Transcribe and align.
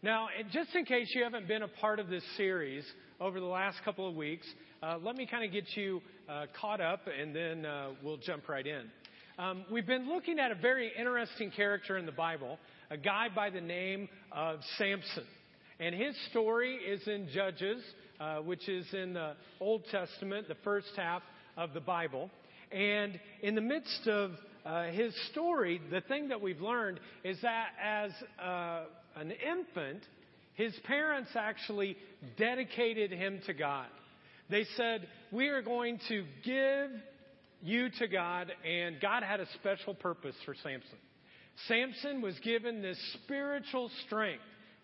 Now, 0.00 0.28
just 0.52 0.72
in 0.76 0.84
case 0.84 1.10
you 1.12 1.24
haven't 1.24 1.48
been 1.48 1.62
a 1.62 1.68
part 1.68 1.98
of 1.98 2.08
this 2.08 2.22
series 2.36 2.84
over 3.20 3.40
the 3.40 3.46
last 3.46 3.78
couple 3.84 4.08
of 4.08 4.14
weeks, 4.14 4.46
uh, 4.80 4.96
let 5.02 5.16
me 5.16 5.26
kind 5.26 5.44
of 5.44 5.50
get 5.50 5.64
you 5.74 6.00
uh, 6.28 6.46
caught 6.60 6.80
up 6.80 7.00
and 7.08 7.34
then 7.34 7.66
uh, 7.66 7.88
we'll 8.00 8.16
jump 8.16 8.48
right 8.48 8.64
in. 8.64 8.84
Um, 9.40 9.64
we've 9.72 9.88
been 9.88 10.08
looking 10.08 10.38
at 10.38 10.52
a 10.52 10.54
very 10.54 10.92
interesting 10.96 11.50
character 11.50 11.98
in 11.98 12.06
the 12.06 12.12
Bible, 12.12 12.60
a 12.92 12.96
guy 12.96 13.26
by 13.34 13.50
the 13.50 13.60
name 13.60 14.08
of 14.30 14.60
Samson. 14.76 15.24
And 15.80 15.92
his 15.92 16.14
story 16.30 16.76
is 16.76 17.00
in 17.08 17.28
Judges, 17.34 17.82
uh, 18.20 18.36
which 18.36 18.68
is 18.68 18.86
in 18.92 19.14
the 19.14 19.32
Old 19.58 19.82
Testament, 19.90 20.46
the 20.46 20.56
first 20.62 20.92
half 20.96 21.22
of 21.56 21.74
the 21.74 21.80
Bible. 21.80 22.30
And 22.70 23.18
in 23.42 23.56
the 23.56 23.60
midst 23.60 24.06
of 24.06 24.30
uh, 24.64 24.84
his 24.90 25.12
story, 25.32 25.80
the 25.90 26.02
thing 26.02 26.28
that 26.28 26.40
we've 26.40 26.60
learned 26.60 27.00
is 27.24 27.38
that 27.42 27.70
as 27.82 28.12
uh, 28.40 28.84
an 29.18 29.32
infant, 29.32 30.02
his 30.54 30.74
parents 30.84 31.30
actually 31.34 31.96
dedicated 32.36 33.10
him 33.10 33.40
to 33.46 33.54
God. 33.54 33.86
They 34.50 34.64
said, 34.76 35.06
We 35.30 35.48
are 35.48 35.62
going 35.62 36.00
to 36.08 36.24
give 36.44 36.90
you 37.62 37.90
to 37.98 38.08
God, 38.08 38.52
and 38.64 39.00
God 39.00 39.22
had 39.22 39.40
a 39.40 39.46
special 39.54 39.94
purpose 39.94 40.34
for 40.44 40.54
Samson. 40.54 40.98
Samson 41.66 42.22
was 42.22 42.38
given 42.40 42.82
this 42.82 42.98
spiritual 43.24 43.90
strength, 44.06 44.42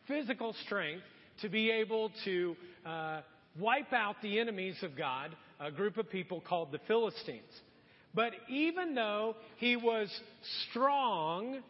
physical 0.08 0.54
strength, 0.66 1.04
to 1.42 1.48
be 1.48 1.70
able 1.70 2.10
to 2.24 2.56
uh, 2.84 3.20
wipe 3.58 3.92
out 3.92 4.16
the 4.22 4.40
enemies 4.40 4.76
of 4.82 4.96
God, 4.96 5.34
a 5.60 5.70
group 5.70 5.96
of 5.98 6.10
people 6.10 6.40
called 6.40 6.72
the 6.72 6.80
Philistines. 6.86 7.42
But 8.14 8.32
even 8.48 8.94
though 8.94 9.36
he 9.56 9.76
was 9.76 10.08
strong 10.70 11.60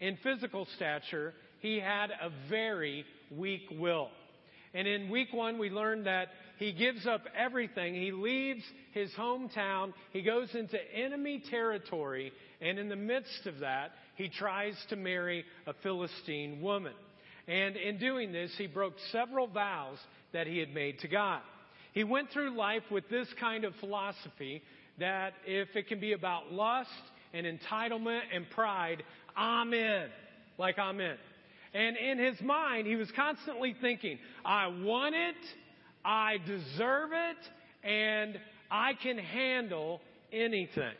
in 0.00 0.18
physical 0.22 0.66
stature, 0.76 1.34
he 1.60 1.80
had 1.80 2.10
a 2.10 2.30
very 2.48 3.04
weak 3.30 3.62
will. 3.70 4.08
And 4.74 4.86
in 4.86 5.10
week 5.10 5.32
one, 5.32 5.58
we 5.58 5.70
learned 5.70 6.06
that 6.06 6.28
he 6.58 6.72
gives 6.72 7.06
up 7.06 7.22
everything. 7.36 7.94
He 7.94 8.12
leaves 8.12 8.62
his 8.92 9.10
hometown. 9.12 9.92
He 10.12 10.22
goes 10.22 10.54
into 10.54 10.78
enemy 10.94 11.42
territory. 11.50 12.32
And 12.60 12.78
in 12.78 12.88
the 12.88 12.96
midst 12.96 13.46
of 13.46 13.60
that, 13.60 13.92
he 14.16 14.28
tries 14.28 14.74
to 14.90 14.96
marry 14.96 15.44
a 15.66 15.74
Philistine 15.82 16.60
woman. 16.60 16.94
And 17.48 17.76
in 17.76 17.98
doing 17.98 18.32
this, 18.32 18.52
he 18.58 18.66
broke 18.66 18.94
several 19.12 19.46
vows 19.46 19.98
that 20.32 20.46
he 20.46 20.58
had 20.58 20.74
made 20.74 20.98
to 21.00 21.08
God. 21.08 21.40
He 21.92 22.04
went 22.04 22.30
through 22.30 22.56
life 22.56 22.82
with 22.90 23.08
this 23.08 23.28
kind 23.40 23.64
of 23.64 23.74
philosophy 23.76 24.62
that 24.98 25.34
if 25.46 25.68
it 25.74 25.88
can 25.88 26.00
be 26.00 26.12
about 26.12 26.52
lust 26.52 26.90
and 27.32 27.46
entitlement 27.46 28.22
and 28.34 28.48
pride, 28.50 29.02
I'm 29.36 29.72
in. 29.72 30.08
Like 30.58 30.78
I'm 30.78 31.00
in. 31.00 31.16
And 31.76 31.94
in 31.98 32.18
his 32.18 32.40
mind, 32.40 32.86
he 32.86 32.96
was 32.96 33.10
constantly 33.14 33.76
thinking, 33.82 34.18
I 34.46 34.68
want 34.68 35.14
it, 35.14 35.34
I 36.02 36.38
deserve 36.46 37.10
it, 37.12 37.86
and 37.86 38.40
I 38.70 38.94
can 38.94 39.18
handle 39.18 40.00
anything. 40.32 40.94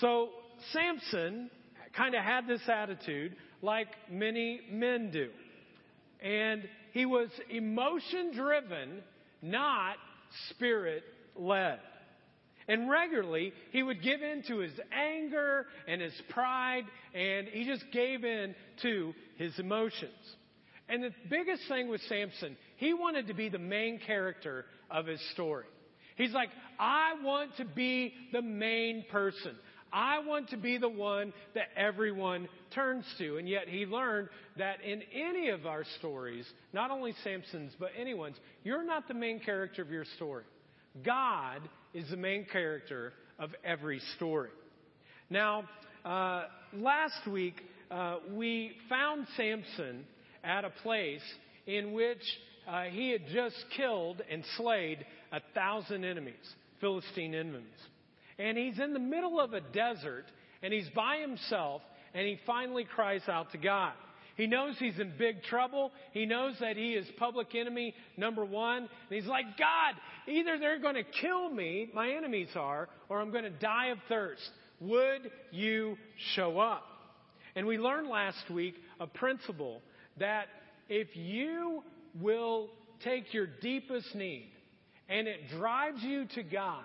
So 0.00 0.28
Samson 0.72 1.50
kind 1.96 2.14
of 2.14 2.22
had 2.22 2.46
this 2.46 2.60
attitude 2.68 3.34
like 3.62 3.88
many 4.08 4.60
men 4.70 5.10
do. 5.10 5.30
And 6.22 6.68
he 6.92 7.04
was 7.04 7.28
emotion 7.50 8.30
driven, 8.32 9.02
not 9.42 9.96
spirit 10.50 11.02
led. 11.34 11.80
And 12.68 12.88
regularly, 12.88 13.52
he 13.72 13.82
would 13.82 14.02
give 14.02 14.22
in 14.22 14.42
to 14.48 14.58
his 14.58 14.72
anger 14.92 15.66
and 15.86 16.00
his 16.00 16.14
pride, 16.30 16.84
and 17.14 17.46
he 17.48 17.64
just 17.66 17.84
gave 17.92 18.24
in 18.24 18.54
to 18.82 19.14
his 19.36 19.58
emotions. 19.58 20.12
And 20.88 21.02
the 21.02 21.10
biggest 21.30 21.62
thing 21.68 21.88
with 21.88 22.00
Samson, 22.02 22.56
he 22.76 22.94
wanted 22.94 23.28
to 23.28 23.34
be 23.34 23.48
the 23.48 23.58
main 23.58 23.98
character 23.98 24.64
of 24.90 25.06
his 25.06 25.20
story. 25.32 25.66
He's 26.16 26.32
like, 26.32 26.50
I 26.78 27.14
want 27.22 27.56
to 27.56 27.64
be 27.64 28.12
the 28.32 28.42
main 28.42 29.04
person. 29.10 29.56
I 29.92 30.18
want 30.20 30.50
to 30.50 30.56
be 30.56 30.76
the 30.76 30.88
one 30.88 31.32
that 31.54 31.68
everyone 31.76 32.48
turns 32.74 33.04
to. 33.18 33.36
And 33.36 33.48
yet 33.48 33.68
he 33.68 33.86
learned 33.86 34.28
that 34.58 34.82
in 34.82 35.02
any 35.12 35.50
of 35.50 35.66
our 35.66 35.84
stories, 35.98 36.46
not 36.72 36.90
only 36.90 37.14
Samson's, 37.22 37.72
but 37.78 37.90
anyone's, 37.98 38.36
you're 38.64 38.84
not 38.84 39.06
the 39.06 39.14
main 39.14 39.40
character 39.40 39.82
of 39.82 39.90
your 39.90 40.04
story. 40.16 40.44
God 41.04 41.60
is 41.94 42.10
the 42.10 42.16
main 42.16 42.44
character 42.50 43.12
of 43.38 43.50
every 43.64 44.00
story. 44.16 44.50
Now, 45.30 45.64
uh, 46.04 46.44
last 46.74 47.26
week, 47.30 47.54
uh, 47.90 48.16
we 48.32 48.72
found 48.88 49.26
Samson 49.36 50.04
at 50.42 50.64
a 50.64 50.70
place 50.82 51.22
in 51.66 51.92
which 51.92 52.22
uh, 52.68 52.84
he 52.84 53.10
had 53.10 53.22
just 53.32 53.56
killed 53.76 54.20
and 54.30 54.44
slayed 54.56 55.06
a 55.32 55.40
thousand 55.54 56.04
enemies, 56.04 56.34
Philistine 56.80 57.34
enemies. 57.34 57.64
And 58.38 58.58
he's 58.58 58.78
in 58.78 58.92
the 58.92 58.98
middle 58.98 59.40
of 59.40 59.52
a 59.52 59.60
desert, 59.60 60.24
and 60.62 60.72
he's 60.72 60.88
by 60.94 61.18
himself, 61.18 61.82
and 62.12 62.26
he 62.26 62.38
finally 62.44 62.84
cries 62.84 63.22
out 63.28 63.52
to 63.52 63.58
God. 63.58 63.92
He 64.36 64.46
knows 64.46 64.76
he's 64.78 64.98
in 64.98 65.12
big 65.16 65.42
trouble. 65.44 65.92
He 66.12 66.26
knows 66.26 66.56
that 66.60 66.76
he 66.76 66.94
is 66.94 67.06
public 67.18 67.54
enemy 67.54 67.94
number 68.16 68.44
one. 68.44 68.78
And 68.78 68.88
he's 69.10 69.26
like, 69.26 69.44
God, 69.58 69.94
either 70.26 70.58
they're 70.58 70.80
going 70.80 70.96
to 70.96 71.04
kill 71.04 71.50
me, 71.50 71.90
my 71.94 72.10
enemies 72.10 72.48
are, 72.56 72.88
or 73.08 73.20
I'm 73.20 73.30
going 73.30 73.44
to 73.44 73.50
die 73.50 73.86
of 73.86 73.98
thirst. 74.08 74.42
Would 74.80 75.30
you 75.52 75.96
show 76.34 76.58
up? 76.58 76.84
And 77.54 77.66
we 77.66 77.78
learned 77.78 78.08
last 78.08 78.50
week 78.50 78.74
a 78.98 79.06
principle 79.06 79.80
that 80.18 80.46
if 80.88 81.08
you 81.14 81.82
will 82.20 82.68
take 83.04 83.32
your 83.32 83.46
deepest 83.46 84.14
need 84.14 84.50
and 85.08 85.28
it 85.28 85.48
drives 85.50 86.02
you 86.02 86.26
to 86.34 86.42
God, 86.42 86.84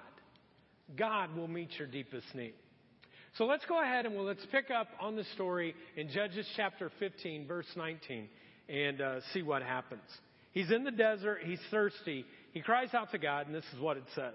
God 0.95 1.35
will 1.35 1.47
meet 1.47 1.69
your 1.79 1.87
deepest 1.87 2.27
need. 2.35 2.53
So 3.37 3.45
let's 3.45 3.65
go 3.65 3.81
ahead 3.81 4.05
and 4.05 4.17
let's 4.17 4.45
pick 4.51 4.71
up 4.71 4.87
on 4.99 5.15
the 5.15 5.23
story 5.35 5.75
in 5.95 6.09
Judges 6.09 6.47
chapter 6.55 6.91
15, 6.99 7.47
verse 7.47 7.67
19, 7.75 8.27
and 8.67 9.01
uh, 9.01 9.19
see 9.33 9.43
what 9.43 9.61
happens. 9.61 10.01
He's 10.51 10.71
in 10.71 10.83
the 10.83 10.91
desert, 10.91 11.39
he's 11.43 11.59
thirsty, 11.69 12.25
he 12.53 12.61
cries 12.61 12.93
out 12.93 13.11
to 13.11 13.17
God, 13.17 13.45
and 13.45 13.55
this 13.55 13.65
is 13.73 13.79
what 13.79 13.97
it 13.97 14.03
says. 14.15 14.33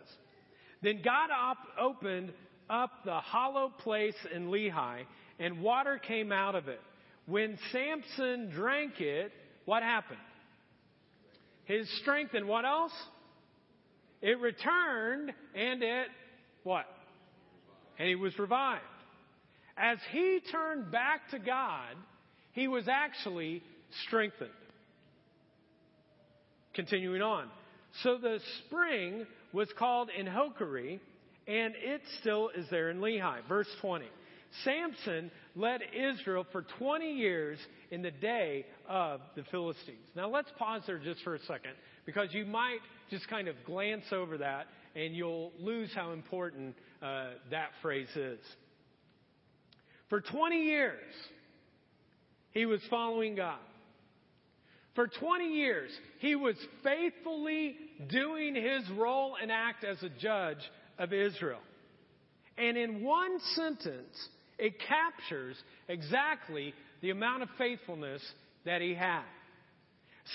Then 0.83 1.01
God 1.05 1.31
op- 1.33 1.57
opened 1.79 2.33
up 2.71 2.91
the 3.05 3.19
hollow 3.21 3.73
place 3.83 4.15
in 4.35 4.49
Lehi, 4.49 5.05
and 5.39 5.61
water 5.61 5.99
came 5.99 6.31
out 6.31 6.55
of 6.55 6.69
it. 6.69 6.81
When 7.27 7.59
Samson 7.73 8.51
drank 8.51 9.01
it, 9.01 9.33
what 9.65 9.83
happened? 9.83 10.21
His 11.65 11.89
strength 12.01 12.35
and 12.35 12.47
what 12.47 12.65
else? 12.65 12.93
It 14.23 14.39
returned 14.39 15.33
and 15.55 15.83
it 15.83 16.07
what? 16.63 16.87
And 17.99 18.09
he 18.09 18.15
was 18.15 18.39
revived. 18.39 18.83
As 19.77 19.99
he 20.13 20.41
turned 20.53 20.91
back 20.91 21.31
to 21.31 21.39
God, 21.39 21.95
he 22.53 22.69
was 22.69 22.89
actually 22.89 23.63
strengthened. 24.07 24.51
Continuing 26.75 27.23
on. 27.23 27.49
So 28.03 28.19
the 28.19 28.39
spring 28.67 29.27
was 29.53 29.69
called 29.79 30.11
in 30.17 30.27
Enhakkore, 30.27 30.99
and 31.47 31.75
it 31.77 32.03
still 32.21 32.51
is 32.57 32.67
there 32.71 32.91
in 32.91 32.99
Lehi. 32.99 33.47
Verse 33.49 33.69
20. 33.81 34.07
Samson 34.65 35.31
led 35.55 35.81
Israel 35.93 36.47
for 36.51 36.63
20 36.79 37.13
years 37.13 37.59
in 37.91 38.03
the 38.03 38.11
day 38.11 38.67
of 38.89 39.21
the 39.37 39.45
Philistines. 39.51 40.07
Now 40.17 40.29
let's 40.29 40.51
pause 40.59 40.83
there 40.87 40.99
just 40.99 41.23
for 41.23 41.35
a 41.35 41.41
second 41.41 41.73
because 42.07 42.29
you 42.33 42.45
might 42.45 42.81
just 43.11 43.29
kind 43.29 43.49
of 43.49 43.57
glance 43.65 44.05
over 44.13 44.39
that 44.39 44.67
and 44.97 45.15
you'll 45.15 45.53
lose 45.59 45.91
how 45.95 46.13
important 46.13 46.75
uh, 47.03 47.31
that 47.51 47.71
phrase 47.83 48.09
is. 48.17 48.41
For 50.09 50.21
20 50.21 50.65
years, 50.65 51.01
he 52.53 52.67
was 52.67 52.81
following 52.91 53.35
God. 53.35 53.59
For 54.95 55.09
20 55.09 55.49
years, 55.49 55.91
he 56.21 56.37
was 56.37 56.55
faithfully 56.85 57.77
doing 58.09 58.55
his 58.55 58.89
role 58.97 59.37
and 59.41 59.51
act 59.51 59.83
as 59.83 60.01
a 60.03 60.09
judge 60.09 60.59
of 60.99 61.13
Israel. 61.13 61.59
And 62.57 62.77
in 62.77 63.03
one 63.03 63.41
sentence, 63.57 64.29
it 64.65 64.81
captures 64.81 65.57
exactly 65.89 66.73
the 67.03 67.11
amount 67.11 67.43
of 67.43 67.51
faithfulness 67.59 68.23
that 68.65 68.81
he 68.81 68.95
had. 68.95 69.25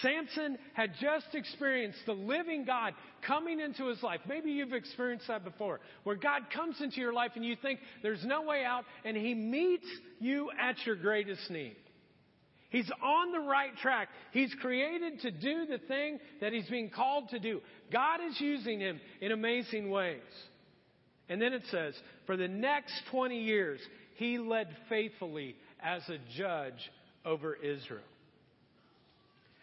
Samson 0.03 0.59
had 0.75 0.91
just 1.01 1.33
experienced 1.33 1.97
the 2.05 2.13
living 2.13 2.63
God 2.63 2.93
coming 3.25 3.59
into 3.59 3.87
his 3.87 4.03
life. 4.03 4.19
Maybe 4.27 4.51
you've 4.51 4.71
experienced 4.71 5.27
that 5.29 5.43
before, 5.43 5.79
where 6.03 6.15
God 6.15 6.43
comes 6.53 6.79
into 6.79 7.01
your 7.01 7.11
life 7.11 7.31
and 7.33 7.43
you 7.43 7.55
think 7.59 7.79
there's 8.03 8.23
no 8.23 8.43
way 8.43 8.63
out, 8.63 8.83
and 9.03 9.17
he 9.17 9.33
meets 9.33 9.87
you 10.19 10.51
at 10.61 10.75
your 10.85 10.95
greatest 10.95 11.49
need. 11.49 11.75
He's 12.69 12.91
on 13.03 13.31
the 13.31 13.39
right 13.39 13.75
track. 13.81 14.09
He's 14.31 14.53
created 14.61 15.21
to 15.21 15.31
do 15.31 15.65
the 15.65 15.79
thing 15.87 16.19
that 16.39 16.53
he's 16.53 16.69
being 16.69 16.91
called 16.91 17.29
to 17.29 17.39
do. 17.39 17.61
God 17.91 18.19
is 18.29 18.39
using 18.39 18.79
him 18.79 19.01
in 19.21 19.31
amazing 19.31 19.89
ways. 19.89 20.21
And 21.29 21.39
then 21.39 21.53
it 21.53 21.61
says, 21.69 21.93
for 22.25 22.35
the 22.35 22.47
next 22.47 22.93
20 23.11 23.39
years, 23.39 23.79
he 24.19 24.37
led 24.37 24.67
faithfully 24.89 25.55
as 25.81 26.01
a 26.09 26.17
judge 26.37 26.91
over 27.25 27.55
Israel. 27.55 28.03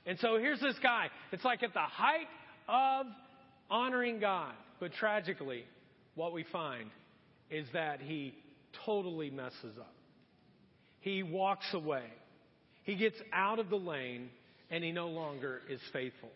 And 0.06 0.18
so 0.18 0.38
here's 0.38 0.60
this 0.60 0.76
guy. 0.82 1.08
It's 1.30 1.44
like 1.44 1.62
at 1.62 1.74
the 1.74 1.80
height 1.80 2.26
of 2.66 3.06
honoring 3.70 4.18
God. 4.18 4.54
But 4.80 4.94
tragically, 4.94 5.64
what 6.14 6.32
we 6.32 6.44
find 6.50 6.88
is 7.50 7.66
that 7.74 8.00
he 8.00 8.34
totally 8.86 9.28
messes 9.28 9.76
up. 9.78 9.92
He 11.00 11.22
walks 11.22 11.66
away. 11.74 12.04
He 12.84 12.96
gets 12.96 13.16
out 13.34 13.58
of 13.58 13.68
the 13.68 13.76
lane 13.76 14.30
and 14.70 14.82
he 14.82 14.90
no 14.90 15.08
longer 15.08 15.60
is 15.68 15.80
faithful. 15.92 16.30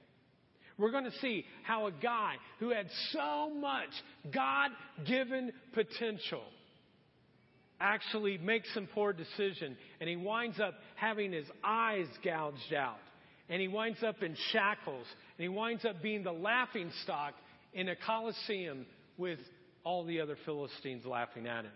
We're 0.76 0.90
going 0.90 1.04
to 1.04 1.18
see 1.20 1.46
how 1.62 1.86
a 1.86 1.92
guy 1.92 2.34
who 2.58 2.68
had 2.68 2.86
so 3.12 3.50
much 3.54 3.90
God 4.32 4.70
given 5.06 5.52
potential 5.72 6.42
actually 7.80 8.38
makes 8.38 8.72
some 8.74 8.86
poor 8.92 9.12
decision 9.12 9.76
and 10.00 10.08
he 10.08 10.16
winds 10.16 10.60
up 10.60 10.74
having 10.96 11.32
his 11.32 11.46
eyes 11.64 12.06
gouged 12.22 12.74
out 12.74 12.98
and 13.48 13.60
he 13.60 13.68
winds 13.68 14.02
up 14.02 14.22
in 14.22 14.36
shackles 14.52 15.06
and 15.38 15.42
he 15.42 15.48
winds 15.48 15.84
up 15.84 16.02
being 16.02 16.22
the 16.22 16.32
laughing 16.32 16.90
stock 17.02 17.34
in 17.72 17.88
a 17.88 17.96
coliseum 17.96 18.86
with 19.18 19.38
all 19.84 20.04
the 20.04 20.20
other 20.20 20.36
Philistines 20.44 21.04
laughing 21.04 21.46
at 21.46 21.64
him. 21.64 21.72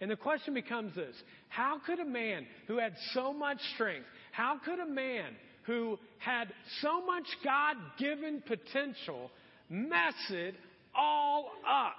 And 0.00 0.10
the 0.10 0.16
question 0.16 0.54
becomes 0.54 0.94
this 0.94 1.14
How 1.48 1.80
could 1.84 1.98
a 1.98 2.04
man 2.04 2.46
who 2.66 2.78
had 2.78 2.94
so 3.12 3.32
much 3.32 3.58
strength, 3.74 4.06
how 4.32 4.60
could 4.64 4.78
a 4.78 4.86
man 4.86 5.34
who 5.64 5.98
had 6.18 6.48
so 6.80 7.04
much 7.04 7.24
God 7.42 7.76
given 7.98 8.42
potential 8.46 9.30
mess 9.68 10.14
it 10.30 10.54
all 10.94 11.50
up? 11.68 11.94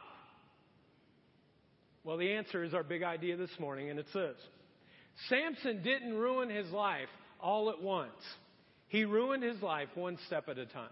Well, 2.08 2.16
the 2.16 2.32
answer 2.32 2.64
is 2.64 2.74
our 2.74 2.84
big 2.84 3.04
idea 3.04 3.36
this 3.36 3.50
morning, 3.60 3.90
and 3.90 4.00
it's 4.00 4.14
this 4.14 4.38
Samson 5.28 5.84
didn't 5.84 6.14
ruin 6.14 6.50
his 6.50 6.72
life 6.72 7.10
all 7.42 7.70
at 7.70 7.82
once, 7.82 8.14
he 8.88 9.04
ruined 9.04 9.44
his 9.44 9.62
life 9.62 9.90
one 9.94 10.18
step 10.26 10.48
at 10.48 10.58
a 10.58 10.66
time. 10.66 10.88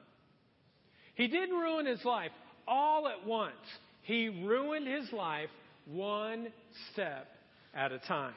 He 1.13 1.29
didn't 1.29 1.55
ruin 1.55 1.85
his 1.85 2.03
life 2.03 2.31
all 2.67 3.07
at 3.07 3.25
once, 3.25 3.53
he 4.01 4.27
ruined 4.27 4.87
his 4.87 5.09
life 5.13 5.47
one 5.85 6.49
step 6.91 7.29
at 7.73 7.93
a 7.93 7.99
time. 7.99 8.35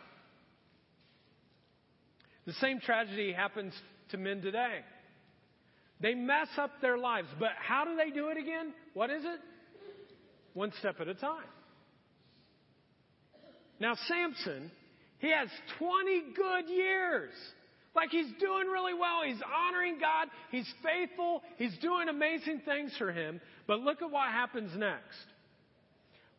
The 2.47 2.53
same 2.61 2.79
tragedy 2.79 3.33
happens 3.33 3.75
to 4.11 4.19
men 4.19 4.41
today. 4.41 4.83
They 6.01 6.15
mess 6.15 6.47
up 6.57 6.71
their 6.81 6.97
lives, 6.97 7.27
but 7.41 7.51
how 7.59 7.85
do 7.85 7.97
they 7.97 8.11
do 8.11 8.29
it 8.29 8.37
again? 8.39 8.73
What 8.95 9.11
is 9.11 9.25
it? 9.25 9.41
One 10.55 10.73
step 10.79 11.01
at 11.01 11.09
a 11.09 11.15
time. 11.15 11.43
Now, 13.81 13.95
Samson, 14.07 14.71
he 15.19 15.31
has 15.31 15.49
20 15.79 16.23
good 16.35 16.69
years. 16.73 17.31
Like 17.95 18.11
he's 18.11 18.31
doing 18.39 18.69
really 18.69 18.95
well. 18.95 19.23
He's 19.27 19.43
honoring 19.43 19.99
God. 19.99 20.29
He's 20.51 20.73
faithful. 20.83 21.43
He's 21.57 21.77
doing 21.79 22.09
amazing 22.09 22.63
things 22.65 22.93
for 22.97 23.11
him. 23.11 23.41
But 23.67 23.81
look 23.81 24.03
at 24.03 24.11
what 24.11 24.29
happens 24.29 24.71
next. 24.77 25.27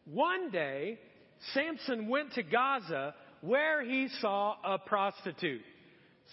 One 0.06 0.52
day, 0.52 1.00
Samson 1.54 2.08
went 2.08 2.34
to 2.34 2.44
Gaza 2.44 3.14
where 3.42 3.84
he 3.84 4.08
saw 4.22 4.56
a 4.64 4.78
prostitute. 4.78 5.62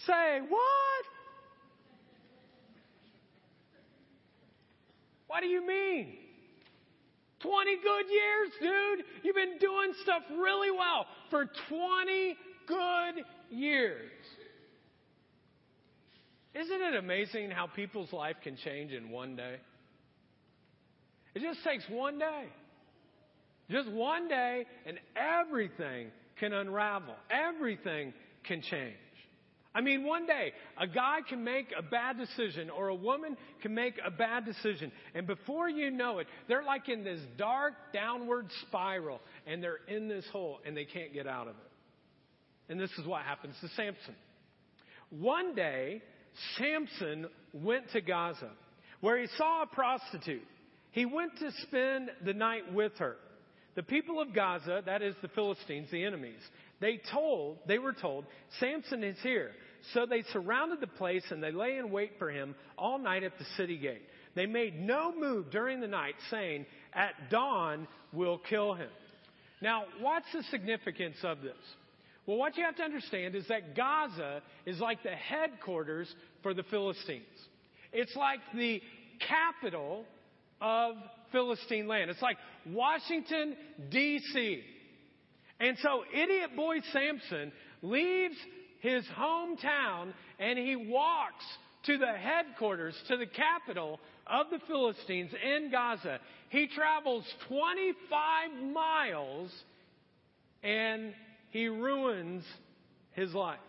Say, 0.05 0.39
what? 0.47 1.05
What 5.27 5.41
do 5.41 5.47
you 5.47 5.65
mean? 5.65 6.15
20 7.47 7.75
good 7.83 8.05
years, 8.11 8.49
dude. 8.61 9.05
You've 9.23 9.35
been 9.35 9.57
doing 9.59 9.93
stuff 10.03 10.23
really 10.37 10.71
well 10.71 11.05
for 11.29 11.45
20 11.69 12.37
good 12.67 13.23
years. 13.49 14.11
Isn't 16.53 16.81
it 16.81 16.95
amazing 16.95 17.51
how 17.51 17.67
people's 17.67 18.11
life 18.11 18.37
can 18.43 18.57
change 18.57 18.91
in 18.91 19.09
one 19.09 19.35
day? 19.35 19.57
It 21.35 21.41
just 21.41 21.63
takes 21.63 21.83
one 21.89 22.17
day. 22.17 22.45
Just 23.69 23.89
one 23.91 24.27
day, 24.27 24.65
and 24.85 24.97
everything 25.15 26.07
can 26.39 26.53
unravel. 26.53 27.15
Everything 27.29 28.13
can 28.43 28.61
change. 28.61 28.95
I 29.77 29.81
mean, 29.81 30.03
one 30.03 30.25
day, 30.25 30.53
a 30.79 30.87
guy 30.87 31.19
can 31.29 31.43
make 31.43 31.67
a 31.77 31.83
bad 31.83 32.17
decision 32.17 32.71
or 32.71 32.87
a 32.87 32.95
woman 32.95 33.37
can 33.61 33.75
make 33.75 33.93
a 34.03 34.09
bad 34.09 34.43
decision. 34.43 34.91
And 35.13 35.27
before 35.27 35.69
you 35.69 35.91
know 35.91 36.17
it, 36.17 36.25
they're 36.47 36.63
like 36.63 36.89
in 36.89 37.03
this 37.03 37.19
dark 37.37 37.75
downward 37.93 38.47
spiral 38.63 39.21
and 39.45 39.61
they're 39.61 39.81
in 39.87 40.07
this 40.07 40.25
hole 40.31 40.57
and 40.65 40.75
they 40.75 40.85
can't 40.85 41.13
get 41.13 41.27
out 41.27 41.47
of 41.47 41.53
it. 41.53 42.71
And 42.71 42.79
this 42.79 42.89
is 42.97 43.05
what 43.05 43.21
happens 43.21 43.53
to 43.61 43.67
Samson. 43.75 44.15
One 45.11 45.53
day, 45.53 46.01
Samson 46.57 47.27
went 47.53 47.91
to 47.91 48.01
Gaza 48.01 48.49
where 49.01 49.19
he 49.19 49.27
saw 49.37 49.61
a 49.61 49.67
prostitute. 49.67 50.41
He 50.89 51.05
went 51.05 51.37
to 51.37 51.51
spend 51.67 52.09
the 52.25 52.33
night 52.33 52.73
with 52.73 52.93
her. 52.97 53.17
The 53.75 53.83
people 53.83 54.19
of 54.19 54.33
Gaza, 54.33 54.81
that 54.87 55.03
is 55.03 55.13
the 55.21 55.27
Philistines, 55.27 55.89
the 55.91 56.03
enemies, 56.03 56.41
they 56.79 56.99
told, 57.11 57.59
they 57.67 57.79
were 57.79 57.93
told, 57.93 58.25
Samson 58.59 59.03
is 59.03 59.17
here. 59.21 59.51
So 59.93 60.05
they 60.05 60.23
surrounded 60.33 60.81
the 60.81 60.87
place 60.87 61.23
and 61.29 61.41
they 61.41 61.51
lay 61.51 61.77
in 61.77 61.91
wait 61.91 62.13
for 62.19 62.29
him 62.29 62.55
all 62.77 62.97
night 62.97 63.23
at 63.23 63.37
the 63.37 63.45
city 63.55 63.77
gate. 63.77 64.01
They 64.35 64.45
made 64.45 64.79
no 64.79 65.13
move 65.17 65.49
during 65.49 65.79
the 65.79 65.87
night, 65.87 66.15
saying, 66.29 66.65
At 66.93 67.29
dawn 67.31 67.87
we'll 68.13 68.37
kill 68.37 68.73
him. 68.73 68.89
Now, 69.61 69.85
what's 69.99 70.31
the 70.33 70.43
significance 70.51 71.17
of 71.23 71.41
this? 71.41 71.55
Well, 72.27 72.37
what 72.37 72.57
you 72.57 72.65
have 72.65 72.75
to 72.75 72.83
understand 72.83 73.35
is 73.35 73.47
that 73.47 73.75
Gaza 73.75 74.41
is 74.65 74.79
like 74.79 75.01
the 75.01 75.09
headquarters 75.11 76.13
for 76.43 76.53
the 76.53 76.63
Philistines. 76.63 77.23
It's 77.93 78.15
like 78.15 78.39
the 78.53 78.81
capital 79.27 80.03
of 80.61 80.95
Philistine 81.31 81.87
land. 81.87 82.11
It's 82.11 82.21
like 82.21 82.37
Washington, 82.67 83.55
D.C. 83.89 84.61
And 85.59 85.77
so, 85.81 86.03
idiot 86.13 86.55
boy 86.55 86.77
Samson 86.91 87.51
leaves 87.81 88.35
his 88.79 89.05
hometown 89.17 90.13
and 90.39 90.57
he 90.57 90.75
walks 90.75 91.45
to 91.85 91.97
the 91.97 92.11
headquarters, 92.11 92.95
to 93.07 93.17
the 93.17 93.25
capital 93.25 93.99
of 94.25 94.47
the 94.51 94.59
Philistines 94.67 95.31
in 95.33 95.71
Gaza. 95.71 96.19
He 96.49 96.67
travels 96.67 97.23
25 97.47 98.73
miles 98.73 99.51
and 100.63 101.13
he 101.49 101.67
ruins 101.67 102.43
his 103.13 103.33
life. 103.33 103.59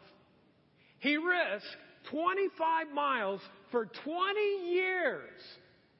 He 0.99 1.17
risks 1.17 1.69
25 2.11 2.89
miles 2.93 3.41
for 3.71 3.87
20 4.05 4.41
years 4.71 5.41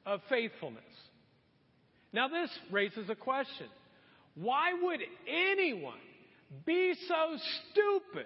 of 0.05 0.21
faithfulness. 0.29 0.83
Now, 2.11 2.27
this 2.27 2.49
raises 2.71 3.09
a 3.09 3.15
question. 3.15 3.67
Why 4.35 4.73
would 4.81 4.99
anyone 5.27 5.93
be 6.65 6.95
so 7.07 7.37
stupid 7.71 8.25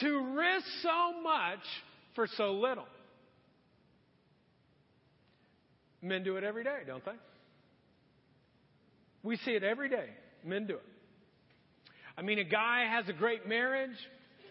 to 0.00 0.34
risk 0.34 0.66
so 0.82 1.20
much 1.22 1.60
for 2.14 2.26
so 2.36 2.52
little. 2.52 2.86
Men 6.02 6.22
do 6.22 6.36
it 6.36 6.44
every 6.44 6.64
day, 6.64 6.80
don't 6.86 7.04
they? 7.04 7.12
We 9.22 9.36
see 9.38 9.52
it 9.52 9.64
every 9.64 9.88
day. 9.88 10.08
Men 10.44 10.66
do 10.66 10.74
it. 10.74 10.82
I 12.16 12.22
mean, 12.22 12.38
a 12.38 12.44
guy 12.44 12.86
has 12.88 13.08
a 13.08 13.12
great 13.12 13.48
marriage, 13.48 13.96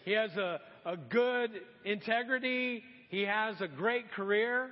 he 0.04 0.12
has 0.12 0.30
a, 0.36 0.60
a 0.84 0.96
good 0.96 1.50
integrity, 1.84 2.82
he 3.08 3.22
has 3.22 3.58
a 3.60 3.68
great 3.68 4.10
career, 4.12 4.70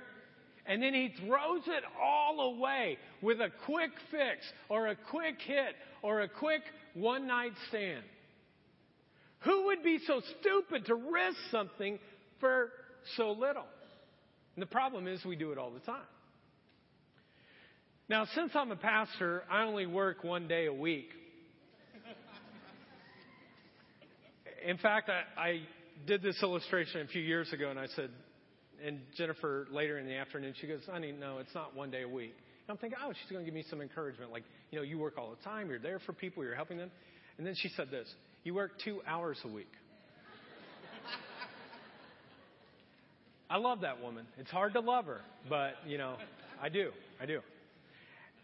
and 0.65 0.81
then 0.81 0.93
he 0.93 1.13
throws 1.25 1.63
it 1.67 1.83
all 2.01 2.55
away 2.55 2.97
with 3.21 3.39
a 3.39 3.49
quick 3.65 3.91
fix 4.11 4.45
or 4.69 4.87
a 4.87 4.95
quick 4.95 5.41
hit 5.41 5.75
or 6.01 6.21
a 6.21 6.27
quick 6.27 6.61
one 6.93 7.25
night 7.27 7.53
stand. 7.69 8.03
Who 9.45 9.65
would 9.65 9.83
be 9.83 9.99
so 10.05 10.21
stupid 10.39 10.85
to 10.85 10.95
risk 10.95 11.37
something 11.51 11.99
for 12.39 12.69
so 13.17 13.31
little? 13.31 13.65
And 14.55 14.61
the 14.61 14.67
problem 14.67 15.07
is 15.07 15.23
we 15.25 15.35
do 15.35 15.51
it 15.51 15.57
all 15.57 15.71
the 15.71 15.79
time. 15.79 16.05
Now, 18.09 18.25
since 18.35 18.51
I'm 18.53 18.71
a 18.71 18.75
pastor, 18.75 19.43
I 19.49 19.63
only 19.63 19.85
work 19.85 20.23
one 20.23 20.47
day 20.47 20.67
a 20.67 20.73
week. 20.73 21.09
In 24.65 24.77
fact, 24.77 25.09
I, 25.09 25.41
I 25.41 25.61
did 26.07 26.21
this 26.21 26.41
illustration 26.41 27.01
a 27.01 27.07
few 27.07 27.21
years 27.21 27.51
ago, 27.51 27.69
and 27.69 27.79
I 27.79 27.87
said, 27.87 28.09
and 28.85 28.99
Jennifer 29.17 29.67
later 29.71 29.97
in 29.97 30.05
the 30.05 30.15
afternoon, 30.15 30.53
she 30.59 30.67
goes, 30.67 30.81
honey, 30.89 31.11
no, 31.11 31.39
it's 31.39 31.53
not 31.53 31.75
one 31.75 31.91
day 31.91 32.03
a 32.03 32.07
week. 32.07 32.33
And 32.67 32.69
I'm 32.69 32.77
thinking, 32.77 32.99
oh, 33.03 33.11
she's 33.11 33.31
going 33.31 33.43
to 33.43 33.45
give 33.45 33.55
me 33.55 33.65
some 33.69 33.81
encouragement. 33.81 34.31
Like, 34.31 34.43
you 34.71 34.77
know, 34.77 34.83
you 34.83 34.97
work 34.97 35.17
all 35.17 35.31
the 35.31 35.43
time, 35.43 35.69
you're 35.69 35.79
there 35.79 35.99
for 35.99 36.13
people, 36.13 36.43
you're 36.43 36.55
helping 36.55 36.77
them. 36.77 36.91
And 37.37 37.45
then 37.45 37.55
she 37.57 37.69
said 37.75 37.89
this 37.91 38.07
you 38.43 38.53
work 38.53 38.71
two 38.83 39.01
hours 39.07 39.37
a 39.45 39.47
week. 39.47 39.71
I 43.49 43.57
love 43.57 43.81
that 43.81 44.01
woman. 44.01 44.25
It's 44.37 44.49
hard 44.49 44.73
to 44.73 44.79
love 44.79 45.05
her, 45.05 45.21
but, 45.47 45.75
you 45.85 45.97
know, 45.97 46.15
I 46.61 46.69
do. 46.69 46.91
I 47.21 47.25
do. 47.25 47.39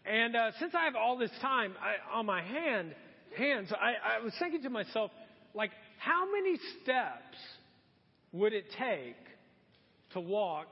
And 0.05 0.35
uh, 0.35 0.51
since 0.59 0.73
I 0.75 0.85
have 0.85 0.95
all 0.95 1.17
this 1.17 1.31
time 1.41 1.73
I, 1.81 2.17
on 2.17 2.25
my 2.25 2.41
hand, 2.41 2.93
hands, 3.37 3.71
I, 3.73 4.17
I 4.17 4.23
was 4.23 4.33
thinking 4.39 4.63
to 4.63 4.69
myself, 4.69 5.11
like, 5.53 5.71
how 5.97 6.31
many 6.31 6.57
steps 6.81 7.37
would 8.31 8.53
it 8.53 8.65
take 8.77 9.17
to 10.13 10.19
walk 10.19 10.67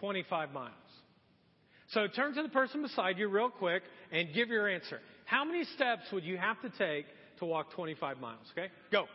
25 0.00 0.52
miles? 0.52 0.72
So 1.88 2.06
turn 2.06 2.34
to 2.34 2.42
the 2.42 2.48
person 2.48 2.80
beside 2.80 3.18
you 3.18 3.28
real 3.28 3.50
quick 3.50 3.82
and 4.10 4.32
give 4.32 4.48
your 4.48 4.68
answer. 4.68 5.00
How 5.26 5.44
many 5.44 5.64
steps 5.64 6.02
would 6.12 6.24
you 6.24 6.38
have 6.38 6.60
to 6.62 6.70
take 6.78 7.06
to 7.42 7.46
walk 7.46 7.72
25 7.72 8.18
miles? 8.18 8.46
Okay? 8.52 8.68
Go. 8.90 9.06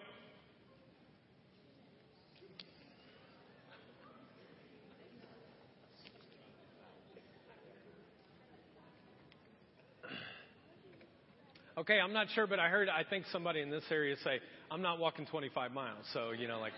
Okay, 11.78 12.00
I'm 12.00 12.12
not 12.12 12.28
sure, 12.34 12.48
but 12.48 12.60
I 12.60 12.70
heard, 12.70 12.90
I 12.90 13.04
think 13.08 13.26
somebody 13.32 13.62
in 13.62 13.70
this 13.70 13.84
area 13.92 14.16
say, 14.24 14.40
I'm 14.72 14.82
not 14.82 14.98
walking 15.00 15.28
25 15.28 15.72
miles. 15.72 16.04
So, 16.12 16.32
you 16.32 16.48
know, 16.48 16.60
like, 16.60 16.74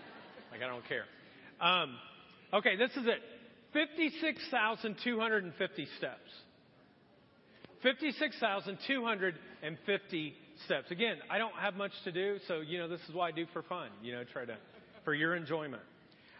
like 0.52 0.60
I 0.62 0.66
don't 0.66 0.86
care. 0.86 1.04
Um, 1.60 1.96
okay, 2.52 2.76
this 2.76 2.90
is 2.92 3.06
it. 3.06 3.22
56,250 3.72 5.88
steps. 5.96 6.20
56,250 7.82 10.34
steps. 10.64 10.90
Again, 10.90 11.16
I 11.30 11.38
don't 11.38 11.54
have 11.54 11.74
much 11.74 11.92
to 12.04 12.12
do, 12.12 12.38
so, 12.48 12.60
you 12.60 12.78
know, 12.78 12.88
this 12.88 13.00
is 13.08 13.14
what 13.14 13.24
I 13.24 13.32
do 13.32 13.46
for 13.52 13.62
fun, 13.62 13.88
you 14.02 14.12
know, 14.12 14.24
try 14.24 14.44
to, 14.44 14.56
for 15.04 15.14
your 15.14 15.36
enjoyment. 15.36 15.82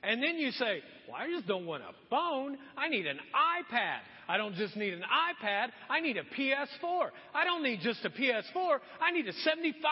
And 0.04 0.22
then 0.22 0.38
you 0.38 0.51
say, 0.51 0.82
well, 1.08 1.18
I 1.18 1.30
just 1.30 1.48
don't 1.48 1.65
want 1.65 1.82
a 1.82 1.94
phone. 2.10 2.58
I 2.77 2.89
need 2.89 3.08
an 3.08 3.18
iPad. 3.18 4.00
I 4.27 4.38
don't 4.38 4.56
just 4.56 4.75
need 4.75 4.94
an 4.94 5.01
iPad. 5.01 5.70
I 5.89 6.00
need 6.00 6.18
a 6.18 6.24
PS4. 6.24 7.10
I 7.34 7.44
don't 7.44 7.63
need 7.63 7.80
just 7.82 8.04
a 8.06 8.10
PS4. 8.10 8.80
I 9.01 9.12
need 9.12 9.27
a 9.27 9.34
75 9.34 9.84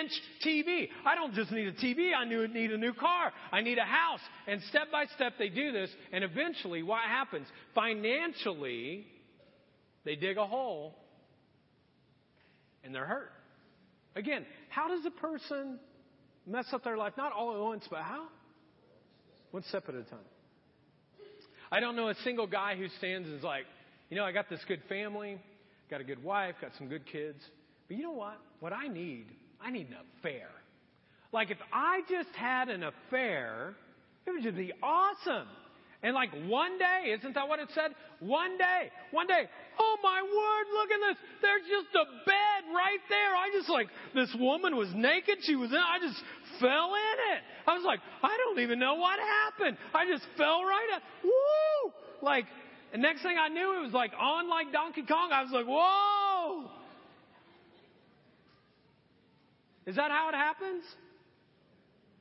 inch 0.00 0.12
TV. 0.44 0.88
I 1.04 1.14
don't 1.14 1.34
just 1.34 1.50
need 1.50 1.68
a 1.68 1.72
TV. 1.72 2.10
I 2.14 2.24
need 2.24 2.70
a 2.72 2.78
new 2.78 2.92
car. 2.92 3.32
I 3.52 3.60
need 3.60 3.78
a 3.78 3.84
house. 3.84 4.20
And 4.46 4.60
step 4.62 4.90
by 4.92 5.06
step 5.14 5.34
they 5.38 5.48
do 5.48 5.72
this. 5.72 5.90
And 6.12 6.22
eventually 6.22 6.82
what 6.82 7.02
happens? 7.02 7.46
Financially, 7.74 9.06
they 10.04 10.16
dig 10.16 10.36
a 10.36 10.46
hole 10.46 10.94
and 12.84 12.94
they're 12.94 13.06
hurt. 13.06 13.32
Again, 14.16 14.46
how 14.70 14.88
does 14.88 15.04
a 15.04 15.10
person 15.10 15.78
mess 16.46 16.66
up 16.72 16.82
their 16.82 16.96
life? 16.96 17.12
Not 17.16 17.32
all 17.32 17.54
at 17.54 17.60
once, 17.60 17.86
but 17.88 18.00
how? 18.00 18.26
One 19.50 19.62
step 19.68 19.84
at 19.88 19.94
a 19.94 20.02
time. 20.02 20.18
I 21.70 21.80
don't 21.80 21.96
know 21.96 22.08
a 22.08 22.14
single 22.24 22.46
guy 22.46 22.76
who 22.76 22.88
stands 22.98 23.28
and 23.28 23.36
is 23.36 23.44
like, 23.44 23.64
you 24.08 24.16
know, 24.16 24.24
I 24.24 24.32
got 24.32 24.48
this 24.48 24.60
good 24.66 24.80
family, 24.88 25.38
got 25.90 26.00
a 26.00 26.04
good 26.04 26.22
wife, 26.22 26.54
got 26.60 26.70
some 26.78 26.88
good 26.88 27.04
kids. 27.06 27.38
But 27.88 27.98
you 27.98 28.04
know 28.04 28.12
what? 28.12 28.40
What 28.60 28.72
I 28.72 28.88
need, 28.88 29.26
I 29.60 29.70
need 29.70 29.88
an 29.88 29.96
affair. 30.18 30.48
Like 31.32 31.50
if 31.50 31.58
I 31.72 32.00
just 32.08 32.34
had 32.34 32.68
an 32.68 32.84
affair, 32.84 33.74
it 34.26 34.30
would 34.30 34.42
just 34.42 34.56
be 34.56 34.72
awesome. 34.82 35.48
And 36.06 36.14
like 36.14 36.30
one 36.46 36.78
day, 36.78 37.10
isn't 37.18 37.34
that 37.34 37.48
what 37.48 37.58
it 37.58 37.66
said? 37.74 37.90
One 38.20 38.56
day, 38.56 38.92
one 39.10 39.26
day, 39.26 39.50
oh 39.76 39.96
my 40.04 40.22
word, 40.22 40.64
look 40.78 40.90
at 40.94 41.00
this. 41.02 41.18
There's 41.42 41.66
just 41.66 41.90
a 41.98 42.06
bed 42.22 42.60
right 42.72 43.02
there. 43.10 43.34
I 43.34 43.50
just 43.52 43.68
like, 43.68 43.88
this 44.14 44.30
woman 44.38 44.76
was 44.76 44.86
naked. 44.94 45.38
She 45.42 45.56
was 45.56 45.72
in, 45.72 45.82
I 45.82 45.98
just 45.98 46.14
fell 46.60 46.94
in 46.94 47.16
it. 47.34 47.42
I 47.66 47.74
was 47.74 47.82
like, 47.84 47.98
I 48.22 48.36
don't 48.38 48.60
even 48.62 48.78
know 48.78 48.94
what 48.94 49.18
happened. 49.18 49.78
I 49.92 50.06
just 50.06 50.22
fell 50.38 50.62
right 50.62 50.86
in. 50.94 51.28
Woo! 51.28 51.92
Like, 52.22 52.44
and 52.92 53.02
next 53.02 53.22
thing 53.24 53.34
I 53.36 53.48
knew, 53.48 53.76
it 53.80 53.82
was 53.82 53.92
like 53.92 54.12
on 54.16 54.48
like 54.48 54.70
Donkey 54.70 55.02
Kong. 55.02 55.30
I 55.32 55.42
was 55.42 55.50
like, 55.50 55.66
whoa! 55.66 56.70
Is 59.86 59.96
that 59.96 60.12
how 60.12 60.28
it 60.28 60.36
happens? 60.36 60.84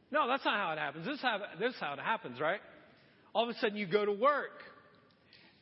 No, 0.09 0.27
that's 0.27 0.43
not 0.43 0.55
how 0.57 0.73
it 0.73 0.79
happens. 0.79 1.05
This 1.05 1.17
is 1.17 1.21
how, 1.21 1.37
this 1.59 1.75
is 1.75 1.79
how 1.79 1.93
it 1.93 1.99
happens, 1.99 2.41
right? 2.41 2.61
All 3.35 3.43
of 3.43 3.49
a 3.49 3.59
sudden 3.59 3.77
you 3.77 3.85
go 3.85 4.05
to 4.05 4.13
work 4.13 4.63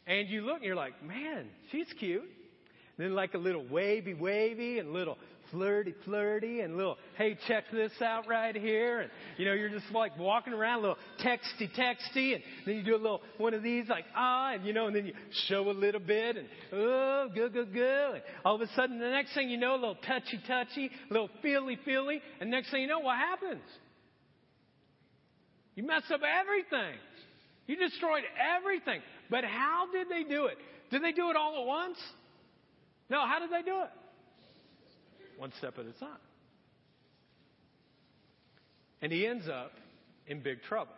and 0.06 0.30
you 0.30 0.42
look 0.42 0.58
and 0.58 0.66
you're 0.66 0.76
like, 0.76 1.04
man, 1.04 1.48
she's 1.72 1.88
cute. 2.00 2.22
And 2.22 3.08
then 3.08 3.16
like 3.16 3.34
a 3.34 3.40
little 3.40 3.66
wavy 3.68 4.14
wavy 4.14 4.78
and 4.78 4.90
a 4.90 4.92
little 4.92 5.18
flirty, 5.52 5.94
flirty, 6.06 6.62
and 6.62 6.78
little, 6.78 6.98
hey, 7.18 7.38
check 7.48 7.64
this 7.72 7.92
out 8.02 8.28
right 8.28 8.56
here. 8.56 9.02
And, 9.02 9.12
you 9.38 9.46
know, 9.46 9.54
you're 9.54 9.70
just 9.70 9.92
like 9.92 10.18
walking 10.18 10.54
around, 10.54 10.80
a 10.80 10.82
little 10.82 10.98
texty, 11.24 11.70
texty, 11.78 12.34
and 12.34 12.44
then 12.66 12.76
you 12.76 12.84
do 12.84 12.96
a 12.96 12.98
little 12.98 13.22
one 13.38 13.54
of 13.54 13.62
these, 13.62 13.88
like, 13.88 14.06
ah, 14.16 14.54
and, 14.54 14.66
you 14.66 14.74
know, 14.74 14.88
and 14.88 14.96
then 14.96 15.06
you 15.06 15.14
show 15.48 15.70
a 15.70 15.72
little 15.72 16.00
bit, 16.00 16.38
and, 16.38 16.48
oh, 16.72 17.30
go, 17.36 17.50
go, 17.50 17.66
go. 17.66 18.12
And 18.16 18.24
all 18.44 18.56
of 18.56 18.62
a 18.62 18.68
sudden, 18.74 19.00
the 19.00 19.10
next 19.10 19.36
thing 19.36 19.50
you 19.50 19.58
know, 19.58 19.74
a 19.74 19.76
little 19.76 19.98
touchy, 20.08 20.40
touchy, 20.48 20.90
a 21.10 21.14
little 21.14 21.30
feely, 21.44 21.78
feely, 21.86 22.20
and 22.40 22.50
next 22.50 22.72
thing 22.72 22.82
you 22.82 22.88
know, 22.88 23.00
what 23.00 23.18
happens? 23.18 23.62
You 25.76 25.84
mess 25.84 26.04
up 26.12 26.22
everything. 26.24 26.98
You 27.68 27.78
destroyed 27.78 28.24
everything. 28.58 29.02
But 29.30 29.44
how 29.44 29.88
did 29.92 30.10
they 30.10 30.24
do 30.24 30.46
it? 30.46 30.58
Did 30.92 31.04
they 31.04 31.12
do 31.12 31.30
it 31.30 31.36
all 31.36 31.62
at 31.62 31.66
once? 31.66 31.98
No, 33.10 33.26
how 33.26 33.40
did 33.40 33.50
they 33.52 33.62
do 33.64 33.82
it? 33.82 33.90
one 35.38 35.52
step 35.58 35.78
at 35.78 35.86
a 35.86 36.00
time. 36.00 36.18
And 39.02 39.12
he 39.12 39.28
ends 39.28 39.48
up 39.50 39.74
in 40.28 40.42
big 40.42 40.62
trouble. 40.64 40.94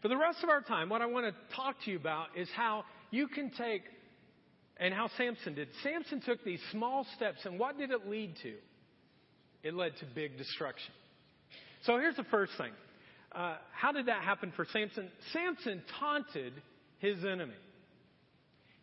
For 0.00 0.08
the 0.08 0.16
rest 0.16 0.38
of 0.42 0.48
our 0.48 0.60
time, 0.60 0.90
what 0.90 1.02
I 1.02 1.06
want 1.06 1.26
to 1.26 1.56
talk 1.56 1.76
to 1.84 1.90
you 1.90 1.96
about 1.96 2.28
is 2.36 2.48
how 2.54 2.84
you 3.10 3.26
can 3.26 3.50
take, 3.50 3.82
and 4.76 4.92
how 4.92 5.08
Samson 5.16 5.54
did. 5.54 5.68
Samson 5.82 6.20
took 6.20 6.44
these 6.44 6.60
small 6.70 7.06
steps, 7.16 7.38
and 7.44 7.58
what 7.58 7.78
did 7.78 7.90
it 7.90 8.06
lead 8.06 8.34
to? 8.42 8.54
It 9.62 9.74
led 9.74 9.96
to 10.00 10.04
big 10.14 10.36
destruction. 10.36 10.92
So 11.84 11.98
here's 11.98 12.16
the 12.16 12.24
first 12.24 12.52
thing 12.58 12.72
uh, 13.34 13.56
how 13.72 13.92
did 13.92 14.06
that 14.06 14.22
happen 14.22 14.52
for 14.54 14.66
Samson? 14.72 15.08
Samson 15.32 15.82
taunted 15.98 16.52
his 16.98 17.24
enemy. 17.24 17.54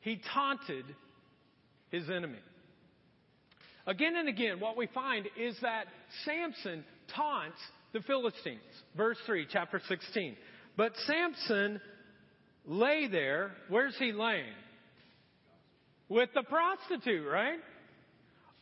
He 0.01 0.21
taunted 0.33 0.85
his 1.89 2.09
enemy. 2.09 2.39
Again 3.87 4.15
and 4.15 4.29
again, 4.29 4.59
what 4.59 4.77
we 4.77 4.87
find 4.87 5.27
is 5.37 5.55
that 5.61 5.85
Samson 6.25 6.83
taunts 7.15 7.57
the 7.93 8.01
Philistines. 8.01 8.61
Verse 8.95 9.17
3, 9.25 9.47
chapter 9.51 9.81
16. 9.87 10.35
But 10.77 10.93
Samson 11.07 11.81
lay 12.65 13.07
there. 13.07 13.51
Where's 13.69 13.95
he 13.97 14.11
laying? 14.11 14.53
With 16.09 16.29
the 16.33 16.43
prostitute, 16.43 17.27
right? 17.27 17.59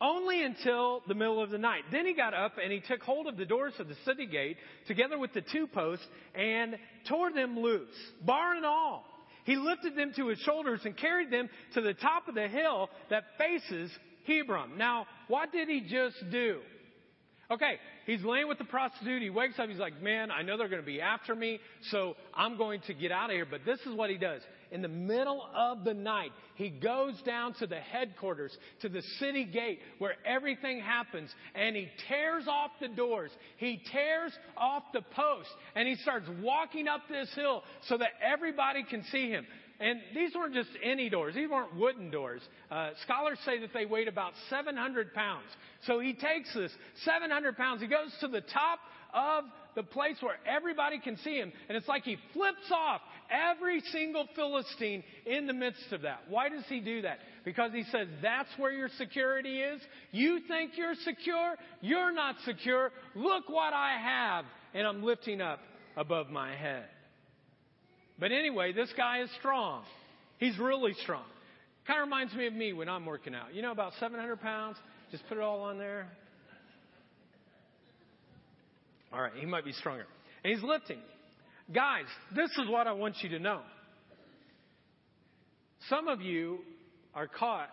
Only 0.02 0.44
until 0.44 1.02
the 1.08 1.14
middle 1.14 1.44
of 1.44 1.50
the 1.50 1.58
night. 1.58 1.84
Then 1.92 2.06
he 2.06 2.14
got 2.14 2.34
up 2.34 2.54
and 2.62 2.72
he 2.72 2.80
took 2.80 3.02
hold 3.02 3.28
of 3.28 3.36
the 3.36 3.46
doors 3.46 3.74
of 3.80 3.90
the 3.90 3.98
city 4.06 4.26
gate 4.26 4.58
together 4.88 5.20
with 5.20 5.34
the 5.34 5.42
two 5.42 5.68
posts 5.68 6.06
and 6.36 6.78
tore 7.10 7.34
them 7.34 7.60
loose, 7.60 7.90
bar 8.26 8.56
and 8.56 8.66
all. 8.66 9.04
He 9.44 9.58
lifted 9.58 9.98
them 9.98 10.14
to 10.16 10.28
his 10.28 10.40
shoulders 10.40 10.82
and 10.86 10.96
carried 10.96 11.32
them 11.32 11.50
to 11.74 11.82
the 11.82 11.94
top 11.94 12.28
of 12.28 12.36
the 12.36 12.48
hill 12.48 12.90
that 13.10 13.24
faces 13.38 13.92
Hebron. 14.26 14.78
Now, 14.78 15.06
what 15.28 15.52
did 15.52 15.68
he 15.68 15.82
just 15.82 16.18
do? 16.32 16.60
Okay, 17.52 17.80
he's 18.06 18.24
laying 18.24 18.48
with 18.48 18.60
the 18.60 18.66
prostitute. 18.66 19.24
He 19.24 19.32
wakes 19.32 19.58
up. 19.58 19.68
He's 19.68 19.80
like, 19.80 20.02
man, 20.04 20.30
I 20.30 20.44
know 20.44 20.56
they're 20.56 20.70
going 20.70 20.84
to 20.84 20.86
be 20.86 21.02
after 21.02 21.34
me, 21.34 21.60
so 21.90 22.16
I'm 22.34 22.58
going 22.58 22.82
to 22.86 22.94
get 22.94 23.12
out 23.12 23.32
of 23.32 23.36
here. 23.36 23.48
But 23.50 23.62
this 23.66 23.80
is 23.88 23.96
what 23.96 24.12
he 24.12 24.18
does. 24.18 24.42
In 24.72 24.82
the 24.82 24.88
middle 24.88 25.48
of 25.56 25.84
the 25.84 25.94
night, 25.94 26.32
he 26.56 26.70
goes 26.70 27.20
down 27.26 27.54
to 27.56 27.68
the 27.68 27.80
headquarters, 27.80 28.56
to 28.82 28.90
the 28.90 29.02
city 29.20 29.46
gate 29.46 29.80
where 29.98 30.16
everything 30.26 30.80
happens, 30.80 31.30
and 31.56 31.76
he 31.76 31.90
tears 32.08 32.46
off 32.48 32.72
the 32.80 32.88
doors. 32.88 33.32
He 33.58 33.82
tears 33.92 34.32
off 34.56 34.84
the 34.94 35.02
posts, 35.02 35.52
and 35.76 35.88
he 35.88 35.96
starts 35.96 36.28
walking 36.42 36.88
up 36.88 37.02
this 37.10 37.30
hill 37.36 37.64
so 37.88 37.98
that 37.98 38.10
everybody 38.22 38.84
can 38.84 39.04
see 39.06 39.30
him. 39.30 39.46
And 39.80 40.02
these 40.14 40.36
weren't 40.36 40.54
just 40.54 40.70
any 40.84 41.10
doors. 41.10 41.36
These 41.36 41.50
weren't 41.50 41.74
wooden 41.76 42.12
doors. 42.12 42.42
Uh, 42.70 42.90
scholars 43.04 43.40
say 43.46 43.60
that 43.62 43.74
they 43.74 43.86
weighed 43.86 44.10
about 44.10 44.34
700 44.50 45.14
pounds. 45.14 45.48
So 45.86 46.00
he 46.00 46.14
takes 46.14 46.54
this 46.54 46.72
700 47.06 47.56
pounds. 47.56 47.82
He 47.82 47.88
goes 47.88 48.14
to 48.20 48.28
the 48.28 48.42
top 48.42 48.80
of 49.14 49.46
the 49.80 49.84
place 49.84 50.18
where 50.20 50.36
everybody 50.46 51.00
can 51.00 51.16
see 51.24 51.38
him. 51.38 51.54
And 51.70 51.78
it's 51.78 51.88
like 51.88 52.04
he 52.04 52.18
flips 52.34 52.70
off 52.70 53.00
every 53.32 53.80
single 53.94 54.28
Philistine 54.36 55.06
in 55.26 55.48
the 55.48 55.54
midst 55.54 55.94
of 55.94 56.02
that. 56.02 56.24
Why 56.28 56.50
does 56.50 56.66
he 56.68 56.82
do 56.82 57.04
that? 57.04 57.20
Because 57.46 57.72
he 57.74 57.84
says, 57.90 58.10
that's 58.22 58.50
where 58.58 58.74
your 58.74 58.90
security 58.98 59.62
is. 59.62 59.80
You 60.12 60.42
think 60.50 60.72
you're 60.76 60.96
secure? 61.06 61.56
You're 61.80 62.12
not 62.12 62.36
secure. 62.44 62.92
Look 63.16 63.48
what 63.48 63.72
I 63.72 63.98
have. 64.04 64.46
And 64.74 64.86
I'm 64.86 65.02
lifting 65.02 65.40
up 65.40 65.60
above 65.96 66.30
my 66.30 66.54
head. 66.54 66.84
But 68.20 68.34
anyway, 68.34 68.74
this 68.74 68.92
guy 68.98 69.22
is 69.22 69.30
strong. 69.40 69.84
He's 70.40 70.60
really 70.60 70.94
strong. 71.04 71.24
Kind 71.88 72.02
of 72.02 72.08
reminds 72.08 72.34
me 72.34 72.48
of 72.48 72.54
me 72.54 72.74
when 72.74 72.90
I'm 72.90 73.06
working 73.06 73.34
out. 73.34 73.56
You 73.56 73.62
know, 73.62 73.72
about 73.72 73.94
700 74.02 74.42
pounds. 74.42 74.76
Just 75.10 75.26
put 75.30 75.38
it 75.38 75.42
all 75.42 75.62
on 75.62 75.78
there. 75.78 76.10
All 79.12 79.22
right, 79.22 79.34
he 79.36 79.46
might 79.46 79.66
be 79.66 79.74
stronger. 79.74 80.06
And 80.44 80.54
he's 80.54 80.64
lifting. 80.64 81.00
Guys, 81.74 82.06
this 82.36 82.50
is 82.52 82.70
what 82.70 82.88
I 82.88 82.94
want 82.94 83.16
you 83.22 83.30
to 83.30 83.40
know. 83.40 83.62
Some 85.88 86.08
of 86.08 86.22
you 86.22 86.60
are 87.14 87.28
caught 87.28 87.70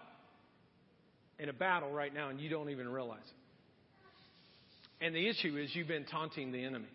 in 1.38 1.49
a 1.49 1.52
battle 1.52 1.90
right 1.90 2.12
now 2.12 2.28
and 2.28 2.40
you 2.40 2.49
don't 2.49 2.71
even 2.71 2.88
realize 2.88 3.19
it. 3.21 5.05
And 5.05 5.14
the 5.14 5.28
issue 5.28 5.57
is 5.59 5.75
you've 5.75 5.88
been 5.88 6.07
taunting 6.07 6.52
the 6.52 6.64
enemy. 6.64 6.88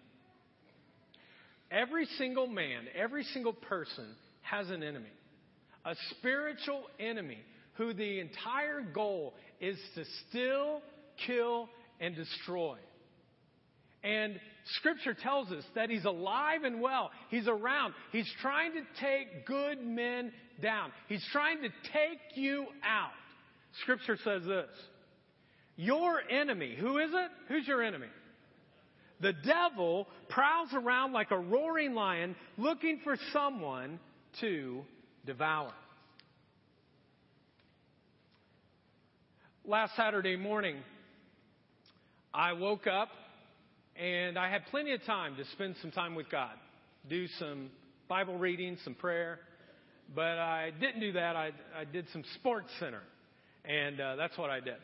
Every 1.69 2.05
single 2.17 2.48
man, 2.48 2.86
every 2.95 3.24
single 3.25 3.53
person 3.53 4.07
has 4.41 4.69
an 4.69 4.83
enemy, 4.83 5.12
a 5.86 5.95
spiritual 6.17 6.83
enemy 7.00 7.38
who 7.75 7.94
the 7.94 8.20
entire 8.20 8.81
goal 8.81 9.33
is 9.59 9.77
to 9.96 10.03
still, 10.29 10.81
kill, 11.25 11.70
and 12.00 12.16
destroy. 12.16 12.77
And 14.03 14.40
Scripture 14.77 15.14
tells 15.14 15.51
us 15.51 15.64
that 15.75 15.90
he's 15.90 16.05
alive 16.05 16.64
and 16.64 16.81
well. 16.81 17.11
He's 17.29 17.48
around. 17.48 17.94
He's 18.11 18.31
trying 18.42 18.74
to 18.74 18.81
take 19.00 19.46
good 19.46 19.81
men 19.81 20.31
down. 20.61 20.92
He's 21.07 21.25
trying 21.31 21.61
to 21.61 21.70
take 21.94 22.20
you 22.35 22.66
out. 22.83 23.11
Scripture 23.81 24.18
says 24.24 24.44
this 24.46 24.70
Your 25.75 26.20
enemy, 26.29 26.75
who 26.79 26.98
is 26.98 27.11
it? 27.14 27.31
Who's 27.48 27.68
your 27.68 27.83
enemy? 27.83 28.07
The 29.22 29.33
devil 29.46 30.07
prowls 30.29 30.70
around 30.74 31.14
like 31.14 31.29
a 31.29 31.37
roaring 31.37 31.94
lion 31.94 32.35
looking 32.57 33.01
for 33.03 33.16
someone 33.31 34.00
to 34.40 34.81
devour. 35.25 35.72
Last 39.64 39.96
Saturday 39.96 40.35
morning, 40.35 40.77
I 42.33 42.53
woke 42.53 42.87
up 42.87 43.09
and 44.01 44.35
I 44.37 44.50
had 44.50 44.66
plenty 44.72 44.94
of 44.94 45.03
time 45.05 45.35
to 45.35 45.46
spend 45.51 45.75
some 45.79 45.92
time 45.92 46.16
with 46.16 46.27
God, 46.31 46.55
do 47.07 47.27
some 47.37 47.70
Bible 48.09 48.35
reading, 48.35 48.77
some 48.83 48.96
prayer. 48.96 49.40
But 50.16 50.40
I 50.40 50.72
didn't 50.72 51.01
do 51.01 51.11
that. 51.14 51.35
I, 51.35 51.51
I 51.77 51.85
did 51.85 52.07
some 52.11 52.24
sports 52.35 52.70
center, 52.79 53.03
and 53.64 54.01
uh, 54.01 54.16
that's 54.16 54.35
what 54.40 54.50
I 54.50 54.59
did. 54.59 54.77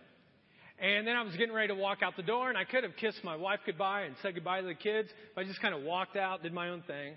And 0.80 1.08
then 1.08 1.16
I 1.16 1.24
was 1.24 1.36
getting 1.36 1.54
ready 1.54 1.70
to 1.70 1.76
walk 1.76 2.04
out 2.04 2.16
the 2.16 2.22
door, 2.22 2.50
and 2.50 2.58
I 2.58 2.64
could 2.64 2.84
have 2.84 2.96
kissed 2.96 3.24
my 3.24 3.36
wife 3.36 3.60
goodbye 3.66 4.04
and 4.04 4.16
said 4.22 4.36
goodbye 4.36 4.62
to 4.62 4.68
the 4.68 4.76
kids, 4.76 5.10
but 5.34 5.44
I 5.44 5.48
just 5.48 5.62
kind 5.62 5.74
of 5.74 5.82
walked 5.82 6.16
out, 6.16 6.44
did 6.44 6.54
my 6.54 6.70
own 6.70 6.84
thing. 6.84 7.16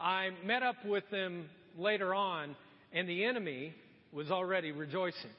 I 0.00 0.30
met 0.46 0.62
up 0.62 0.76
with 0.86 1.04
them 1.10 1.50
later 1.76 2.14
on, 2.14 2.56
and 2.94 3.06
the 3.06 3.24
enemy 3.24 3.74
was 4.12 4.30
already 4.30 4.72
rejoicing. 4.72 5.30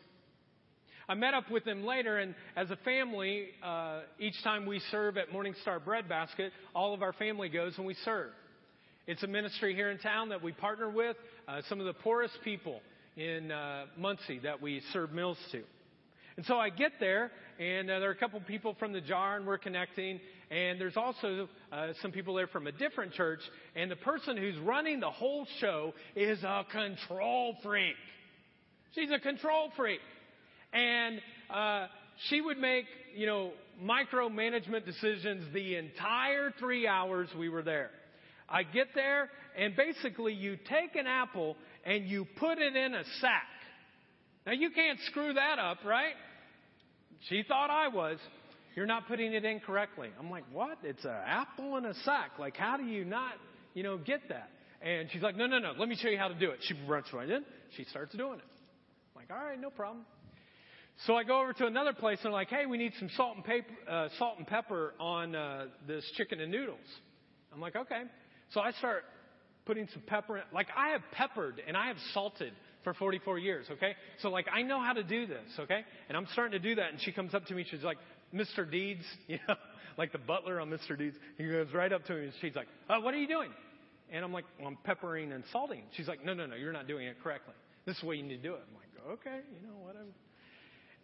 I 1.10 1.16
met 1.16 1.34
up 1.34 1.50
with 1.50 1.66
them 1.66 1.84
later, 1.84 2.20
and 2.20 2.36
as 2.56 2.70
a 2.70 2.76
family, 2.86 3.48
uh, 3.64 4.02
each 4.20 4.36
time 4.44 4.68
we 4.68 4.80
serve 4.92 5.18
at 5.18 5.34
Morning 5.34 5.56
Star 5.64 5.80
Bread 5.80 6.08
Basket, 6.08 6.52
all 6.76 6.94
of 6.94 7.02
our 7.02 7.14
family 7.14 7.50
goes 7.50 7.76
and 7.78 7.86
we 7.88 7.96
serve. 8.06 8.30
It's 9.08 9.24
a 9.24 9.28
ministry 9.28 9.74
here 9.74 9.90
in 9.90 9.98
town 9.98 10.30
that 10.30 10.44
we 10.44 10.52
partner 10.52 10.88
with, 10.88 11.18
uh, 11.48 11.62
some 11.68 11.80
of 11.80 11.88
the 11.88 11.94
poorest 11.94 12.36
people 12.44 12.80
in 13.18 13.52
uh, 13.52 13.86
Muncie 13.98 14.38
that 14.44 14.62
we 14.62 14.84
serve 14.94 15.12
meals 15.12 15.40
to. 15.52 15.64
And 16.38 16.46
so 16.46 16.60
I 16.60 16.70
get 16.70 16.92
there, 17.00 17.32
and 17.60 17.90
uh, 17.90 17.98
there 17.98 18.10
are 18.10 18.14
a 18.14 18.16
couple 18.16 18.40
people 18.42 18.76
from 18.78 18.94
the 18.94 19.02
jar, 19.02 19.36
and 19.36 19.48
we're 19.48 19.58
connecting. 19.58 20.20
And 20.52 20.80
there's 20.80 20.96
also 20.96 21.50
uh, 21.72 21.88
some 22.04 22.12
people 22.12 22.36
there 22.36 22.46
from 22.46 22.68
a 22.68 22.72
different 22.72 23.14
church. 23.14 23.42
And 23.76 23.90
the 23.90 23.96
person 23.96 24.38
who's 24.38 24.60
running 24.60 25.00
the 25.00 25.10
whole 25.10 25.48
show 25.60 25.96
is 26.16 26.44
a 26.44 26.68
control 26.72 27.56
freak. 27.64 27.96
She's 28.94 29.10
a 29.10 29.20
control 29.20 29.72
freak. 29.76 30.02
And 30.74 31.22
uh, 31.50 31.88
she 32.28 32.42
would 32.42 32.58
make, 32.58 32.86
you 33.16 33.26
know, 33.26 33.52
micromanagement 33.82 34.86
decisions 34.86 35.52
the 35.54 35.76
entire 35.76 36.52
three 36.60 36.88
hours 36.88 37.30
we 37.38 37.50
were 37.50 37.64
there. 37.64 37.92
I 38.48 38.64
get 38.64 38.88
there, 38.96 39.30
and 39.58 39.76
basically 39.76 40.34
you 40.34 40.58
take 40.58 40.96
an 40.96 41.08
apple 41.08 41.56
and 41.86 42.06
you 42.06 42.26
put 42.38 42.58
it 42.58 42.76
in 42.76 42.94
a 42.94 43.04
sack. 43.22 43.48
Now 44.46 44.54
you 44.54 44.72
can't 44.72 45.00
screw 45.08 45.34
that 45.34 45.60
up, 45.60 45.78
right? 45.86 46.14
She 47.28 47.44
thought 47.48 47.70
I 47.70 47.88
was. 47.88 48.18
You're 48.76 48.86
not 48.86 49.08
putting 49.08 49.34
it 49.34 49.44
in 49.44 49.60
correctly. 49.60 50.10
I'm 50.20 50.30
like, 50.30 50.46
what? 50.52 50.78
It's 50.84 51.04
an 51.04 51.12
apple 51.26 51.78
in 51.78 51.86
a 51.86 51.94
sack. 52.06 52.32
Like, 52.40 52.56
how 52.56 52.78
do 52.78 52.84
you 52.84 53.04
not, 53.04 53.34
you 53.74 53.84
know, 53.84 53.98
get 53.98 54.22
that? 54.30 54.50
And 54.82 55.10
she's 55.12 55.22
like, 55.22 55.36
no, 55.36 55.46
no, 55.46 55.60
no. 55.60 55.74
Let 55.78 55.90
me 55.90 55.98
show 56.02 56.08
you 56.08 56.18
how 56.18 56.30
to 56.30 56.40
do 56.40 56.52
it. 56.52 56.60
She 56.62 56.76
runs 56.88 57.06
right 57.14 57.30
in. 57.30 57.44
She 57.76 57.84
starts 57.86 58.16
doing 58.16 58.40
it. 58.40 58.46
I'm 58.46 59.22
like, 59.22 59.32
all 59.32 59.44
right, 59.44 59.60
no 59.60 59.70
problem. 59.70 60.06
So 61.06 61.16
I 61.16 61.24
go 61.24 61.42
over 61.42 61.54
to 61.54 61.66
another 61.66 61.94
place 61.94 62.18
and 62.20 62.28
I'm 62.28 62.34
like, 62.34 62.50
hey, 62.50 62.66
we 62.66 62.78
need 62.78 62.92
some 63.00 63.10
salt 63.16 63.38
and, 63.38 63.46
paper, 63.46 63.72
uh, 63.90 64.10
salt 64.18 64.38
and 64.38 64.46
pepper 64.46 64.94
on 65.00 65.34
uh, 65.34 65.66
this 65.88 66.04
chicken 66.18 66.42
and 66.42 66.52
noodles. 66.52 66.80
I'm 67.54 67.62
like, 67.62 67.76
okay. 67.76 68.04
So 68.54 68.60
I 68.60 68.72
start 68.74 69.04
putting 69.66 69.88
some 69.94 70.02
pepper 70.08 70.38
in. 70.38 70.44
Like 70.54 70.68
I 70.76 70.90
have 70.90 71.02
peppered 71.14 71.62
and 71.66 71.78
I 71.78 71.88
have 71.88 71.96
salted 72.14 72.52
for 72.84 72.94
44 72.94 73.40
years, 73.40 73.66
okay? 73.72 73.96
So 74.22 74.30
like 74.30 74.48
I 74.54 74.62
know 74.62 74.82
how 74.82 74.92
to 74.92 75.04
do 75.04 75.26
this, 75.26 75.48
okay? 75.58 75.86
And 76.10 76.18
I'm 76.18 76.28
starting 76.34 76.60
to 76.62 76.68
do 76.68 76.76
that 76.76 76.92
and 76.92 77.02
she 77.02 77.14
comes 77.14 77.34
up 77.34 77.46
to 77.46 77.54
me, 77.54 77.66
she's 77.70 77.84
like, 77.84 77.98
Mr. 78.34 78.70
Deeds, 78.70 79.04
you 79.28 79.40
know, 79.48 79.56
like 79.98 80.12
the 80.12 80.18
butler 80.18 80.60
on 80.60 80.70
Mr. 80.70 80.98
Deeds. 80.98 81.16
He 81.38 81.46
goes 81.46 81.68
right 81.74 81.94
up 81.94 82.04
to 82.06 82.14
me 82.14 82.24
and 82.26 82.34
she's 82.42 82.56
like, 82.56 82.68
oh, 82.90 83.00
what 83.00 83.14
are 83.14 83.18
you 83.18 83.28
doing? 83.28 83.52
And 84.12 84.26
I'm 84.26 84.34
like, 84.34 84.46
well, 84.58 84.68
I'm 84.68 84.78
peppering 84.84 85.32
and 85.32 85.46
salting. 85.54 85.84
She's 85.96 86.10
like, 86.10 86.26
no, 86.26 86.34
no, 86.34 86.46
no, 86.46 86.56
you're 86.56 86.74
not 86.74 86.88
doing 86.88 87.08
it 87.08 87.16
correctly. 87.24 87.54
This 87.86 87.96
is 87.96 88.02
the 88.02 88.08
way 88.08 88.16
you 88.18 88.24
need 88.24 88.42
to 88.42 88.44
do 88.44 88.56
it. 88.56 88.62
I'm 88.68 88.76
like, 88.76 89.20
okay, 89.20 89.40
you 89.62 89.68
know, 89.68 89.76
whatever. 89.86 90.10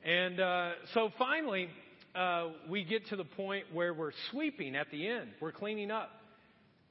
And 0.05 0.39
uh, 0.39 0.71
so 0.93 1.09
finally, 1.17 1.67
uh, 2.13 2.49
we 2.69 2.83
get 2.83 3.07
to 3.07 3.15
the 3.15 3.23
point 3.23 3.65
where 3.73 3.91
we're 3.91 4.11
sweeping 4.29 4.75
at 4.75 4.91
the 4.91 5.07
end. 5.07 5.29
We're 5.41 5.51
cleaning 5.51 5.89
up. 5.89 6.11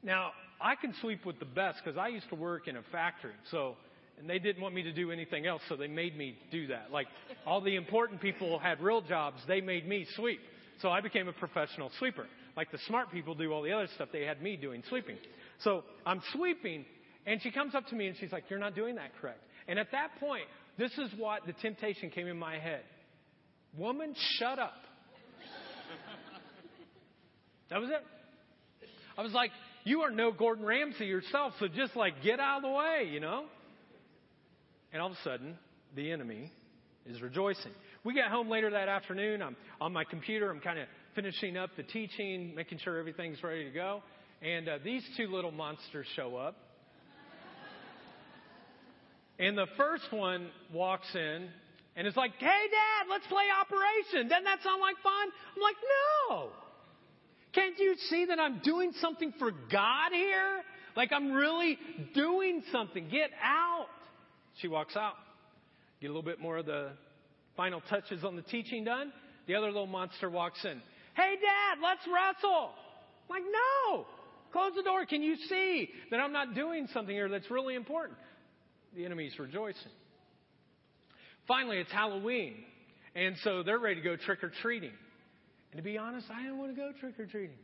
Now, 0.02 0.32
I 0.60 0.74
can 0.74 0.92
sweep 1.00 1.24
with 1.24 1.38
the 1.38 1.44
best 1.44 1.78
because 1.82 1.96
I 1.96 2.08
used 2.08 2.28
to 2.30 2.34
work 2.34 2.66
in 2.66 2.76
a 2.76 2.82
factory. 2.90 3.34
So, 3.52 3.76
and 4.18 4.28
they 4.28 4.40
didn't 4.40 4.60
want 4.60 4.74
me 4.74 4.82
to 4.82 4.92
do 4.92 5.12
anything 5.12 5.46
else, 5.46 5.62
so 5.68 5.76
they 5.76 5.86
made 5.86 6.18
me 6.18 6.36
do 6.50 6.66
that. 6.68 6.90
Like 6.90 7.06
all 7.46 7.60
the 7.60 7.76
important 7.76 8.20
people 8.20 8.58
had 8.58 8.80
real 8.80 9.00
jobs, 9.00 9.40
they 9.46 9.60
made 9.60 9.86
me 9.86 10.06
sweep. 10.16 10.40
So 10.82 10.88
I 10.90 11.00
became 11.00 11.28
a 11.28 11.32
professional 11.32 11.92
sweeper. 12.00 12.26
Like 12.56 12.72
the 12.72 12.78
smart 12.88 13.12
people 13.12 13.36
do 13.36 13.52
all 13.52 13.62
the 13.62 13.72
other 13.72 13.88
stuff, 13.94 14.08
they 14.12 14.24
had 14.24 14.42
me 14.42 14.56
doing 14.56 14.82
sweeping. 14.88 15.18
So 15.62 15.84
I'm 16.04 16.20
sweeping, 16.32 16.84
and 17.26 17.40
she 17.40 17.52
comes 17.52 17.76
up 17.76 17.86
to 17.88 17.94
me 17.94 18.08
and 18.08 18.16
she's 18.18 18.32
like, 18.32 18.44
You're 18.50 18.58
not 18.58 18.74
doing 18.74 18.96
that 18.96 19.12
correct. 19.20 19.40
And 19.68 19.78
at 19.78 19.92
that 19.92 20.18
point, 20.18 20.44
this 20.78 20.92
is 20.98 21.10
what 21.16 21.46
the 21.46 21.52
temptation 21.52 22.10
came 22.10 22.26
in 22.26 22.36
my 22.36 22.58
head 22.58 22.82
Woman, 23.78 24.14
shut 24.38 24.58
up. 24.58 24.74
that 27.70 27.80
was 27.80 27.90
it. 27.90 28.02
I 29.18 29.22
was 29.22 29.32
like, 29.32 29.50
You 29.84 30.02
are 30.02 30.10
no 30.10 30.32
Gordon 30.32 30.64
Ramsay 30.64 31.06
yourself, 31.06 31.54
so 31.58 31.66
just 31.68 31.96
like 31.96 32.22
get 32.22 32.40
out 32.40 32.58
of 32.58 32.62
the 32.62 32.70
way, 32.70 33.08
you 33.10 33.20
know? 33.20 33.44
And 34.92 35.02
all 35.02 35.10
of 35.10 35.16
a 35.16 35.22
sudden, 35.24 35.56
the 35.96 36.12
enemy 36.12 36.52
is 37.06 37.20
rejoicing. 37.20 37.72
We 38.04 38.14
get 38.14 38.28
home 38.28 38.48
later 38.48 38.70
that 38.70 38.88
afternoon. 38.88 39.42
I'm 39.42 39.56
on 39.80 39.92
my 39.92 40.04
computer. 40.04 40.50
I'm 40.50 40.60
kind 40.60 40.78
of 40.78 40.86
finishing 41.14 41.56
up 41.56 41.70
the 41.76 41.82
teaching, 41.82 42.54
making 42.54 42.78
sure 42.78 42.98
everything's 42.98 43.42
ready 43.42 43.64
to 43.64 43.70
go. 43.70 44.02
And 44.42 44.68
uh, 44.68 44.78
these 44.84 45.02
two 45.16 45.26
little 45.26 45.50
monsters 45.50 46.06
show 46.14 46.36
up. 46.36 46.56
And 49.38 49.58
the 49.58 49.66
first 49.76 50.04
one 50.12 50.48
walks 50.72 51.08
in 51.14 51.48
and 51.96 52.06
it's 52.06 52.16
like, 52.16 52.32
Hey, 52.38 52.46
Dad, 52.70 53.10
let's 53.10 53.26
play 53.26 53.44
Operation. 53.60 54.28
Doesn't 54.28 54.44
that 54.44 54.62
sound 54.62 54.80
like 54.80 54.96
fun? 55.02 55.28
I'm 55.56 55.62
like, 55.62 55.76
No. 56.30 56.50
Can't 57.52 57.78
you 57.78 57.94
see 58.10 58.26
that 58.26 58.40
I'm 58.40 58.60
doing 58.64 58.92
something 59.00 59.32
for 59.38 59.50
God 59.50 60.12
here? 60.12 60.62
Like 60.96 61.12
I'm 61.12 61.32
really 61.32 61.78
doing 62.14 62.62
something. 62.72 63.08
Get 63.10 63.30
out. 63.42 63.86
She 64.60 64.68
walks 64.68 64.96
out. 64.96 65.14
Get 66.00 66.08
a 66.08 66.10
little 66.10 66.22
bit 66.22 66.40
more 66.40 66.58
of 66.58 66.66
the 66.66 66.90
final 67.56 67.80
touches 67.88 68.24
on 68.24 68.36
the 68.36 68.42
teaching 68.42 68.84
done. 68.84 69.12
The 69.46 69.54
other 69.54 69.68
little 69.68 69.86
monster 69.86 70.28
walks 70.30 70.64
in. 70.64 70.80
Hey, 71.14 71.34
Dad, 71.40 71.78
let's 71.82 72.00
wrestle. 72.06 72.70
I'm 73.28 73.42
like, 73.42 73.42
no. 73.44 74.06
Close 74.52 74.72
the 74.76 74.82
door. 74.82 75.06
Can 75.06 75.22
you 75.22 75.36
see 75.48 75.88
that 76.10 76.20
I'm 76.20 76.32
not 76.32 76.54
doing 76.54 76.88
something 76.92 77.14
here 77.14 77.28
that's 77.28 77.50
really 77.50 77.74
important? 77.74 78.18
The 78.96 79.04
enemy's 79.04 79.38
rejoicing. 79.38 79.90
Finally, 81.46 81.78
it's 81.78 81.92
Halloween. 81.92 82.54
And 83.14 83.36
so 83.44 83.62
they're 83.62 83.78
ready 83.78 83.96
to 83.96 84.00
go 84.00 84.16
trick 84.16 84.42
or 84.42 84.50
treating. 84.62 84.92
And 85.72 85.78
to 85.78 85.82
be 85.82 85.98
honest, 85.98 86.26
I 86.30 86.42
didn't 86.42 86.58
want 86.58 86.74
to 86.74 86.76
go 86.76 86.90
trick 87.00 87.18
or 87.18 87.26
treating. 87.26 87.56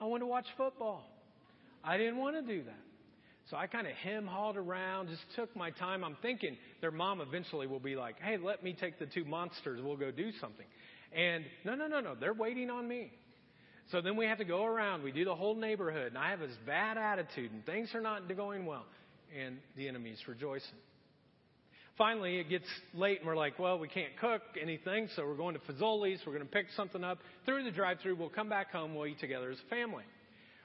I 0.00 0.04
wanted 0.04 0.20
to 0.20 0.26
watch 0.26 0.46
football. 0.56 1.06
I 1.82 1.98
didn't 1.98 2.16
want 2.16 2.36
to 2.36 2.42
do 2.42 2.64
that. 2.64 2.80
So 3.50 3.58
I 3.58 3.66
kind 3.66 3.86
of 3.86 3.92
hem 3.94 4.26
hauled 4.26 4.56
around, 4.56 5.08
just 5.08 5.22
took 5.36 5.54
my 5.54 5.70
time. 5.70 6.02
I'm 6.02 6.16
thinking 6.22 6.56
their 6.80 6.90
mom 6.90 7.20
eventually 7.20 7.66
will 7.66 7.80
be 7.80 7.94
like, 7.94 8.16
hey, 8.20 8.38
let 8.38 8.64
me 8.64 8.74
take 8.78 8.98
the 8.98 9.06
two 9.06 9.24
monsters. 9.24 9.80
We'll 9.82 9.98
go 9.98 10.10
do 10.10 10.30
something. 10.40 10.64
And 11.14 11.44
no, 11.64 11.74
no, 11.74 11.86
no, 11.86 12.00
no. 12.00 12.14
They're 12.14 12.32
waiting 12.32 12.70
on 12.70 12.88
me. 12.88 13.12
So 13.92 14.00
then 14.00 14.16
we 14.16 14.24
have 14.24 14.38
to 14.38 14.46
go 14.46 14.64
around. 14.64 15.02
We 15.02 15.12
do 15.12 15.26
the 15.26 15.34
whole 15.34 15.54
neighborhood. 15.54 16.08
And 16.08 16.18
I 16.18 16.30
have 16.30 16.40
this 16.40 16.56
bad 16.66 16.96
attitude, 16.96 17.52
and 17.52 17.66
things 17.66 17.90
are 17.94 18.00
not 18.00 18.34
going 18.34 18.64
well. 18.64 18.86
And 19.38 19.58
the 19.76 19.88
enemy's 19.88 20.18
rejoicing. 20.26 20.78
Finally, 21.96 22.38
it 22.38 22.48
gets 22.48 22.66
late, 22.92 23.18
and 23.18 23.26
we're 23.26 23.36
like, 23.36 23.56
well, 23.58 23.78
we 23.78 23.86
can't 23.86 24.16
cook 24.20 24.42
anything, 24.60 25.08
so 25.14 25.24
we're 25.24 25.36
going 25.36 25.54
to 25.54 25.60
Fazoli's. 25.60 26.20
We're 26.26 26.32
going 26.32 26.44
to 26.44 26.52
pick 26.52 26.66
something 26.76 27.04
up 27.04 27.18
through 27.46 27.62
the 27.62 27.70
drive 27.70 28.00
through. 28.02 28.16
We'll 28.16 28.30
come 28.30 28.48
back 28.48 28.72
home. 28.72 28.96
We'll 28.96 29.06
eat 29.06 29.20
together 29.20 29.50
as 29.50 29.58
a 29.64 29.70
family. 29.70 30.02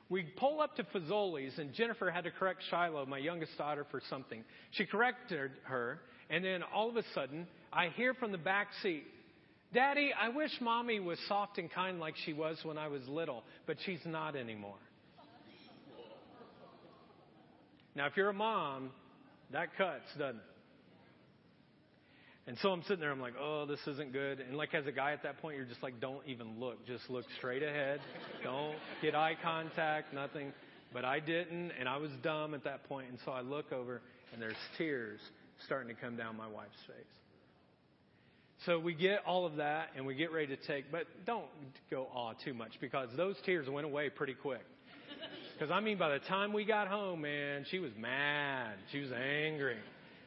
We 0.09 0.23
pull 0.23 0.59
up 0.59 0.75
to 0.77 0.83
Fazoli's, 0.85 1.59
and 1.59 1.71
Jennifer 1.73 2.09
had 2.09 2.23
to 2.23 2.31
correct 2.31 2.63
Shiloh, 2.71 3.05
my 3.05 3.19
youngest 3.19 3.55
daughter, 3.59 3.85
for 3.91 4.01
something. 4.09 4.43
She 4.71 4.87
corrected 4.87 5.51
her, 5.63 5.99
and 6.31 6.43
then 6.43 6.63
all 6.73 6.89
of 6.89 6.97
a 6.97 7.03
sudden, 7.13 7.45
I 7.71 7.89
hear 7.89 8.15
from 8.15 8.31
the 8.31 8.39
back 8.39 8.69
seat, 8.81 9.03
Daddy, 9.71 10.11
I 10.19 10.29
wish 10.29 10.49
mommy 10.61 10.99
was 10.99 11.19
soft 11.27 11.59
and 11.59 11.71
kind 11.71 11.99
like 11.99 12.15
she 12.25 12.33
was 12.33 12.57
when 12.63 12.79
I 12.79 12.87
was 12.87 13.07
little, 13.07 13.43
but 13.67 13.77
she's 13.85 13.99
not 14.03 14.35
anymore. 14.35 14.79
Now, 17.95 18.07
if 18.07 18.17
you're 18.17 18.29
a 18.29 18.33
mom, 18.33 18.89
that 19.51 19.77
cuts, 19.77 20.05
doesn't 20.17 20.37
it? 20.37 20.48
And 22.49 22.57
so 22.63 22.71
I'm 22.71 22.81
sitting 22.81 22.99
there, 22.99 23.11
I'm 23.11 23.21
like, 23.21 23.35
oh, 23.39 23.67
this 23.67 23.79
isn't 23.85 24.11
good. 24.11 24.39
And 24.39 24.57
like 24.57 24.73
as 24.73 24.87
a 24.87 24.91
guy 24.91 25.11
at 25.11 25.21
that 25.21 25.39
point, 25.39 25.55
you're 25.55 25.67
just 25.67 25.83
like, 25.83 26.01
don't 26.01 26.25
even 26.25 26.59
look. 26.59 26.83
Just 26.87 27.07
look 27.07 27.25
straight 27.37 27.61
ahead. 27.61 27.99
don't 28.43 28.75
get 29.03 29.13
eye 29.13 29.37
contact, 29.43 30.15
nothing. 30.15 30.51
But 30.91 31.05
I 31.05 31.19
didn't, 31.19 31.71
and 31.79 31.87
I 31.87 31.97
was 31.97 32.09
dumb 32.23 32.55
at 32.55 32.63
that 32.63 32.89
point. 32.89 33.07
And 33.07 33.19
so 33.23 33.31
I 33.31 33.41
look 33.41 33.71
over, 33.71 34.01
and 34.33 34.41
there's 34.41 34.55
tears 34.79 35.19
starting 35.67 35.95
to 35.95 36.01
come 36.01 36.17
down 36.17 36.37
my 36.37 36.47
wife's 36.47 36.71
face. 36.87 36.95
So 38.65 38.79
we 38.79 38.95
get 38.95 39.19
all 39.27 39.45
of 39.45 39.57
that, 39.57 39.89
and 39.95 40.03
we 40.03 40.15
get 40.15 40.31
ready 40.31 40.47
to 40.47 40.57
take, 40.65 40.91
but 40.91 41.03
don't 41.27 41.45
go 41.91 42.07
awe 42.15 42.33
too 42.43 42.55
much 42.55 42.71
because 42.81 43.09
those 43.15 43.35
tears 43.45 43.69
went 43.69 43.85
away 43.85 44.09
pretty 44.09 44.33
quick. 44.33 44.65
Because 45.53 45.69
I 45.69 45.81
mean, 45.81 45.99
by 45.99 46.09
the 46.09 46.25
time 46.25 46.51
we 46.53 46.65
got 46.65 46.87
home, 46.87 47.21
man, 47.21 47.67
she 47.69 47.77
was 47.77 47.91
mad. 47.95 48.73
She 48.91 49.01
was 49.01 49.11
angry. 49.11 49.77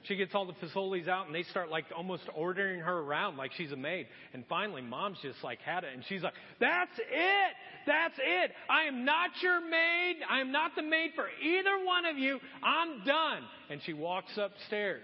She 0.05 0.17
gets 0.17 0.35
all 0.35 0.47
the 0.47 0.55
Fazoli's 0.55 1.07
out 1.07 1.27
and 1.27 1.35
they 1.35 1.45
start 1.45 1.71
like 1.71 1.85
almost 1.97 2.25
ordering 2.35 2.81
her 2.81 2.99
around 2.99 3.37
like 3.37 3.53
she's 3.53 3.71
a 3.71 3.77
maid. 3.77 4.09
And 4.33 4.45
finally, 4.49 4.83
mom's 4.83 5.19
just 5.23 5.43
like 5.45 5.61
had 5.61 5.85
it 5.85 5.91
and 5.95 6.05
she's 6.09 6.23
like, 6.23 6.35
that's 6.59 6.99
it. 6.99 7.55
That's 7.87 8.15
it. 8.19 8.51
I 8.69 8.85
am 8.85 9.05
not 9.05 9.31
your 9.41 9.61
maid. 9.61 10.17
I 10.29 10.41
am 10.41 10.51
not 10.51 10.73
the 10.75 10.83
maid 10.83 11.13
for 11.15 11.27
either 11.43 11.85
one 11.85 12.05
of 12.05 12.19
you. 12.19 12.41
I'm 12.63 13.05
done. 13.05 13.43
And 13.71 13.81
she 13.85 13.93
walks 13.93 14.33
upstairs. 14.37 15.03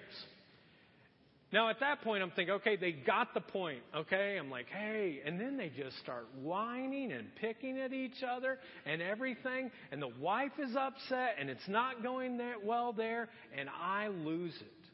Now 1.53 1.71
at 1.71 1.81
that 1.81 2.03
point, 2.03 2.23
I'm 2.23 2.31
thinking, 2.31 2.57
okay, 2.57 2.77
they 2.77 2.93
got 2.93 3.33
the 3.35 3.41
point. 3.41 3.81
Okay. 3.95 4.37
I'm 4.37 4.51
like, 4.51 4.67
hey, 4.67 5.21
and 5.25 5.41
then 5.41 5.57
they 5.57 5.71
just 5.71 5.97
start 5.99 6.27
whining 6.43 7.13
and 7.13 7.29
picking 7.37 7.79
at 7.79 7.93
each 7.93 8.23
other 8.29 8.59
and 8.85 9.01
everything. 9.01 9.71
And 9.93 10.03
the 10.03 10.13
wife 10.21 10.53
is 10.59 10.75
upset 10.77 11.37
and 11.39 11.49
it's 11.49 11.69
not 11.69 12.03
going 12.03 12.39
that 12.39 12.65
well 12.65 12.93
there 12.93 13.29
and 13.57 13.69
I 13.69 14.09
lose 14.09 14.55
it. 14.61 14.88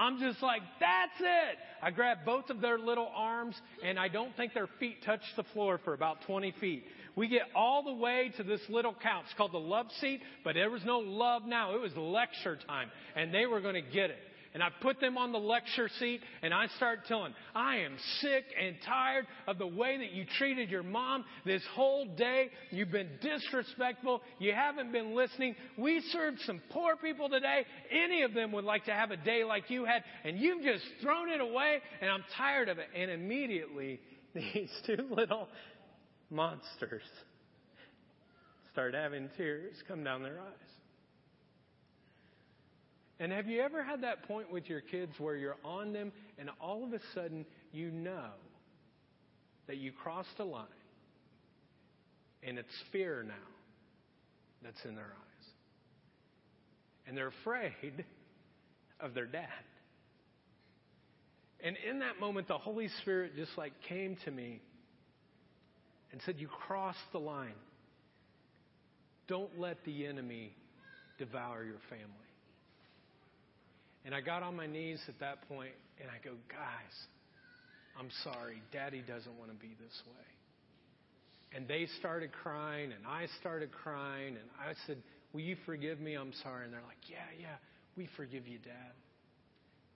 I'm 0.00 0.18
just 0.18 0.42
like, 0.42 0.62
that's 0.80 1.20
it. 1.20 1.58
I 1.82 1.90
grab 1.90 2.18
both 2.24 2.48
of 2.48 2.62
their 2.62 2.78
little 2.78 3.10
arms, 3.14 3.54
and 3.84 3.98
I 3.98 4.08
don't 4.08 4.34
think 4.34 4.54
their 4.54 4.68
feet 4.78 5.04
touch 5.04 5.20
the 5.36 5.44
floor 5.52 5.78
for 5.84 5.92
about 5.92 6.22
20 6.26 6.54
feet. 6.58 6.84
We 7.16 7.28
get 7.28 7.42
all 7.54 7.82
the 7.82 7.92
way 7.92 8.32
to 8.38 8.42
this 8.42 8.62
little 8.70 8.94
couch 8.94 9.26
called 9.36 9.52
the 9.52 9.58
love 9.58 9.86
seat, 10.00 10.22
but 10.42 10.54
there 10.54 10.70
was 10.70 10.82
no 10.86 11.00
love 11.00 11.42
now. 11.44 11.74
It 11.74 11.82
was 11.82 11.94
lecture 11.96 12.58
time, 12.66 12.90
and 13.14 13.34
they 13.34 13.44
were 13.44 13.60
going 13.60 13.74
to 13.74 13.82
get 13.82 14.08
it 14.08 14.16
and 14.52 14.62
I 14.62 14.68
put 14.80 15.00
them 15.00 15.16
on 15.16 15.32
the 15.32 15.38
lecture 15.38 15.88
seat 15.98 16.20
and 16.42 16.52
I 16.52 16.66
start 16.76 17.00
telling, 17.06 17.34
I 17.54 17.78
am 17.78 17.96
sick 18.20 18.44
and 18.60 18.76
tired 18.84 19.26
of 19.46 19.58
the 19.58 19.66
way 19.66 19.98
that 19.98 20.12
you 20.12 20.24
treated 20.38 20.70
your 20.70 20.82
mom 20.82 21.24
this 21.44 21.62
whole 21.74 22.06
day. 22.16 22.48
You've 22.70 22.90
been 22.90 23.10
disrespectful. 23.20 24.22
You 24.38 24.52
haven't 24.52 24.90
been 24.90 25.14
listening. 25.14 25.54
We 25.78 26.00
served 26.12 26.40
some 26.46 26.60
poor 26.70 26.96
people 26.96 27.28
today. 27.28 27.64
Any 27.90 28.22
of 28.22 28.34
them 28.34 28.50
would 28.52 28.64
like 28.64 28.86
to 28.86 28.92
have 28.92 29.12
a 29.12 29.16
day 29.16 29.44
like 29.44 29.70
you 29.70 29.84
had 29.84 30.02
and 30.24 30.38
you've 30.38 30.64
just 30.64 30.84
thrown 31.00 31.30
it 31.30 31.40
away 31.40 31.78
and 32.00 32.10
I'm 32.10 32.24
tired 32.36 32.68
of 32.68 32.78
it. 32.78 32.88
And 32.96 33.10
immediately 33.10 34.00
these 34.34 34.70
two 34.84 35.06
little 35.10 35.48
monsters 36.28 37.02
start 38.72 38.94
having 38.94 39.28
tears 39.36 39.74
come 39.86 40.02
down 40.02 40.22
their 40.22 40.40
eyes. 40.40 40.79
And 43.20 43.32
have 43.32 43.46
you 43.46 43.60
ever 43.60 43.84
had 43.84 44.02
that 44.02 44.26
point 44.26 44.50
with 44.50 44.70
your 44.70 44.80
kids 44.80 45.12
where 45.18 45.36
you're 45.36 45.58
on 45.62 45.92
them 45.92 46.10
and 46.38 46.48
all 46.58 46.84
of 46.84 46.94
a 46.94 47.00
sudden 47.14 47.44
you 47.70 47.90
know 47.90 48.30
that 49.66 49.76
you 49.76 49.92
crossed 49.92 50.38
a 50.38 50.44
line 50.44 50.64
and 52.42 52.58
it's 52.58 52.72
fear 52.90 53.22
now 53.22 53.34
that's 54.64 54.82
in 54.86 54.94
their 54.94 55.04
eyes? 55.04 55.46
And 57.06 57.14
they're 57.14 57.32
afraid 57.42 58.06
of 58.98 59.12
their 59.12 59.26
dad. 59.26 59.48
And 61.62 61.76
in 61.88 61.98
that 61.98 62.18
moment, 62.20 62.48
the 62.48 62.56
Holy 62.56 62.88
Spirit 63.02 63.36
just 63.36 63.50
like 63.58 63.74
came 63.86 64.16
to 64.24 64.30
me 64.30 64.62
and 66.10 66.22
said, 66.24 66.36
You 66.38 66.48
crossed 66.48 66.98
the 67.12 67.18
line. 67.18 67.52
Don't 69.28 69.60
let 69.60 69.84
the 69.84 70.06
enemy 70.06 70.54
devour 71.18 71.62
your 71.64 71.80
family. 71.90 72.29
And 74.04 74.14
I 74.14 74.20
got 74.20 74.42
on 74.42 74.56
my 74.56 74.66
knees 74.66 75.00
at 75.08 75.18
that 75.20 75.46
point 75.48 75.72
and 76.00 76.08
I 76.10 76.24
go, 76.24 76.34
guys, 76.48 76.94
I'm 77.98 78.08
sorry. 78.24 78.62
Daddy 78.72 79.02
doesn't 79.06 79.38
want 79.38 79.50
to 79.50 79.56
be 79.56 79.74
this 79.78 80.02
way. 80.06 80.26
And 81.54 81.66
they 81.66 81.86
started 81.98 82.30
crying 82.32 82.92
and 82.92 83.06
I 83.06 83.26
started 83.40 83.72
crying 83.72 84.36
and 84.36 84.48
I 84.60 84.72
said, 84.86 84.98
Will 85.32 85.42
you 85.42 85.56
forgive 85.64 86.00
me? 86.00 86.14
I'm 86.14 86.32
sorry. 86.42 86.64
And 86.64 86.72
they're 86.72 86.82
like, 86.86 87.08
Yeah, 87.08 87.18
yeah, 87.40 87.56
we 87.96 88.08
forgive 88.16 88.46
you, 88.46 88.58
Dad. 88.58 88.92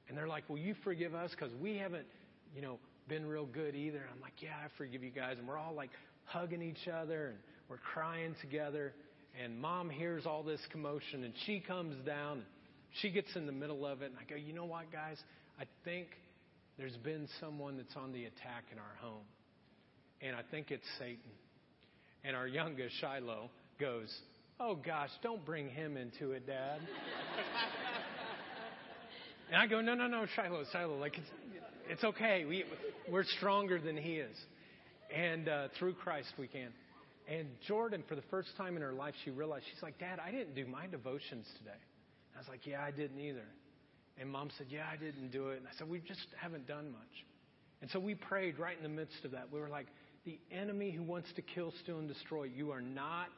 And 0.08 0.18
they're 0.18 0.28
like, 0.28 0.48
Will 0.48 0.58
you 0.58 0.74
forgive 0.84 1.14
us? 1.14 1.30
Because 1.30 1.52
we 1.60 1.76
haven't, 1.76 2.06
you 2.54 2.60
know, 2.60 2.78
been 3.08 3.26
real 3.26 3.46
good 3.46 3.74
either. 3.74 3.98
And 3.98 4.08
I'm 4.14 4.20
like, 4.20 4.42
Yeah, 4.42 4.56
I 4.64 4.68
forgive 4.76 5.02
you 5.02 5.10
guys. 5.10 5.36
And 5.38 5.46
we're 5.46 5.58
all 5.58 5.74
like 5.74 5.90
hugging 6.24 6.62
each 6.62 6.88
other 6.88 7.28
and 7.28 7.38
we're 7.68 7.78
crying 7.78 8.34
together. 8.40 8.92
And 9.42 9.58
mom 9.58 9.90
hears 9.90 10.26
all 10.26 10.42
this 10.42 10.60
commotion 10.72 11.24
and 11.24 11.32
she 11.46 11.60
comes 11.60 12.04
down. 12.04 12.42
She 13.00 13.11
gets 13.11 13.35
in 13.35 13.46
the 13.46 13.52
middle 13.52 13.87
of 13.87 14.02
it, 14.02 14.11
and 14.11 14.18
I 14.18 14.28
go, 14.28 14.37
you 14.37 14.52
know 14.52 14.64
what, 14.64 14.92
guys? 14.92 15.18
I 15.59 15.64
think 15.85 16.09
there's 16.78 16.96
been 16.98 17.28
someone 17.40 17.76
that's 17.76 17.96
on 17.96 18.12
the 18.12 18.24
attack 18.24 18.64
in 18.72 18.78
our 18.78 18.96
home. 19.00 19.24
And 20.20 20.37
I 20.37 20.42
think 20.50 20.70
it's 20.70 20.87
Satan. 20.98 21.18
And 22.24 22.37
our 22.37 22.46
youngest, 22.46 22.94
Shiloh, 23.00 23.50
goes, 23.78 24.12
Oh 24.61 24.76
gosh, 24.76 25.11
don't 25.22 25.44
bring 25.44 25.68
him 25.68 25.96
into 25.96 26.33
it, 26.33 26.46
Dad. 26.46 26.80
and 29.48 29.57
I 29.57 29.66
go, 29.66 29.80
No, 29.80 29.94
no, 29.94 30.07
no, 30.07 30.26
Shiloh, 30.35 30.64
Shiloh, 30.72 30.98
like 30.98 31.18
it's, 31.18 31.28
it's 31.88 32.04
okay. 32.04 32.44
We, 32.44 32.64
we're 33.11 33.24
stronger 33.24 33.80
than 33.80 33.96
he 33.96 34.14
is. 34.14 34.37
And 35.14 35.48
uh, 35.48 35.68
through 35.78 35.94
Christ 35.94 36.33
we 36.38 36.46
can. 36.46 36.68
And 37.28 37.48
Jordan, 37.66 38.04
for 38.09 38.14
the 38.14 38.24
first 38.30 38.50
time 38.57 38.76
in 38.76 38.83
her 38.83 38.92
life, 38.92 39.14
she 39.24 39.30
realized, 39.30 39.64
she's 39.72 39.83
like, 39.83 39.98
Dad, 39.98 40.18
I 40.24 40.30
didn't 40.30 40.54
do 40.54 40.66
my 40.66 40.87
devotions 40.87 41.46
today. 41.59 41.78
I 42.34 42.38
was 42.38 42.48
like, 42.48 42.66
Yeah, 42.66 42.82
I 42.82 42.90
didn't 42.90 43.20
either. 43.20 43.46
And 44.18 44.30
mom 44.30 44.50
said, 44.58 44.66
Yeah, 44.70 44.84
I 44.90 44.96
didn't 44.96 45.30
do 45.30 45.50
it. 45.50 45.58
And 45.58 45.66
I 45.66 45.70
said, 45.78 45.88
We 45.88 46.00
just 46.00 46.26
haven't 46.40 46.66
done 46.66 46.92
much. 46.92 47.24
And 47.82 47.90
so 47.90 47.98
we 47.98 48.14
prayed 48.14 48.58
right 48.58 48.76
in 48.76 48.82
the 48.82 48.88
midst 48.88 49.24
of 49.24 49.32
that. 49.32 49.52
We 49.52 49.60
were 49.60 49.68
like, 49.68 49.86
The 50.24 50.38
enemy 50.50 50.90
who 50.90 51.02
wants 51.02 51.28
to 51.36 51.42
kill, 51.42 51.72
steal, 51.82 51.98
and 51.98 52.08
destroy, 52.08 52.44
you 52.44 52.70
are 52.70 52.82
not 52.82 53.28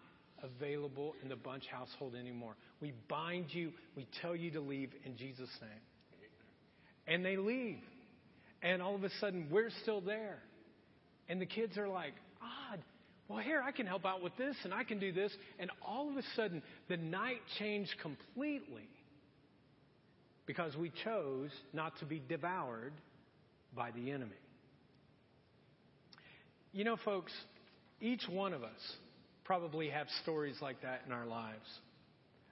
available 0.42 1.14
in 1.22 1.28
the 1.28 1.36
Bunch 1.36 1.64
household 1.70 2.14
anymore. 2.14 2.56
We 2.80 2.92
bind 3.08 3.46
you, 3.50 3.72
we 3.96 4.06
tell 4.20 4.36
you 4.36 4.50
to 4.52 4.60
leave 4.60 4.90
in 5.04 5.16
Jesus' 5.16 5.48
name. 5.60 5.70
And 7.06 7.24
they 7.24 7.36
leave. 7.36 7.78
And 8.62 8.82
all 8.82 8.94
of 8.94 9.04
a 9.04 9.10
sudden, 9.20 9.48
we're 9.50 9.70
still 9.82 10.00
there. 10.00 10.38
And 11.28 11.40
the 11.40 11.46
kids 11.46 11.78
are 11.78 11.88
like, 11.88 12.14
odd. 12.42 12.80
Well, 13.28 13.38
here, 13.38 13.60
I 13.60 13.72
can 13.72 13.86
help 13.86 14.04
out 14.04 14.22
with 14.22 14.36
this 14.36 14.56
and 14.64 14.72
I 14.72 14.84
can 14.84 14.98
do 14.98 15.12
this. 15.12 15.32
And 15.58 15.70
all 15.86 16.10
of 16.10 16.16
a 16.16 16.22
sudden, 16.36 16.62
the 16.88 16.96
night 16.96 17.40
changed 17.58 17.94
completely 18.00 18.88
because 20.46 20.76
we 20.76 20.92
chose 21.04 21.50
not 21.72 21.98
to 21.98 22.04
be 22.04 22.22
devoured 22.28 22.92
by 23.74 23.90
the 23.90 24.12
enemy. 24.12 24.30
You 26.72 26.84
know, 26.84 26.96
folks, 27.04 27.32
each 28.00 28.22
one 28.28 28.52
of 28.52 28.62
us 28.62 28.96
probably 29.44 29.90
have 29.90 30.06
stories 30.22 30.56
like 30.60 30.82
that 30.82 31.02
in 31.06 31.12
our 31.12 31.26
lives. 31.26 31.66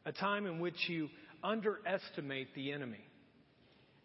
A 0.07 0.13
time 0.13 0.47
in 0.47 0.59
which 0.59 0.89
you 0.89 1.09
underestimate 1.43 2.55
the 2.55 2.73
enemy. 2.73 3.05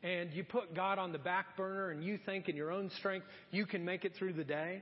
And 0.04 0.32
you 0.34 0.44
put 0.44 0.76
God 0.76 0.98
on 0.98 1.12
the 1.12 1.18
back 1.18 1.58
burner 1.58 1.90
and 1.90 2.04
you 2.04 2.20
think 2.26 2.48
in 2.48 2.56
your 2.56 2.72
own 2.72 2.90
strength 3.00 3.26
you 3.52 3.66
can 3.66 3.84
make 3.84 4.06
it 4.06 4.14
through 4.18 4.34
the 4.34 4.44
day. 4.44 4.82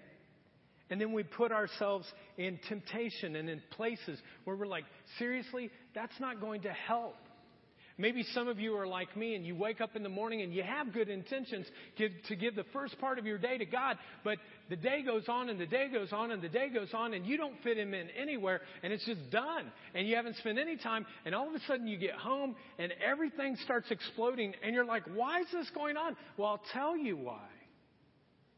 And 0.89 1.01
then 1.01 1.11
we 1.11 1.23
put 1.23 1.51
ourselves 1.51 2.05
in 2.37 2.59
temptation 2.69 3.35
and 3.35 3.49
in 3.49 3.61
places 3.71 4.19
where 4.45 4.55
we're 4.55 4.67
like, 4.67 4.85
seriously, 5.19 5.69
that's 5.93 6.17
not 6.19 6.39
going 6.39 6.61
to 6.61 6.71
help. 6.71 7.15
Maybe 7.99 8.23
some 8.35 8.47
of 8.47 8.59
you 8.59 8.75
are 8.75 8.85
like 8.85 9.17
me 9.17 9.33
and 9.33 9.43
you 9.43 9.55
wake 9.55 9.81
up 9.81 9.95
in 9.95 10.03
the 10.03 10.09
morning 10.09 10.43
and 10.43 10.53
you 10.53 10.61
have 10.61 10.93
good 10.93 11.09
intentions 11.09 11.65
to 11.97 12.35
give 12.35 12.55
the 12.55 12.65
first 12.71 12.99
part 12.99 13.17
of 13.17 13.25
your 13.25 13.39
day 13.39 13.57
to 13.57 13.65
God, 13.65 13.97
but 14.23 14.37
the 14.69 14.75
day 14.75 15.01
goes 15.01 15.23
on 15.27 15.49
and 15.49 15.59
the 15.59 15.65
day 15.65 15.87
goes 15.91 16.13
on 16.13 16.29
and 16.29 16.39
the 16.39 16.47
day 16.47 16.69
goes 16.69 16.89
on 16.93 17.15
and 17.15 17.25
you 17.25 17.37
don't 17.37 17.55
fit 17.63 17.75
Him 17.75 17.95
in 17.95 18.07
anywhere 18.11 18.61
and 18.83 18.93
it's 18.93 19.05
just 19.05 19.31
done 19.31 19.71
and 19.95 20.07
you 20.07 20.15
haven't 20.15 20.35
spent 20.37 20.59
any 20.59 20.77
time 20.77 21.07
and 21.25 21.33
all 21.33 21.49
of 21.49 21.55
a 21.55 21.59
sudden 21.65 21.87
you 21.87 21.97
get 21.97 22.13
home 22.13 22.55
and 22.77 22.93
everything 23.03 23.57
starts 23.63 23.89
exploding 23.89 24.53
and 24.63 24.75
you're 24.75 24.85
like, 24.85 25.03
why 25.15 25.41
is 25.41 25.47
this 25.51 25.69
going 25.73 25.97
on? 25.97 26.15
Well, 26.37 26.49
I'll 26.49 26.63
tell 26.73 26.95
you 26.95 27.17
why. 27.17 27.47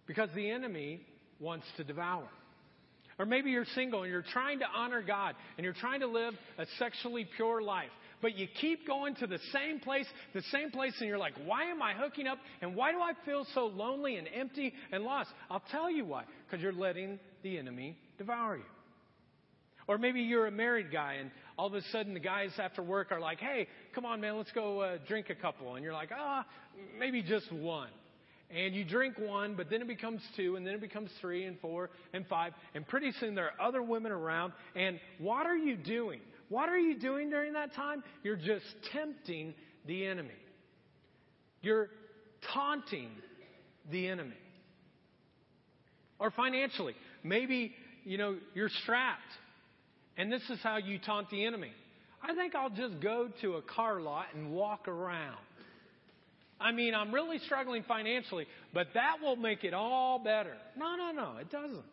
Because 0.06 0.30
the 0.36 0.50
enemy 0.50 1.00
wants 1.39 1.65
to 1.78 1.84
devour. 1.84 2.28
Or 3.17 3.25
maybe 3.25 3.52
you're 3.52 3.65
single 3.75 4.04
and 4.04 4.12
you're 4.12 4.21
trying 4.21 4.60
to 4.60 4.65
honor 4.73 5.02
God 5.02 5.36
and 5.58 5.65
you're 5.65 5.73
trying 5.73 5.99
to 5.99 6.08
live 6.08 6.34
a 6.58 6.65
sexually 6.78 7.28
pure 7.36 7.62
life 7.62 7.91
but 8.21 8.38
you 8.38 8.47
keep 8.60 8.86
going 8.86 9.15
to 9.15 9.28
the 9.28 9.39
same 9.54 9.80
place, 9.80 10.06
the 10.34 10.41
same 10.52 10.71
place, 10.71 10.93
and 10.99 11.08
you're 11.08 11.17
like, 11.17 11.34
why 11.45 11.65
am 11.65 11.82
I 11.82 11.93
hooking 11.93 12.28
up? 12.28 12.38
And 12.62 12.75
why 12.75 12.91
do 12.91 12.99
I 12.99 13.13
feel 13.25 13.45
so 13.54 13.67
lonely 13.67 14.17
and 14.17 14.28
empty 14.34 14.73
and 14.91 15.04
lost? 15.04 15.30
I'll 15.49 15.63
tell 15.71 15.89
you 15.89 16.06
why. 16.06 16.25
Because 16.45 16.62
you're 16.62 16.73
letting 16.73 17.19
the 17.43 17.58
enemy 17.58 17.97
devour 18.17 18.58
you. 18.58 18.63
Or 19.88 19.97
maybe 19.97 20.21
you're 20.21 20.47
a 20.47 20.52
married 20.52 20.91
guy 20.91 21.15
and 21.15 21.32
all 21.58 21.67
of 21.67 21.73
a 21.73 21.82
sudden 21.91 22.13
the 22.13 22.19
guys 22.19 22.52
after 22.60 22.84
work 22.84 23.12
are 23.12 23.19
like, 23.19 23.39
hey, 23.39 23.67
come 23.95 24.06
on, 24.06 24.21
man, 24.21 24.38
let's 24.38 24.52
go 24.52 24.82
uh, 24.82 24.97
drink 25.08 25.30
a 25.30 25.36
couple. 25.36 25.75
And 25.75 25.84
you're 25.84 25.93
like, 25.93 26.12
ah, 26.15 26.45
maybe 26.99 27.23
just 27.23 27.52
one. 27.52 27.89
And 28.51 28.73
you 28.73 28.83
drink 28.83 29.19
one, 29.19 29.53
but 29.55 29.69
then 29.69 29.81
it 29.81 29.88
becomes 29.88 30.21
two, 30.35 30.55
and 30.55 30.65
then 30.65 30.73
it 30.73 30.81
becomes 30.81 31.12
three, 31.21 31.45
and 31.45 31.59
four, 31.59 31.91
and 32.13 32.25
five. 32.27 32.53
And 32.73 32.88
pretty 32.88 33.12
soon 33.19 33.35
there 33.35 33.51
are 33.51 33.67
other 33.67 33.83
women 33.83 34.12
around. 34.12 34.53
And 34.75 34.99
what 35.19 35.45
are 35.45 35.57
you 35.57 35.75
doing? 35.75 36.19
What 36.49 36.67
are 36.69 36.79
you 36.79 36.97
doing 36.97 37.29
during 37.29 37.53
that 37.53 37.75
time? 37.75 38.03
You're 38.23 38.35
just 38.35 38.65
tempting 38.91 39.53
the 39.85 40.05
enemy. 40.05 40.29
You're 41.62 41.89
taunting 42.53 43.09
the 43.91 44.07
enemy. 44.07 44.38
Or 46.17 46.31
financially, 46.31 46.95
maybe, 47.23 47.73
you 48.03 48.17
know, 48.17 48.35
you're 48.55 48.69
strapped. 48.81 49.21
And 50.17 50.31
this 50.31 50.41
is 50.49 50.59
how 50.63 50.77
you 50.77 50.97
taunt 50.99 51.29
the 51.29 51.45
enemy. 51.45 51.71
I 52.21 52.33
think 52.35 52.55
I'll 52.55 52.69
just 52.69 52.99
go 52.99 53.29
to 53.41 53.53
a 53.53 53.62
car 53.62 54.01
lot 54.01 54.25
and 54.35 54.51
walk 54.51 54.88
around. 54.88 55.38
I 56.60 56.72
mean, 56.72 56.93
I'm 56.93 57.13
really 57.13 57.39
struggling 57.39 57.84
financially, 57.84 58.45
but 58.74 58.88
that 58.93 59.17
will 59.22 59.38
make 59.38 59.63
it 59.63 59.74
all 59.74 60.19
better. 60.19 60.56
No, 60.78 60.95
no, 60.95 61.12
no, 61.12 61.38
it 61.38 61.50
doesn't. 61.50 61.86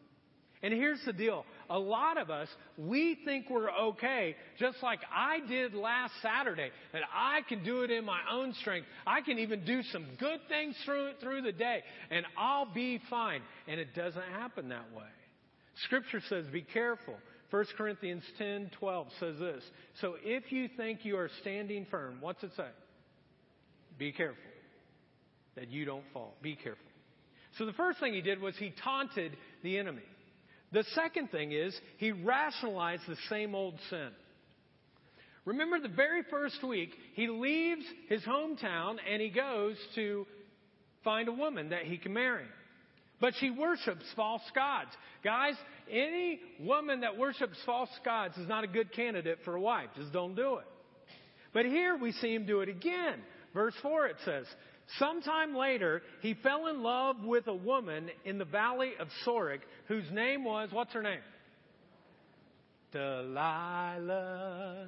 And 0.62 0.72
here's 0.72 1.05
the 1.05 1.12
deal. 1.12 1.44
A 1.70 1.79
lot 1.79 2.18
of 2.18 2.31
us, 2.31 2.48
we 2.79 3.18
think 3.24 3.48
we're 3.50 3.70
okay, 3.70 4.35
just 4.59 4.79
like 4.83 5.00
I 5.14 5.40
did 5.46 5.74
last 5.74 6.14
Saturday, 6.22 6.70
that 6.92 7.02
I 7.14 7.42
can 7.48 7.62
do 7.62 7.83
it 7.83 7.90
in 7.90 8.05
my 8.05 8.20
own 8.33 8.55
strength. 8.55 8.88
I 9.07 9.20
can 9.20 9.38
even 9.38 9.64
do 9.64 9.83
some 9.92 10.07
good 10.18 10.40
things 10.48 10.74
through, 10.85 11.12
through 11.20 11.42
the 11.42 11.52
day, 11.52 11.83
and 12.11 12.26
I'll 12.37 12.72
be 12.72 13.00
fine. 13.11 13.42
And 13.68 13.79
it 13.79 13.94
doesn't 13.94 14.22
happen 14.33 14.70
that 14.70 14.92
way. 14.96 15.05
Scripture 15.85 16.22
says, 16.29 16.46
be 16.46 16.62
careful. 16.62 17.14
1 17.50 17.64
Corinthians 17.76 18.24
10 18.38 18.70
12 18.79 19.07
says 19.20 19.38
this. 19.38 19.62
So 20.00 20.16
if 20.24 20.50
you 20.50 20.68
think 20.76 21.05
you 21.05 21.16
are 21.16 21.31
standing 21.42 21.87
firm, 21.90 22.16
what's 22.20 22.42
it 22.42 22.50
say? 22.57 22.66
Be 23.98 24.11
careful 24.11 24.42
that 25.56 25.70
you 25.70 25.84
don't 25.84 26.04
fall. 26.12 26.34
Be 26.42 26.54
careful. 26.54 26.84
So 27.58 27.66
the 27.66 27.72
first 27.72 27.98
thing 28.00 28.12
he 28.12 28.20
did 28.20 28.40
was 28.40 28.54
he 28.56 28.72
taunted 28.84 29.36
the 29.62 29.78
enemy. 29.78 30.02
The 30.72 30.84
second 30.94 31.30
thing 31.30 31.52
is 31.52 31.74
he 31.98 32.12
rationalized 32.12 33.02
the 33.08 33.16
same 33.28 33.54
old 33.54 33.78
sin. 33.88 34.10
Remember 35.44 35.78
the 35.78 35.88
very 35.88 36.22
first 36.28 36.62
week, 36.62 36.90
he 37.14 37.28
leaves 37.28 37.84
his 38.08 38.22
hometown 38.22 38.96
and 39.10 39.22
he 39.22 39.30
goes 39.30 39.76
to 39.94 40.26
find 41.04 41.28
a 41.28 41.32
woman 41.32 41.70
that 41.70 41.84
he 41.84 41.98
can 41.98 42.12
marry. 42.12 42.46
But 43.20 43.32
she 43.40 43.50
worships 43.50 44.04
false 44.14 44.42
gods. 44.54 44.90
Guys, 45.24 45.54
any 45.90 46.40
woman 46.60 47.00
that 47.00 47.16
worships 47.16 47.56
false 47.64 47.88
gods 48.04 48.36
is 48.36 48.48
not 48.48 48.64
a 48.64 48.66
good 48.66 48.92
candidate 48.92 49.38
for 49.44 49.54
a 49.54 49.60
wife. 49.60 49.88
Just 49.96 50.12
don't 50.12 50.34
do 50.34 50.56
it. 50.56 50.66
But 51.54 51.64
here 51.64 51.96
we 51.96 52.12
see 52.12 52.34
him 52.34 52.44
do 52.44 52.60
it 52.60 52.68
again. 52.68 53.20
Verse 53.54 53.74
4 53.80 54.08
it 54.08 54.16
says, 54.24 54.44
Sometime 54.99 55.55
later, 55.55 56.03
he 56.20 56.35
fell 56.35 56.68
in 56.68 56.83
love 56.83 57.16
with 57.22 57.49
a 57.49 57.55
woman 57.55 58.09
in 58.25 58.38
the 58.38 58.44
valley 58.44 58.92
of 59.01 59.09
Sorek 59.27 59.61
whose 59.88 60.05
name 60.12 60.44
was, 60.44 60.68
what's 60.72 60.92
her 60.92 61.03
name? 61.03 61.20
Delilah. 62.92 64.87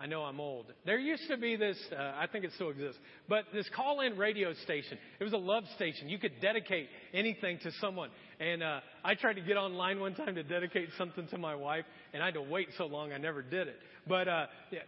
I 0.00 0.06
know 0.06 0.22
I'm 0.22 0.38
old. 0.38 0.66
There 0.86 0.98
used 0.98 1.26
to 1.28 1.36
be 1.36 1.56
this, 1.56 1.76
uh, 1.92 2.12
I 2.16 2.28
think 2.30 2.44
it 2.44 2.52
still 2.54 2.70
exists, 2.70 3.00
but 3.28 3.46
this 3.52 3.68
call 3.74 4.00
in 4.00 4.16
radio 4.16 4.54
station. 4.62 4.96
It 5.18 5.24
was 5.24 5.32
a 5.32 5.38
love 5.38 5.64
station. 5.74 6.08
You 6.08 6.18
could 6.18 6.40
dedicate 6.40 6.88
anything 7.12 7.58
to 7.64 7.72
someone. 7.80 8.10
And 8.38 8.62
uh, 8.62 8.80
I 9.02 9.16
tried 9.16 9.34
to 9.34 9.40
get 9.40 9.56
online 9.56 9.98
one 9.98 10.14
time 10.14 10.36
to 10.36 10.44
dedicate 10.44 10.90
something 10.96 11.26
to 11.28 11.38
my 11.38 11.56
wife, 11.56 11.84
and 12.12 12.22
I 12.22 12.26
had 12.26 12.34
to 12.34 12.42
wait 12.42 12.68
so 12.78 12.86
long 12.86 13.12
I 13.12 13.18
never 13.18 13.42
did 13.42 13.66
it. 13.66 13.76
But 14.06 14.28
uh, 14.28 14.46
yeah, 14.70 14.80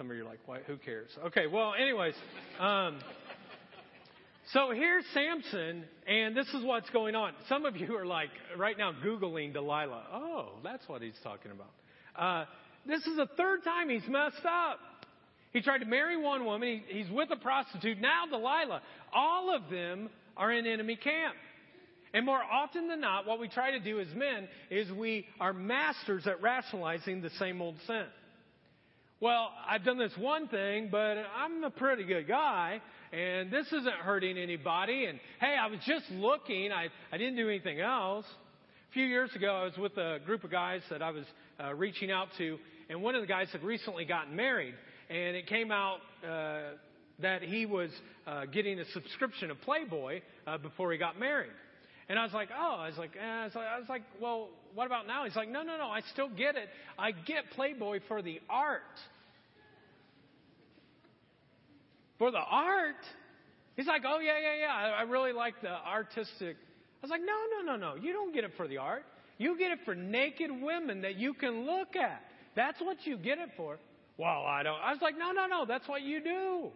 some 0.00 0.10
of 0.10 0.16
you 0.16 0.22
are 0.22 0.26
like, 0.26 0.40
Why, 0.46 0.60
who 0.66 0.78
cares? 0.78 1.10
Okay, 1.26 1.46
well, 1.46 1.74
anyways. 1.78 2.14
Um, 2.58 3.00
so 4.54 4.70
here's 4.70 5.04
Samson, 5.12 5.84
and 6.06 6.34
this 6.34 6.46
is 6.54 6.64
what's 6.64 6.88
going 6.88 7.14
on. 7.14 7.34
Some 7.50 7.66
of 7.66 7.76
you 7.76 7.94
are 7.98 8.06
like, 8.06 8.30
right 8.56 8.78
now, 8.78 8.94
Googling 9.04 9.52
Delilah. 9.52 10.04
Oh, 10.10 10.52
that's 10.64 10.88
what 10.88 11.02
he's 11.02 11.18
talking 11.22 11.50
about. 11.50 11.68
Uh, 12.16 12.46
this 12.86 13.06
is 13.06 13.18
the 13.18 13.26
third 13.36 13.62
time 13.62 13.90
he's 13.90 14.08
messed 14.08 14.46
up. 14.46 14.78
He 15.52 15.60
tried 15.60 15.80
to 15.80 15.86
marry 15.86 16.16
one 16.16 16.46
woman, 16.46 16.82
he, 16.88 17.02
he's 17.02 17.10
with 17.10 17.28
a 17.30 17.36
prostitute, 17.36 18.00
now 18.00 18.24
Delilah. 18.24 18.80
All 19.12 19.54
of 19.54 19.68
them 19.70 20.08
are 20.34 20.50
in 20.50 20.66
enemy 20.66 20.96
camp. 20.96 21.34
And 22.14 22.24
more 22.24 22.40
often 22.42 22.88
than 22.88 23.02
not, 23.02 23.26
what 23.26 23.38
we 23.38 23.48
try 23.48 23.72
to 23.72 23.80
do 23.80 24.00
as 24.00 24.08
men 24.14 24.48
is 24.70 24.90
we 24.92 25.26
are 25.38 25.52
masters 25.52 26.26
at 26.26 26.40
rationalizing 26.40 27.20
the 27.20 27.30
same 27.38 27.60
old 27.60 27.76
sin 27.86 28.06
well, 29.20 29.50
I've 29.68 29.84
done 29.84 29.98
this 29.98 30.12
one 30.16 30.48
thing, 30.48 30.88
but 30.90 31.18
I'm 31.36 31.62
a 31.62 31.70
pretty 31.70 32.04
good 32.04 32.26
guy, 32.26 32.80
and 33.12 33.50
this 33.50 33.66
isn't 33.66 33.96
hurting 34.02 34.38
anybody. 34.38 35.04
And 35.04 35.20
hey, 35.40 35.56
I 35.60 35.66
was 35.66 35.78
just 35.86 36.10
looking. 36.10 36.72
I, 36.72 36.88
I 37.12 37.18
didn't 37.18 37.36
do 37.36 37.46
anything 37.46 37.80
else. 37.80 38.24
A 38.88 38.92
few 38.94 39.04
years 39.04 39.30
ago, 39.36 39.54
I 39.54 39.64
was 39.64 39.76
with 39.76 39.96
a 39.98 40.20
group 40.24 40.42
of 40.42 40.50
guys 40.50 40.80
that 40.88 41.02
I 41.02 41.10
was 41.10 41.26
uh, 41.62 41.74
reaching 41.74 42.10
out 42.10 42.28
to, 42.38 42.58
and 42.88 43.02
one 43.02 43.14
of 43.14 43.20
the 43.20 43.26
guys 43.26 43.48
had 43.52 43.62
recently 43.62 44.06
gotten 44.06 44.34
married, 44.34 44.74
and 45.10 45.36
it 45.36 45.46
came 45.46 45.70
out 45.70 45.98
uh, 46.26 46.76
that 47.20 47.42
he 47.42 47.66
was 47.66 47.90
uh, 48.26 48.46
getting 48.46 48.80
a 48.80 48.86
subscription 48.86 49.50
of 49.50 49.60
Playboy 49.60 50.22
uh, 50.46 50.56
before 50.56 50.92
he 50.92 50.98
got 50.98 51.20
married. 51.20 51.52
And 52.08 52.18
I 52.18 52.24
was 52.24 52.32
like, 52.32 52.48
oh, 52.52 52.76
I 52.80 52.88
was 52.88 52.98
like, 52.98 53.12
eh. 53.16 53.24
I, 53.24 53.44
was 53.44 53.54
like, 53.54 53.66
I 53.66 53.78
was 53.78 53.88
like, 53.88 54.02
well, 54.20 54.48
what 54.74 54.86
about 54.86 55.06
now? 55.06 55.24
He's 55.24 55.36
like, 55.36 55.48
no, 55.48 55.62
no, 55.62 55.78
no, 55.78 55.88
I 55.88 56.00
still 56.12 56.28
get 56.28 56.56
it. 56.56 56.68
I 56.98 57.12
get 57.12 57.44
Playboy 57.54 58.00
for 58.08 58.20
the 58.20 58.40
art. 58.50 58.80
For 62.20 62.30
the 62.30 62.38
art? 62.38 63.02
He's 63.76 63.86
like, 63.86 64.02
oh, 64.06 64.18
yeah, 64.20 64.34
yeah, 64.38 64.60
yeah. 64.60 64.94
I, 64.98 65.02
really 65.04 65.32
like 65.32 65.54
the 65.62 65.70
artistic. 65.70 66.56
I 67.02 67.06
was 67.06 67.10
like, 67.10 67.22
no, 67.22 67.64
no, 67.64 67.72
no, 67.72 67.94
no. 67.94 67.96
You 67.96 68.12
don't 68.12 68.34
get 68.34 68.44
it 68.44 68.50
for 68.58 68.68
the 68.68 68.76
art. 68.76 69.04
You 69.38 69.56
get 69.58 69.72
it 69.72 69.78
for 69.86 69.94
naked 69.94 70.50
women 70.50 71.00
that 71.00 71.16
you 71.16 71.32
can 71.32 71.64
look 71.64 71.96
at. 71.96 72.20
That's 72.54 72.78
what 72.82 72.98
you 73.04 73.16
get 73.16 73.38
it 73.38 73.48
for. 73.56 73.78
Well, 74.18 74.44
I 74.46 74.62
don't. 74.62 74.78
I 74.78 74.92
was 74.92 75.00
like, 75.00 75.16
no, 75.16 75.32
no, 75.32 75.46
no. 75.46 75.64
That's 75.64 75.88
what 75.88 76.02
you 76.02 76.22
do. 76.22 76.68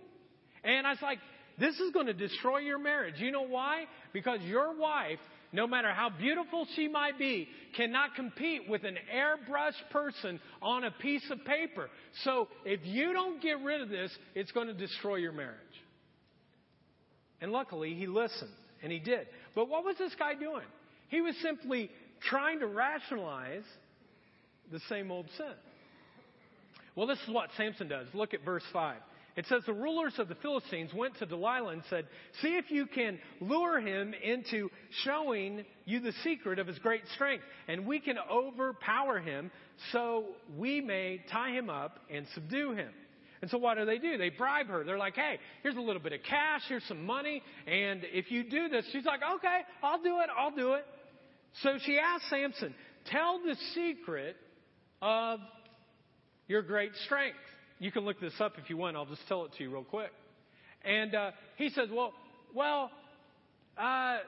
And 0.65 0.87
I 0.87 0.93
was 0.93 1.03
like, 1.03 1.19
this 1.59 1.75
is 1.79 1.93
going 1.93 2.07
to 2.07 2.15
destroy 2.15 2.61
your 2.61 2.79
marriage. 2.79 3.17
You 3.19 3.31
know 3.31 3.47
why? 3.47 3.85
Because 4.15 4.41
your 4.41 4.75
wife, 4.75 5.19
no 5.55 5.69
matter 5.69 5.93
how 5.93 6.11
beautiful 6.11 6.67
she 6.75 6.89
might 6.89 7.17
be, 7.17 7.49
cannot 7.77 8.17
compete 8.17 8.69
with 8.69 8.83
an 8.83 8.99
airbrushed 9.15 9.89
person 9.91 10.41
on 10.61 10.83
a 10.83 10.91
piece 10.91 11.23
of 11.31 11.45
paper. 11.45 11.89
So 12.25 12.49
if 12.65 12.81
you 12.83 13.13
don't 13.13 13.41
get 13.41 13.63
rid 13.63 13.81
of 13.81 13.89
this, 13.89 14.11
it's 14.35 14.51
going 14.51 14.67
to 14.67 14.75
destroy 14.75 15.17
your 15.17 15.31
marriage. 15.31 15.55
And 17.41 17.53
luckily, 17.53 17.95
he 17.95 18.09
listened, 18.09 18.51
and 18.83 18.91
he 18.91 18.99
did. 18.99 19.29
But 19.55 19.69
what 19.69 19.85
was 19.85 19.97
this 19.97 20.13
guy 20.19 20.35
doing? 20.35 20.67
He 21.09 21.21
was 21.21 21.37
simply 21.41 21.89
trying 22.29 22.59
to 22.59 22.67
rationalize 22.67 23.63
the 24.73 24.81
same 24.89 25.13
old 25.13 25.27
sin. 25.37 25.53
Well, 26.97 27.07
this 27.07 27.19
is 27.27 27.33
what 27.33 27.51
Samson 27.57 27.87
does. 27.87 28.09
Look 28.13 28.35
at 28.35 28.45
verse 28.45 28.65
5. 28.73 28.97
It 29.37 29.47
says 29.49 29.63
the 29.67 29.73
rulers 29.73 30.15
of 30.19 30.29
the 30.29 30.37
Philistines 30.37 30.93
went 30.95 31.19
to 31.19 31.27
Delilah 31.27 31.73
and 31.73 31.83
said, 31.91 32.07
See 32.41 32.57
if 32.57 32.71
you 32.71 32.87
can 32.87 33.19
lure 33.41 33.81
him 33.81 34.15
into 34.23 34.71
showing 35.03 35.65
you 35.87 36.01
the 36.01 36.13
secret 36.23 36.59
of 36.61 36.69
his 36.69 36.79
great 36.79 37.03
strength, 37.15 37.43
and 37.67 37.85
we 37.85 37.99
can 37.99 38.17
overpower 38.31 39.19
him 39.19 39.51
so 39.93 40.27
we 40.57 40.81
may 40.81 41.21
tie 41.33 41.51
him 41.51 41.69
up 41.69 41.99
and 42.11 42.27
subdue 42.35 42.75
him. 42.75 42.91
And 43.43 43.51
so 43.51 43.59
what 43.59 43.77
do 43.77 43.85
they 43.85 43.99
do? 43.99 44.17
They 44.17 44.31
bribe 44.31 44.69
her. 44.69 44.85
They're 44.85 44.97
like, 44.97 45.17
hey, 45.17 45.39
here's 45.63 45.77
a 45.77 45.81
little 45.81 46.01
bit 46.01 46.13
of 46.13 46.21
cash, 46.23 46.63
here's 46.69 46.85
some 46.85 47.05
money, 47.05 47.43
and 47.67 48.03
if 48.05 48.31
you 48.31 48.45
do 48.45 48.69
this, 48.69 48.87
she's 48.93 49.05
like, 49.05 49.21
okay, 49.37 49.61
I'll 49.83 50.03
do 50.03 50.21
it, 50.21 50.31
I'll 50.35 50.55
do 50.55 50.75
it. 50.75 50.87
So 51.63 51.77
she 51.85 51.99
asked 51.99 52.31
Samson, 52.31 52.75
tell 53.07 53.41
the 53.45 53.57
secret 53.75 54.37
of 55.03 55.41
your 56.49 56.63
great 56.63 56.93
strength. 57.05 57.37
You 57.79 57.91
can 57.91 58.05
look 58.05 58.21
this 58.21 58.35
up 58.41 58.55
if 58.63 58.71
you 58.71 58.77
want. 58.77 58.97
I'll 58.97 59.07
just 59.07 59.27
tell 59.29 59.45
it 59.45 59.53
to 59.59 59.63
you 59.63 59.71
real 59.71 59.85
quick. 59.85 60.11
And 60.85 61.15
uh, 61.15 61.31
he 61.57 61.71
says, 61.71 61.89
well, 61.93 62.13
well, 62.55 62.91
uh, 63.77 64.19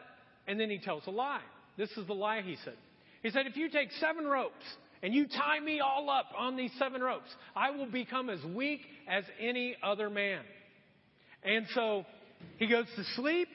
and 0.46 0.58
then 0.58 0.70
he 0.70 0.78
tells 0.78 1.06
a 1.06 1.10
lie. 1.10 1.42
This 1.76 1.90
is 1.96 2.06
the 2.06 2.14
lie 2.14 2.42
he 2.42 2.56
said. 2.64 2.76
He 3.22 3.30
said, 3.30 3.46
if 3.46 3.56
you 3.56 3.68
take 3.68 3.90
seven 4.00 4.26
ropes 4.26 4.64
and 5.02 5.12
you 5.14 5.26
tie 5.28 5.60
me 5.60 5.80
all 5.80 6.08
up 6.10 6.26
on 6.36 6.56
these 6.56 6.70
seven 6.78 7.00
ropes, 7.02 7.28
I 7.54 7.70
will 7.70 7.90
become 7.90 8.30
as 8.30 8.42
weak 8.44 8.80
as 9.08 9.24
any 9.40 9.76
other 9.82 10.10
man. 10.10 10.42
And 11.42 11.66
so 11.74 12.04
he 12.58 12.66
goes 12.66 12.86
to 12.96 13.04
sleep. 13.14 13.48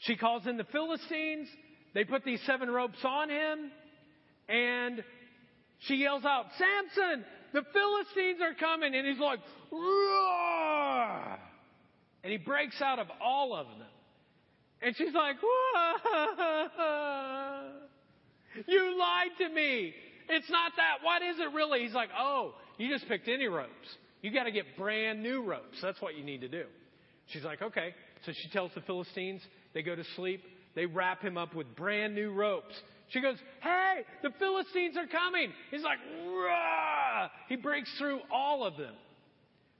She 0.00 0.16
calls 0.16 0.46
in 0.46 0.56
the 0.56 0.64
Philistines. 0.64 1.48
They 1.94 2.04
put 2.04 2.24
these 2.24 2.40
seven 2.46 2.70
ropes 2.70 2.98
on 3.04 3.30
him. 3.30 3.70
And 4.48 5.02
she 5.80 5.96
yells 5.96 6.24
out, 6.24 6.46
Samson, 6.58 7.24
the 7.52 7.62
Philistines 7.72 8.40
are 8.42 8.54
coming. 8.54 8.94
And 8.94 9.06
he's 9.06 9.18
like, 9.18 9.40
Roar! 9.70 11.38
And 12.22 12.32
he 12.32 12.38
breaks 12.38 12.80
out 12.82 12.98
of 12.98 13.06
all 13.22 13.54
of 13.54 13.66
them. 13.66 13.86
And 14.82 14.96
she's 14.96 15.14
like, 15.14 15.36
You 18.66 18.98
lied 18.98 19.30
to 19.38 19.48
me. 19.48 19.94
It's 20.28 20.50
not 20.50 20.72
that. 20.76 20.98
What 21.02 21.22
is 21.22 21.38
it 21.38 21.54
really? 21.54 21.82
He's 21.82 21.94
like, 21.94 22.10
Oh, 22.18 22.54
you 22.78 22.88
just 22.88 23.08
picked 23.08 23.28
any 23.28 23.46
ropes. 23.46 23.70
You 24.22 24.32
got 24.32 24.44
to 24.44 24.50
get 24.50 24.76
brand 24.76 25.22
new 25.22 25.42
ropes. 25.42 25.78
That's 25.80 26.00
what 26.00 26.16
you 26.16 26.24
need 26.24 26.40
to 26.40 26.48
do. 26.48 26.64
She's 27.28 27.44
like, 27.44 27.62
Okay. 27.62 27.94
So 28.24 28.32
she 28.42 28.48
tells 28.48 28.72
the 28.74 28.80
Philistines, 28.80 29.42
they 29.72 29.82
go 29.82 29.94
to 29.94 30.04
sleep. 30.16 30.42
They 30.74 30.86
wrap 30.86 31.22
him 31.22 31.38
up 31.38 31.54
with 31.54 31.74
brand 31.76 32.14
new 32.14 32.32
ropes. 32.32 32.74
She 33.08 33.20
goes, 33.20 33.36
Hey, 33.62 34.02
the 34.22 34.30
Philistines 34.38 34.96
are 34.96 35.06
coming. 35.06 35.52
He's 35.70 35.82
like, 35.82 35.98
Rah! 36.26 37.28
He 37.48 37.56
breaks 37.56 37.90
through 37.98 38.20
all 38.32 38.64
of 38.64 38.76
them. 38.76 38.94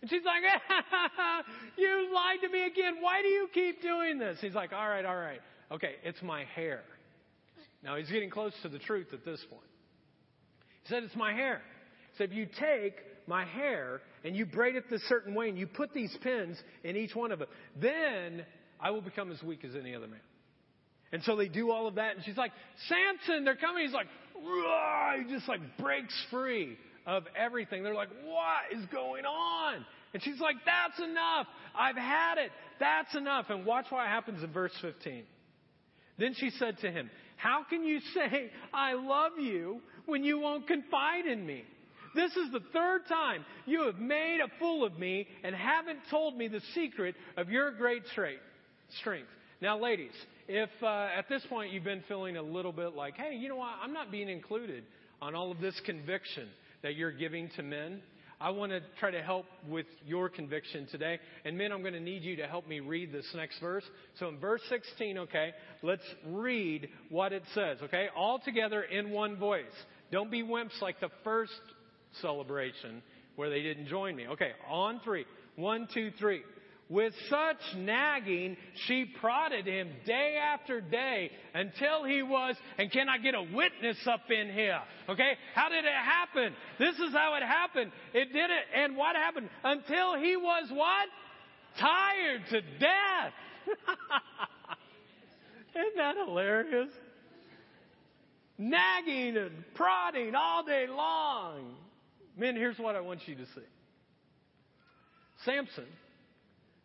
And 0.01 0.11
she's 0.11 0.23
like, 0.25 0.43
You 1.79 2.15
lied 2.15 2.39
to 2.43 2.49
me 2.49 2.67
again. 2.67 2.97
Why 3.01 3.23
do 3.23 3.29
you 3.29 3.49
keep 3.53 3.83
doing 3.83 4.19
this? 4.19 4.39
He's 4.41 4.55
like, 4.55 4.73
All 4.73 4.89
right, 4.89 5.05
all 5.05 5.17
right. 5.17 5.41
Okay, 5.73 5.97
it's 6.05 6.23
my 6.23 6.45
hair. 6.45 6.83
Now 7.83 7.97
he's 7.97 8.11
getting 8.11 8.31
close 8.31 8.53
to 8.63 8.69
the 8.69 8.79
truth 8.79 9.09
at 9.13 9.25
this 9.25 9.45
point. 9.51 9.63
He 10.83 10.89
said, 10.89 11.03
It's 11.03 11.17
my 11.17 11.33
hair. 11.33 11.63
He 12.13 12.19
said, 12.19 12.31
if 12.31 12.37
you 12.37 12.47
take 12.59 12.95
my 13.27 13.45
hair 13.45 14.01
and 14.25 14.37
you 14.37 14.47
braid 14.47 14.77
it 14.77 14.85
this 14.89 15.03
certain 15.09 15.35
way 15.35 15.49
and 15.49 15.59
you 15.59 15.67
put 15.67 15.93
these 15.93 16.17
pins 16.23 16.57
in 16.85 16.97
each 16.97 17.15
one 17.15 17.33
of 17.33 17.41
them, 17.41 17.49
then 17.81 18.47
I 18.81 18.91
will 18.91 19.03
become 19.03 19.31
as 19.31 19.43
weak 19.43 19.65
as 19.65 19.75
any 19.75 19.95
other 19.95 20.07
man. 20.07 20.21
And 21.13 21.23
so 21.23 21.37
they 21.37 21.49
do 21.49 21.71
all 21.71 21.87
of 21.87 21.97
that, 21.97 22.17
and 22.17 22.25
she's 22.25 22.37
like, 22.37 22.53
Samson, 22.89 23.45
they're 23.45 23.57
coming. 23.57 23.85
He's 23.85 23.95
like, 23.95 24.09
Rah! 24.45 25.17
he 25.19 25.33
just 25.33 25.49
like 25.49 25.61
breaks 25.79 26.15
free 26.31 26.77
of 27.07 27.25
everything. 27.37 27.83
They're 27.83 27.95
like, 27.95 28.11
what 28.25 28.79
is 28.79 28.85
going 28.87 29.25
on? 29.25 29.87
And 30.13 30.23
she's 30.23 30.41
like, 30.41 30.57
that's 30.65 30.99
enough. 30.99 31.47
I've 31.75 31.97
had 31.97 32.39
it. 32.39 32.51
That's 32.81 33.15
enough. 33.15 33.47
And 33.49 33.65
watch 33.65 33.87
what 33.91 34.07
happens 34.07 34.43
in 34.43 34.53
verse 34.53 34.73
15. 34.83 35.25
Then 36.19 36.35
she 36.35 36.51
said 36.51 36.79
to 36.79 36.91
him, 36.91 37.11
How 37.37 37.65
can 37.69 37.85
you 37.85 38.01
say, 38.15 38.51
I 38.73 38.95
love 38.95 39.33
you, 39.39 39.81
when 40.07 40.25
you 40.25 40.39
won't 40.41 40.67
confide 40.67 41.27
in 41.27 41.45
me? 41.47 41.65
This 42.15 42.33
is 42.33 42.51
the 42.51 42.63
third 42.73 43.03
time 43.09 43.45
you 43.67 43.85
have 43.85 43.99
made 43.99 44.39
a 44.43 44.49
fool 44.59 44.85
of 44.87 44.99
me 44.99 45.29
and 45.45 45.55
haven't 45.55 45.99
told 46.11 46.37
me 46.37 46.49
the 46.49 46.63
secret 46.75 47.15
of 47.37 47.51
your 47.51 47.71
great 47.73 48.05
strength. 48.07 49.29
Now, 49.61 49.79
ladies, 49.79 50.13
if 50.49 50.71
uh, 50.83 51.09
at 51.17 51.29
this 51.29 51.45
point 51.49 51.73
you've 51.73 51.85
been 51.85 52.05
feeling 52.09 52.37
a 52.37 52.43
little 52.43 52.73
bit 52.73 52.95
like, 52.95 53.17
hey, 53.17 53.35
you 53.35 53.49
know 53.49 53.57
what, 53.57 53.75
I'm 53.83 53.93
not 53.93 54.11
being 54.11 54.29
included 54.29 54.85
on 55.21 55.35
all 55.35 55.51
of 55.51 55.61
this 55.61 55.81
conviction 55.85 56.49
that 56.83 56.95
you're 56.95 57.13
giving 57.13 57.49
to 57.57 57.63
men, 57.63 58.01
I 58.39 58.51
want 58.51 58.71
to 58.73 58.81
try 59.01 59.11
to 59.11 59.23
help 59.23 59.47
with 59.67 59.87
your 60.05 60.29
conviction 60.29 60.87
today. 60.91 61.19
And 61.45 61.57
men, 61.57 61.73
I'm 61.73 61.81
going 61.81 61.95
to 61.95 62.01
need 62.01 62.23
you 62.23 62.37
to 62.37 62.47
help 62.47 62.69
me 62.69 62.81
read 62.81 63.11
this 63.11 63.27
next 63.35 63.59
verse. 63.61 63.85
So 64.19 64.29
in 64.29 64.39
verse 64.39 64.61
16, 64.69 65.19
okay, 65.19 65.53
let's 65.83 66.03
read 66.27 66.89
what 67.09 67.33
it 67.33 67.43
says, 67.55 67.79
okay? 67.85 68.09
All 68.15 68.39
together 68.39 68.83
in 68.83 69.11
one 69.11 69.37
voice. 69.37 69.65
Don't 70.13 70.31
be 70.31 70.43
wimps 70.43 70.81
like 70.83 71.01
the 71.01 71.09
first 71.25 71.53
celebration 72.21 73.03
where 73.37 73.49
they 73.49 73.63
didn't 73.63 73.89
join 73.89 74.15
me. 74.15 74.27
Okay, 74.29 74.53
on 74.69 75.01
three. 75.03 75.25
One, 75.57 75.89
two, 75.93 76.11
three. 76.19 76.43
With 76.89 77.15
such 77.29 77.57
nagging, 77.77 78.57
she 78.87 79.07
prodded 79.21 79.67
him 79.67 79.91
day 80.07 80.39
after 80.41 80.81
day 80.81 81.33
until 81.53 82.05
he 82.05 82.23
was, 82.23 82.55
and 82.79 82.93
can 82.93 83.09
I 83.09 83.19
get 83.19 83.35
a 83.35 83.43
witness 83.43 83.97
up 84.07 84.31
in 84.31 84.53
here? 84.53 84.81
Okay? 85.09 85.33
How 85.55 85.69
did 85.69 85.85
it 85.85 85.93
happen? 85.93 86.55
This 86.79 86.95
is 86.95 87.13
how 87.13 87.35
it 87.35 87.43
happened. 87.43 87.91
It 88.15 88.33
did 88.33 88.51
it, 88.51 88.65
and 88.73 88.97
what 88.97 89.17
happened? 89.17 89.49
Until 89.65 90.17
he 90.17 90.37
was 90.37 90.69
what? 90.71 91.09
Tired 91.81 92.43
to 92.51 92.61
death. 92.61 93.33
Isn't 95.75 95.97
that 95.97 96.15
hilarious? 96.25 96.91
Nagging 98.59 99.37
and 99.37 99.65
prodding 99.75 100.37
all 100.37 100.65
day 100.65 100.87
long. 100.89 101.75
Men, 102.37 102.55
here's 102.55 102.79
what 102.79 102.95
I 102.95 103.01
want 103.01 103.27
you 103.27 103.35
to 103.35 103.45
see. 103.45 103.67
Samson 105.45 105.87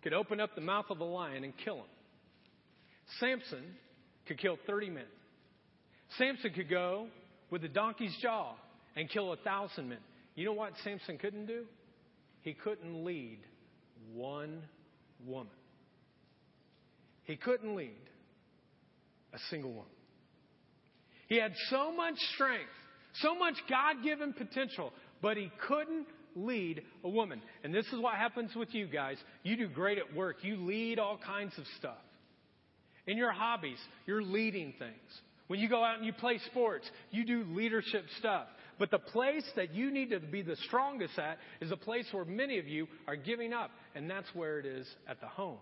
could 0.04 0.14
open 0.14 0.40
up 0.40 0.56
the 0.56 0.62
mouth 0.62 0.86
of 0.90 1.00
a 1.00 1.04
lion 1.04 1.44
and 1.44 1.54
kill 1.64 1.78
him. 1.78 1.86
Samson 3.20 3.64
could 4.28 4.40
kill 4.40 4.58
30 4.66 4.90
men. 4.90 5.06
Samson 6.18 6.52
could 6.54 6.70
go 6.70 7.08
with 7.50 7.64
a 7.64 7.68
donkey's 7.68 8.16
jaw 8.22 8.54
and 8.96 9.10
kill 9.10 9.34
a 9.34 9.38
thousand 9.38 9.90
men. 9.90 10.00
You 10.36 10.46
know 10.46 10.54
what 10.54 10.74
Samson 10.84 11.18
couldn't 11.18 11.46
do? 11.46 11.66
He 12.42 12.54
couldn't 12.54 13.06
lead 13.06 13.40
one 14.14 14.62
woman. 15.26 15.54
He 17.24 17.36
couldn't 17.36 17.76
lead 17.76 17.92
a 19.34 19.38
single 19.50 19.72
woman. 19.72 19.92
He 21.28 21.38
had 21.38 21.54
so 21.70 21.96
much 21.96 22.16
strength, 22.34 22.72
so 23.22 23.36
much 23.36 23.56
God 23.70 24.04
given 24.04 24.34
potential, 24.34 24.92
but 25.22 25.38
he 25.38 25.52
couldn't 25.68 26.08
lead 26.36 26.84
a 27.04 27.10
woman. 27.10 27.42
And 27.64 27.74
this 27.74 27.86
is 27.88 28.00
what 28.00 28.16
happens 28.16 28.56
with 28.56 28.74
you 28.74 28.88
guys. 28.88 29.18
You 29.44 29.56
do 29.58 29.68
great 29.68 29.98
at 29.98 30.16
work. 30.16 30.38
You 30.42 30.58
lead 30.58 31.00
all 31.00 31.18
kinds 31.18 31.54
of 31.58 31.66
stuff. 31.78 31.98
In 33.08 33.18
your 33.18 33.32
hobbies, 33.32 33.80
you're 34.06 34.22
leading 34.22 34.74
things. 34.78 35.22
When 35.48 35.60
you 35.60 35.68
go 35.68 35.84
out 35.84 35.98
and 35.98 36.06
you 36.06 36.14
play 36.14 36.40
sports, 36.46 36.90
you 37.10 37.26
do 37.26 37.44
leadership 37.50 38.06
stuff. 38.20 38.48
But 38.80 38.90
the 38.90 39.00
place 39.00 39.44
that 39.58 39.74
you 39.74 39.92
need 39.92 40.12
to 40.12 40.20
be 40.20 40.42
the 40.42 40.56
strongest 40.68 41.20
at 41.20 41.38
is 41.60 41.72
a 41.72 41.78
place 41.78 42.06
where 42.12 42.26
many 42.26 42.58
of 42.58 42.68
you 42.68 42.88
are 43.08 43.16
giving 43.16 43.54
up, 43.54 43.70
and 43.94 44.10
that's 44.10 44.28
where 44.34 44.60
it 44.60 44.66
is 44.66 44.88
at 45.08 45.20
the 45.20 45.28
home. 45.28 45.58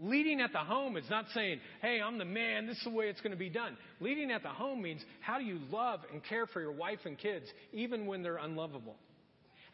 Leading 0.00 0.40
at 0.40 0.52
the 0.52 0.58
home 0.58 0.96
is 0.96 1.08
not 1.08 1.26
saying, 1.32 1.60
hey, 1.80 2.00
I'm 2.04 2.18
the 2.18 2.24
man, 2.24 2.66
this 2.66 2.76
is 2.76 2.84
the 2.84 2.90
way 2.90 3.06
it's 3.06 3.20
going 3.20 3.32
to 3.32 3.38
be 3.38 3.48
done. 3.48 3.76
Leading 4.00 4.30
at 4.30 4.42
the 4.42 4.48
home 4.48 4.82
means 4.82 5.00
how 5.20 5.38
do 5.38 5.44
you 5.44 5.58
love 5.70 6.00
and 6.12 6.22
care 6.24 6.46
for 6.46 6.60
your 6.60 6.72
wife 6.72 6.98
and 7.04 7.16
kids, 7.16 7.46
even 7.72 8.06
when 8.06 8.22
they're 8.22 8.36
unlovable? 8.36 8.96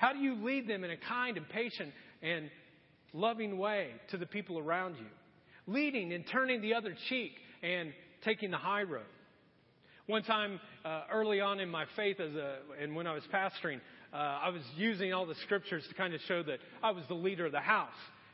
How 0.02 0.12
do 0.12 0.18
you 0.18 0.34
lead 0.34 0.66
them 0.66 0.82
in 0.82 0.90
a 0.90 0.96
kind 0.96 1.36
and 1.36 1.48
patient 1.48 1.92
and 2.22 2.50
loving 3.12 3.56
way 3.56 3.90
to 4.10 4.16
the 4.16 4.26
people 4.26 4.58
around 4.58 4.96
you? 4.96 5.06
Leading 5.72 6.12
and 6.12 6.24
turning 6.26 6.60
the 6.60 6.74
other 6.74 6.96
cheek 7.08 7.30
and 7.62 7.92
taking 8.24 8.50
the 8.50 8.56
high 8.56 8.82
road. 8.82 9.04
One 10.08 10.24
time, 10.24 10.58
uh, 10.84 11.02
early 11.12 11.40
on 11.40 11.60
in 11.60 11.70
my 11.70 11.84
faith, 11.94 12.18
as 12.18 12.34
a, 12.34 12.56
and 12.82 12.96
when 12.96 13.06
I 13.06 13.14
was 13.14 13.22
pastoring, 13.32 13.80
uh, 14.12 14.16
I 14.16 14.48
was 14.48 14.62
using 14.76 15.12
all 15.12 15.24
the 15.24 15.36
scriptures 15.44 15.84
to 15.88 15.94
kind 15.94 16.14
of 16.14 16.20
show 16.26 16.42
that 16.42 16.58
I 16.82 16.90
was 16.90 17.04
the 17.06 17.14
leader 17.14 17.46
of 17.46 17.52
the 17.52 17.60
house. 17.60 17.90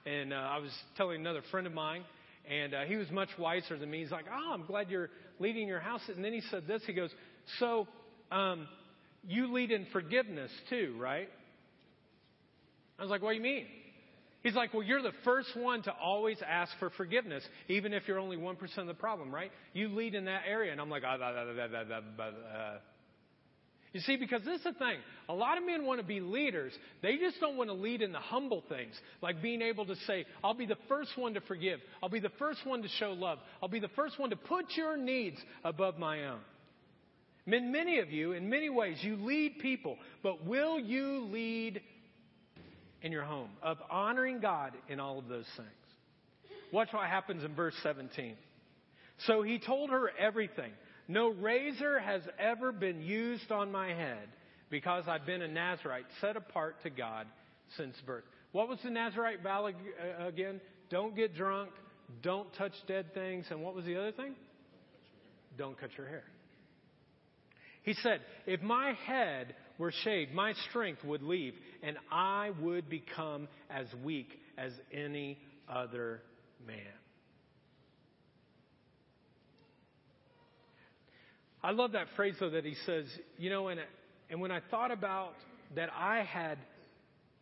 And 0.06 0.32
uh, 0.32 0.36
I 0.36 0.56
was 0.60 0.70
telling 0.96 1.20
another 1.20 1.42
friend 1.50 1.66
of 1.66 1.74
mine, 1.74 2.02
and 2.50 2.72
uh, 2.72 2.84
he 2.84 2.96
was 2.96 3.10
much 3.10 3.28
wiser 3.38 3.76
than 3.76 3.90
me. 3.90 4.00
He's 4.00 4.10
like, 4.10 4.24
"Oh, 4.32 4.52
I'm 4.54 4.64
glad 4.64 4.88
you're 4.88 5.10
leading 5.38 5.68
your 5.68 5.80
house." 5.80 6.00
And 6.08 6.24
then 6.24 6.32
he 6.32 6.40
said 6.50 6.66
this. 6.66 6.80
He 6.86 6.94
goes, 6.94 7.10
"So, 7.58 7.86
um, 8.32 8.66
you 9.26 9.52
lead 9.52 9.70
in 9.70 9.86
forgiveness 9.92 10.50
too, 10.70 10.96
right?" 10.98 11.28
I 12.99 13.03
was 13.03 13.11
like, 13.11 13.22
"What 13.22 13.30
do 13.30 13.36
you 13.36 13.42
mean?" 13.42 13.66
He's 14.42 14.55
like, 14.55 14.72
well, 14.72 14.84
you're 14.84 15.03
the 15.03 15.12
first 15.24 15.57
one 15.57 15.82
to 15.82 15.92
always 15.92 16.38
ask 16.49 16.72
for 16.78 16.90
forgiveness, 16.90 17.42
even 17.66 17.92
if 17.92 18.07
you're 18.07 18.20
only 18.20 18.36
1% 18.36 18.78
of 18.78 18.86
the 18.86 18.94
problem, 18.94 19.34
right? 19.34 19.51
You 19.72 19.88
lead 19.88 20.14
in 20.14 20.26
that 20.26 20.42
area. 20.46 20.70
And 20.70 20.80
I'm 20.80 20.88
like, 20.88 21.03
ah, 21.05 22.78
you 23.92 24.01
see, 24.01 24.16
because 24.16 24.42
this 24.44 24.59
is 24.59 24.64
the 24.64 24.72
thing. 24.74 24.99
A 25.28 25.34
lot 25.34 25.59
of 25.59 25.64
men 25.64 25.84
want 25.84 26.01
to 26.01 26.07
be 26.07 26.20
leaders. 26.20 26.72
They 27.03 27.16
just 27.16 27.40
don't 27.40 27.57
want 27.57 27.68
to 27.70 27.74
lead 27.74 28.01
in 28.01 28.12
the 28.12 28.20
humble 28.20 28.62
things, 28.68 28.94
like 29.22 29.42
being 29.42 29.61
able 29.62 29.86
to 29.86 29.96
say, 30.07 30.24
I'll 30.44 30.55
be 30.55 30.66
the 30.66 30.78
first 30.88 31.16
one 31.16 31.34
to 31.34 31.40
forgive. 31.40 31.80
I'll 32.03 32.09
be 32.09 32.20
the 32.20 32.32
first 32.38 32.64
one 32.64 32.82
to 32.82 32.88
show 32.88 33.12
love. 33.12 33.38
I'll 33.62 33.68
be 33.68 33.80
the 33.80 33.88
first 33.88 34.20
one 34.20 34.30
to 34.30 34.36
put 34.36 34.66
your 34.76 34.96
needs 34.96 35.38
above 35.64 35.99
my 35.99 36.26
own. 36.26 36.40
Men, 37.44 37.72
many 37.72 37.99
of 37.99 38.11
you, 38.11 38.32
in 38.32 38.51
many 38.51 38.68
ways, 38.68 38.99
you 39.01 39.16
lead 39.16 39.59
people, 39.59 39.96
but 40.22 40.44
will 40.44 40.78
you 40.78 41.28
lead 41.32 41.80
in 43.03 43.12
your 43.12 43.24
home, 43.24 43.51
of 43.62 43.78
honoring 43.90 44.40
God 44.40 44.72
in 44.88 45.01
all 45.01 45.18
of 45.18 45.28
those 45.28 45.46
things. 45.57 45.68
Watch 46.72 46.88
what 46.92 47.07
happens 47.09 47.44
in 47.44 47.55
verse 47.55 47.74
17. 47.82 48.34
So 49.26 49.42
he 49.42 49.59
told 49.59 49.90
her 49.90 50.11
everything. 50.18 50.72
No 51.07 51.30
razor 51.30 51.99
has 51.99 52.22
ever 52.38 52.72
been 52.72 53.01
used 53.01 53.51
on 53.51 53.72
my 53.72 53.88
head 53.88 54.28
because 54.70 55.05
I've 55.09 55.24
been 55.24 55.42
a 55.42 55.49
Nazarite 55.49 56.05
set 56.20 56.36
apart 56.36 56.82
to 56.82 56.90
God 56.90 57.26
since 57.76 57.96
birth. 58.05 58.24
What 58.53 58.68
was 58.68 58.78
the 58.82 58.90
Nazarite 58.90 59.42
vow 59.42 59.66
uh, 59.66 60.26
again? 60.26 60.61
Don't 60.90 61.16
get 61.16 61.34
drunk, 61.34 61.70
don't 62.22 62.53
touch 62.55 62.72
dead 62.86 63.14
things, 63.14 63.46
and 63.51 63.62
what 63.62 63.74
was 63.74 63.84
the 63.84 63.96
other 63.99 64.12
thing? 64.12 64.34
Don't 65.57 65.78
cut 65.78 65.90
your 65.96 66.07
hair. 66.07 66.24
He 67.82 67.94
said, 68.03 68.20
If 68.46 68.61
my 68.62 68.92
head 69.07 69.55
were 69.79 69.93
shaved, 70.05 70.35
my 70.35 70.53
strength 70.68 71.05
would 71.05 71.22
leave, 71.22 71.55
and 71.83 71.97
I 72.11 72.51
would 72.61 72.91
become 72.91 73.49
as 73.70 73.87
weak 74.05 74.29
as 74.57 74.72
any 74.93 75.39
other 75.68 76.20
man. 76.66 76.76
I 81.62 81.70
love 81.72 81.93
that 81.93 82.07
phrase, 82.16 82.35
though, 82.39 82.51
that 82.51 82.64
he 82.64 82.74
says, 82.87 83.07
you 83.37 83.51
know, 83.51 83.68
and, 83.68 83.81
and 84.31 84.41
when 84.41 84.51
I 84.51 84.61
thought 84.70 84.91
about 84.91 85.35
that 85.74 85.91
I 85.93 86.22
had 86.22 86.59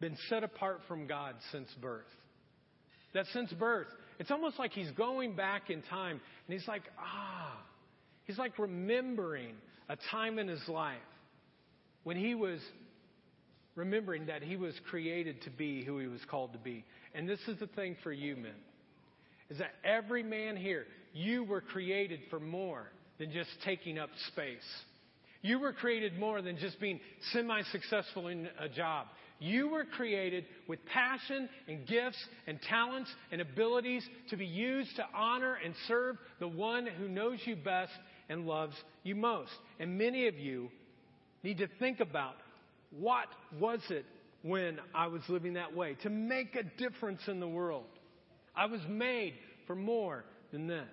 been 0.01 0.16
set 0.28 0.45
apart 0.45 0.80
from 0.89 1.07
God 1.07 1.34
since 1.53 1.68
birth, 1.80 2.05
that 3.14 3.26
since 3.32 3.53
birth, 3.53 3.89
it's 4.18 4.30
almost 4.30 4.59
like 4.59 4.72
he's 4.72 4.91
going 4.93 5.37
back 5.37 5.70
in 5.70 5.82
time, 5.82 6.20
and 6.47 6.59
he's 6.59 6.66
like, 6.68 6.82
ah, 6.99 7.59
he's 8.24 8.39
like 8.39 8.59
remembering 8.59 9.55
a 9.89 9.97
time 10.11 10.39
in 10.39 10.49
his 10.49 10.66
life 10.68 10.97
when 12.07 12.16
he 12.16 12.36
was 12.36 12.61
remembering 13.74 14.26
that 14.26 14.40
he 14.40 14.54
was 14.57 14.72
created 14.88 15.42
to 15.42 15.50
be 15.50 15.82
who 15.82 15.98
he 15.98 16.07
was 16.07 16.20
called 16.30 16.52
to 16.52 16.59
be. 16.61 16.84
And 17.16 17.28
this 17.28 17.40
is 17.48 17.59
the 17.59 17.66
thing 17.66 17.96
for 18.04 18.12
you, 18.12 18.36
men, 18.36 18.54
is 19.50 19.59
that 19.59 19.72
every 19.82 20.22
man 20.22 20.57
here, 20.57 20.86
you 21.12 21.42
were 21.42 21.61
created 21.61 22.20
for 22.30 22.38
more 22.38 22.84
than 23.18 23.32
just 23.32 23.50
taking 23.64 23.98
up 23.98 24.11
space. 24.28 24.59
You 25.42 25.59
were 25.59 25.72
created 25.72 26.16
more 26.16 26.42
than 26.42 26.59
just 26.59 26.78
being 26.78 27.00
semi 27.32 27.62
successful 27.72 28.28
in 28.28 28.50
a 28.61 28.68
job. 28.68 29.09
You 29.40 29.68
were 29.68 29.84
created 29.84 30.44
with 30.68 30.78
passion 30.86 31.48
and 31.66 31.88
gifts 31.88 32.24
and 32.46 32.62
talents 32.62 33.11
and 33.32 33.40
abilities 33.40 34.07
to 34.30 34.36
be 34.36 34.46
used 34.46 34.94
to 34.94 35.04
honor 35.12 35.57
and 35.57 35.74
serve 35.88 36.18
the 36.38 36.46
one 36.46 36.86
who 36.86 37.09
knows 37.09 37.40
you 37.46 37.57
best 37.57 37.90
and 38.28 38.46
loves 38.46 38.76
you 39.02 39.16
most. 39.16 39.50
And 39.80 39.98
many 39.98 40.28
of 40.28 40.38
you 40.38 40.70
need 41.47 41.59
to 41.59 41.68
think 41.78 42.01
about 42.01 42.34
what 42.90 43.28
was 43.61 43.78
it 43.88 44.05
when 44.42 44.80
I 44.92 45.07
was 45.07 45.22
living 45.28 45.55
that 45.55 45.76
way 45.76 45.97
to 46.03 46.11
make 46.11 46.57
a 46.57 46.64
difference 46.64 47.20
in 47.28 47.38
the 47.38 47.47
world. 47.47 47.86
I 48.57 48.66
was 48.66 48.80
made 48.88 49.34
for 49.68 49.76
more 49.76 50.24
than 50.51 50.66
this. 50.66 50.88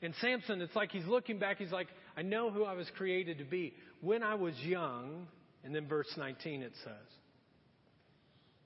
And 0.00 0.14
Samson, 0.22 0.62
it's 0.62 0.74
like 0.74 0.92
he's 0.92 1.04
looking 1.04 1.38
back, 1.38 1.58
he's 1.58 1.72
like, 1.72 1.88
I 2.16 2.22
know 2.22 2.50
who 2.50 2.64
I 2.64 2.72
was 2.72 2.90
created 2.96 3.36
to 3.38 3.44
be 3.44 3.74
when 4.00 4.22
I 4.22 4.34
was 4.34 4.54
young. 4.60 5.26
And 5.62 5.74
then 5.74 5.86
verse 5.86 6.08
19 6.16 6.62
it 6.62 6.72
says, 6.82 6.94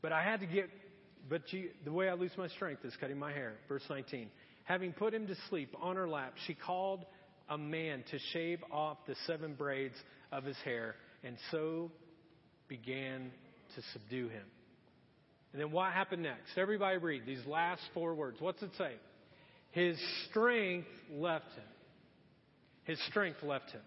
But 0.01 0.13
I 0.13 0.23
had 0.23 0.39
to 0.41 0.47
get, 0.47 0.71
but 1.29 1.53
you, 1.53 1.71
the 1.85 1.93
way 1.93 2.09
I 2.09 2.15
lose 2.15 2.31
my 2.39 2.47
strength 2.49 2.85
is 2.85 2.95
cutting 3.01 3.19
my 3.19 3.33
hair. 3.33 3.55
Verse 3.69 3.83
19. 3.91 4.31
Having 4.63 4.93
put 4.93 5.13
him 5.13 5.27
to 5.27 5.35
sleep 5.51 5.75
on 5.83 5.97
her 5.97 6.09
lap, 6.09 6.35
she 6.47 6.55
called 6.55 7.05
a 7.49 7.59
man 7.59 8.05
to 8.11 8.19
shave 8.33 8.61
off 8.73 8.99
the 9.07 9.15
seven 9.27 9.55
braids 9.55 9.95
of 10.33 10.45
his 10.45 10.57
hair, 10.65 10.95
and 11.23 11.37
so 11.51 11.91
began 12.69 13.31
to 13.75 13.83
subdue 13.93 14.29
him. 14.29 14.47
And 15.53 15.61
then 15.61 15.71
what 15.71 15.93
happened 15.93 16.23
next? 16.23 16.57
Everybody 16.57 16.99
read 16.99 17.23
these 17.27 17.45
last 17.47 17.83
four 17.93 18.15
words. 18.15 18.39
What's 18.41 18.63
it 18.63 18.71
say? 18.77 18.93
His 19.71 19.97
strength 20.29 20.89
left 21.13 21.51
him. 21.55 21.65
His 22.85 22.99
strength 23.09 23.43
left 23.43 23.71
him. 23.71 23.81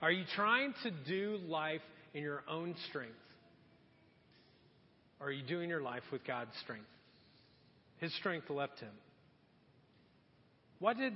Are 0.00 0.12
you 0.12 0.24
trying 0.36 0.74
to 0.82 0.90
do 0.90 1.38
life 1.48 1.80
in 2.14 2.22
your 2.22 2.42
own 2.48 2.74
strength? 2.88 3.14
Are 5.20 5.30
you 5.30 5.42
doing 5.42 5.68
your 5.68 5.82
life 5.82 6.04
with 6.12 6.24
God's 6.24 6.52
strength? 6.62 6.86
His 7.98 8.14
strength 8.16 8.48
left 8.50 8.78
him. 8.78 8.92
What 10.78 10.96
did 10.96 11.12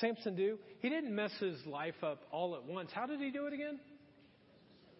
Samson 0.00 0.36
do? 0.36 0.58
He 0.80 0.88
didn't 0.88 1.14
mess 1.14 1.32
his 1.40 1.64
life 1.66 2.02
up 2.02 2.22
all 2.30 2.54
at 2.54 2.64
once. 2.64 2.90
How 2.92 3.06
did 3.06 3.20
he 3.20 3.30
do 3.30 3.46
it 3.46 3.52
again? 3.52 3.78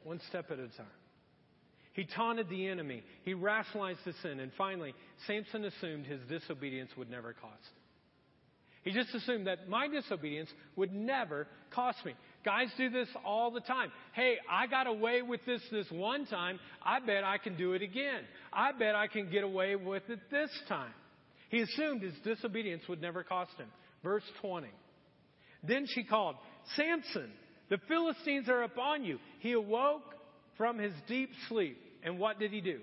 One 0.05 0.21
step 0.29 0.51
at 0.51 0.59
a 0.59 0.69
time. 0.69 0.87
He 1.93 2.05
taunted 2.05 2.49
the 2.49 2.69
enemy. 2.69 3.03
He 3.25 3.35
rationalized 3.35 4.01
the 4.05 4.13
sin. 4.23 4.41
And 4.41 4.53
finally, 4.57 4.95
Samson 5.27 5.65
assumed 5.65 6.07
his 6.07 6.21
disobedience 6.29 6.91
would 6.97 7.11
never 7.11 7.33
cost. 7.33 7.71
He 8.85 8.93
just 8.93 9.13
assumed 9.15 9.49
that 9.49 9.69
my 9.69 9.89
disobedience 9.89 10.49
would 10.77 10.93
never 10.93 11.49
cost 11.71 11.99
me. 12.05 12.15
Guys 12.45 12.69
do 12.79 12.89
this 12.89 13.09
all 13.25 13.51
the 13.51 13.61
time. 13.61 13.91
Hey, 14.13 14.37
I 14.49 14.67
got 14.67 14.87
away 14.87 15.23
with 15.23 15.41
this 15.45 15.61
this 15.73 15.87
one 15.91 16.27
time. 16.27 16.61
I 16.83 17.01
bet 17.01 17.25
I 17.25 17.39
can 17.39 17.57
do 17.57 17.73
it 17.73 17.83
again. 17.83 18.23
I 18.53 18.73
bet 18.73 18.95
I 18.95 19.09
can 19.09 19.31
get 19.31 19.43
away 19.43 19.75
with 19.77 20.05
it 20.09 20.21
this 20.31 20.51
time. 20.69 20.93
He 21.51 21.61
assumed 21.61 22.03
his 22.03 22.15
disobedience 22.25 22.85
would 22.89 23.03
never 23.03 23.25
cost 23.25 23.53
him. 23.59 23.69
Verse 24.03 24.23
20. 24.41 24.69
Then 25.67 25.87
she 25.87 26.05
called, 26.05 26.37
Samson, 26.77 27.31
the 27.71 27.79
Philistines 27.89 28.49
are 28.49 28.63
upon 28.63 29.05
you. 29.05 29.19
He 29.41 29.53
awoke 29.53 30.15
from 30.57 30.79
his 30.79 30.93
deep 31.07 31.31
sleep. 31.49 31.79
And 32.03 32.19
what 32.19 32.39
did 32.39 32.53
he 32.53 32.61
do? 32.61 32.81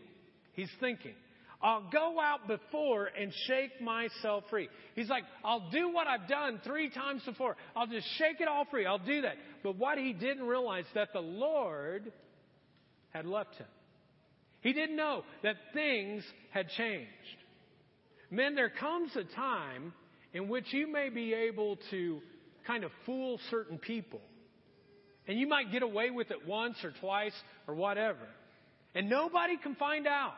He's 0.54 0.70
thinking, 0.80 1.14
I'll 1.62 1.90
go 1.92 2.20
out 2.20 2.48
before 2.48 3.10
and 3.20 3.32
shake 3.48 3.82
myself 3.82 4.44
free. 4.50 4.70
He's 4.94 5.10
like, 5.10 5.24
I'll 5.44 5.70
do 5.72 5.92
what 5.92 6.06
I've 6.06 6.28
done 6.28 6.62
three 6.64 6.90
times 6.90 7.24
before. 7.26 7.56
I'll 7.76 7.88
just 7.88 8.08
shake 8.18 8.40
it 8.40 8.48
all 8.48 8.66
free. 8.70 8.86
I'll 8.86 9.00
do 9.00 9.22
that. 9.22 9.36
But 9.64 9.78
what 9.78 9.98
he 9.98 10.14
didn't 10.14 10.44
realize 10.44 10.86
that 10.94 11.14
the 11.14 11.22
Lord 11.22 12.12
had 13.10 13.26
left 13.26 13.56
him. 13.56 13.68
He 14.62 14.74
didn't 14.74 14.96
know 14.96 15.24
that 15.44 15.56
things 15.74 16.24
had 16.52 16.70
changed. 16.70 17.10
Men, 18.30 18.56
there 18.56 18.70
comes 18.70 19.16
a 19.16 19.24
time 19.36 19.94
in 20.34 20.50
which 20.50 20.74
you 20.74 20.92
may 20.92 21.10
be 21.10 21.34
able 21.34 21.78
to 21.92 22.20
kind 22.66 22.84
of 22.84 22.92
fool 23.06 23.40
certain 23.50 23.78
people. 23.78 24.22
And 25.28 25.40
you 25.40 25.48
might 25.48 25.72
get 25.72 25.82
away 25.82 26.10
with 26.12 26.32
it 26.32 26.48
once 26.48 26.78
or 26.84 26.94
twice 27.00 27.34
or 27.68 27.76
whatever. 27.76 28.28
And 28.94 29.10
nobody 29.10 29.58
can 29.58 29.76
find 29.76 30.08
out. 30.08 30.34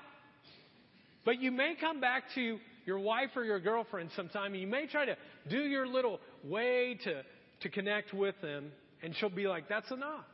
But 1.26 1.42
you 1.42 1.52
may 1.52 1.76
come 1.80 2.00
back 2.00 2.24
to 2.36 2.58
your 2.86 3.00
wife 3.00 3.32
or 3.36 3.44
your 3.44 3.60
girlfriend 3.60 4.12
sometime 4.16 4.54
and 4.54 4.62
you 4.62 4.68
may 4.68 4.88
try 4.88 5.06
to 5.06 5.18
do 5.50 5.58
your 5.58 5.86
little 5.86 6.20
way 6.44 6.98
to, 7.04 7.22
to 7.62 7.70
connect 7.70 8.14
with 8.14 8.36
them 8.42 8.72
and 9.04 9.14
she'll 9.18 9.30
be 9.30 9.48
like, 9.48 9.68
that's 9.68 9.92
enough. 9.92 10.26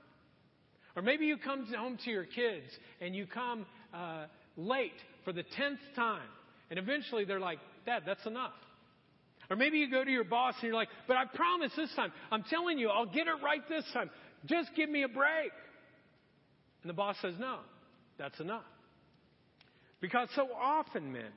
Or 0.95 1.01
maybe 1.01 1.25
you 1.25 1.37
come 1.37 1.65
home 1.75 1.97
to 2.05 2.11
your 2.11 2.25
kids 2.25 2.67
and 3.01 3.15
you 3.15 3.25
come 3.25 3.65
uh, 3.91 4.25
late 4.55 4.91
for 5.25 5.33
the 5.33 5.43
tenth 5.43 5.79
time 5.95 6.29
And 6.69 6.79
eventually 6.79 7.25
they're 7.25 7.39
like, 7.39 7.59
Dad, 7.85 8.03
that's 8.05 8.25
enough. 8.25 8.53
Or 9.49 9.55
maybe 9.55 9.77
you 9.77 9.89
go 9.89 10.03
to 10.03 10.11
your 10.11 10.23
boss 10.23 10.55
and 10.55 10.63
you're 10.63 10.75
like, 10.75 10.89
but 11.07 11.17
I 11.17 11.25
promise 11.25 11.71
this 11.75 11.93
time, 11.95 12.11
I'm 12.31 12.43
telling 12.49 12.77
you, 12.77 12.89
I'll 12.89 13.05
get 13.05 13.27
it 13.27 13.43
right 13.43 13.61
this 13.67 13.85
time. 13.93 14.09
Just 14.45 14.69
give 14.75 14.89
me 14.89 15.03
a 15.03 15.07
break. 15.07 15.51
And 16.81 16.89
the 16.89 16.93
boss 16.93 17.15
says, 17.21 17.35
no, 17.39 17.59
that's 18.17 18.39
enough. 18.39 18.63
Because 20.01 20.27
so 20.35 20.47
often, 20.53 21.13
men, 21.13 21.31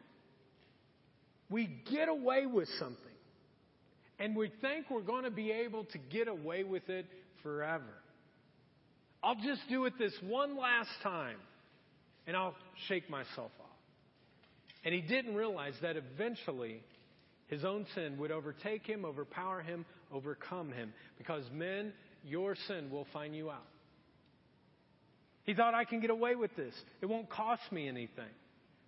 we 1.48 1.68
get 1.90 2.08
away 2.08 2.46
with 2.46 2.68
something 2.78 2.96
and 4.18 4.34
we 4.34 4.50
think 4.60 4.86
we're 4.90 5.02
going 5.02 5.24
to 5.24 5.30
be 5.30 5.52
able 5.52 5.84
to 5.84 5.98
get 5.98 6.26
away 6.26 6.64
with 6.64 6.88
it 6.88 7.06
forever. 7.42 7.84
I'll 9.22 9.36
just 9.36 9.60
do 9.68 9.84
it 9.84 9.94
this 9.98 10.12
one 10.22 10.58
last 10.58 10.90
time 11.02 11.36
and 12.26 12.36
I'll 12.36 12.56
shake 12.88 13.08
myself 13.08 13.52
off. 13.60 13.66
And 14.84 14.94
he 14.94 15.00
didn't 15.00 15.34
realize 15.34 15.74
that 15.82 15.96
eventually 15.96 16.82
his 17.48 17.64
own 17.64 17.86
sin 17.94 18.18
would 18.18 18.32
overtake 18.32 18.86
him, 18.86 19.04
overpower 19.04 19.62
him, 19.62 19.84
overcome 20.12 20.72
him. 20.72 20.92
Because, 21.18 21.44
men, 21.52 21.92
your 22.24 22.56
sin 22.66 22.90
will 22.90 23.06
find 23.12 23.34
you 23.36 23.50
out. 23.50 23.66
He 25.44 25.54
thought, 25.54 25.74
I 25.74 25.84
can 25.84 26.00
get 26.00 26.10
away 26.10 26.34
with 26.34 26.54
this. 26.56 26.74
It 27.00 27.06
won't 27.06 27.30
cost 27.30 27.62
me 27.70 27.88
anything. 27.88 28.24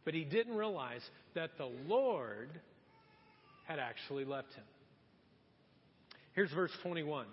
But 0.05 0.15
he 0.15 0.25
didn't 0.25 0.57
realize 0.57 1.03
that 1.35 1.51
the 1.57 1.71
Lord 1.87 2.51
had 3.67 3.79
actually 3.79 4.25
left 4.25 4.53
him. 4.55 4.65
Here's 6.35 6.51
verse 6.53 6.73
21. 6.83 7.27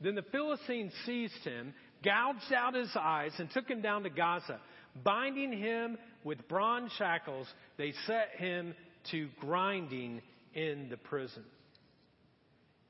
Then 0.00 0.16
the 0.16 0.22
Philistine 0.22 0.90
seized 1.06 1.44
him, 1.44 1.72
gouged 2.02 2.52
out 2.52 2.74
his 2.74 2.90
eyes, 2.98 3.32
and 3.38 3.48
took 3.50 3.68
him 3.68 3.80
down 3.80 4.02
to 4.02 4.10
Gaza. 4.10 4.58
Binding 5.04 5.52
him 5.52 5.98
with 6.24 6.48
bronze 6.48 6.90
shackles, 6.98 7.46
they 7.78 7.92
set 8.06 8.30
him 8.38 8.74
to 9.12 9.28
grinding 9.40 10.20
in 10.54 10.88
the 10.88 10.96
prison. 10.96 11.44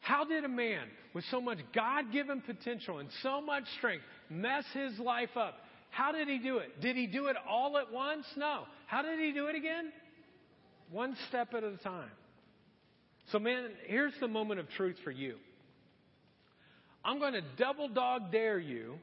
How 0.00 0.24
did 0.24 0.44
a 0.44 0.48
man 0.48 0.86
with 1.14 1.24
so 1.30 1.40
much 1.40 1.58
God 1.74 2.12
given 2.12 2.42
potential 2.42 2.98
and 2.98 3.08
so 3.22 3.40
much 3.40 3.64
strength 3.78 4.04
mess 4.28 4.64
his 4.74 4.98
life 4.98 5.34
up? 5.36 5.54
How 5.90 6.12
did 6.12 6.28
he 6.28 6.38
do 6.38 6.58
it? 6.58 6.80
Did 6.80 6.96
he 6.96 7.06
do 7.06 7.26
it 7.26 7.36
all 7.48 7.78
at 7.78 7.90
once? 7.92 8.26
No. 8.36 8.64
How 8.86 9.00
did 9.02 9.18
he 9.18 9.32
do 9.32 9.46
it 9.46 9.56
again? 9.56 9.92
One 10.90 11.16
step 11.28 11.54
at 11.54 11.64
a 11.64 11.76
time. 11.78 12.10
So, 13.32 13.38
man, 13.38 13.70
here's 13.86 14.12
the 14.20 14.28
moment 14.28 14.60
of 14.60 14.68
truth 14.70 14.96
for 15.04 15.10
you. 15.10 15.36
I'm 17.04 17.18
going 17.18 17.34
to 17.34 17.42
double 17.56 17.88
dog 17.88 18.30
dare 18.30 18.58
you 18.58 18.96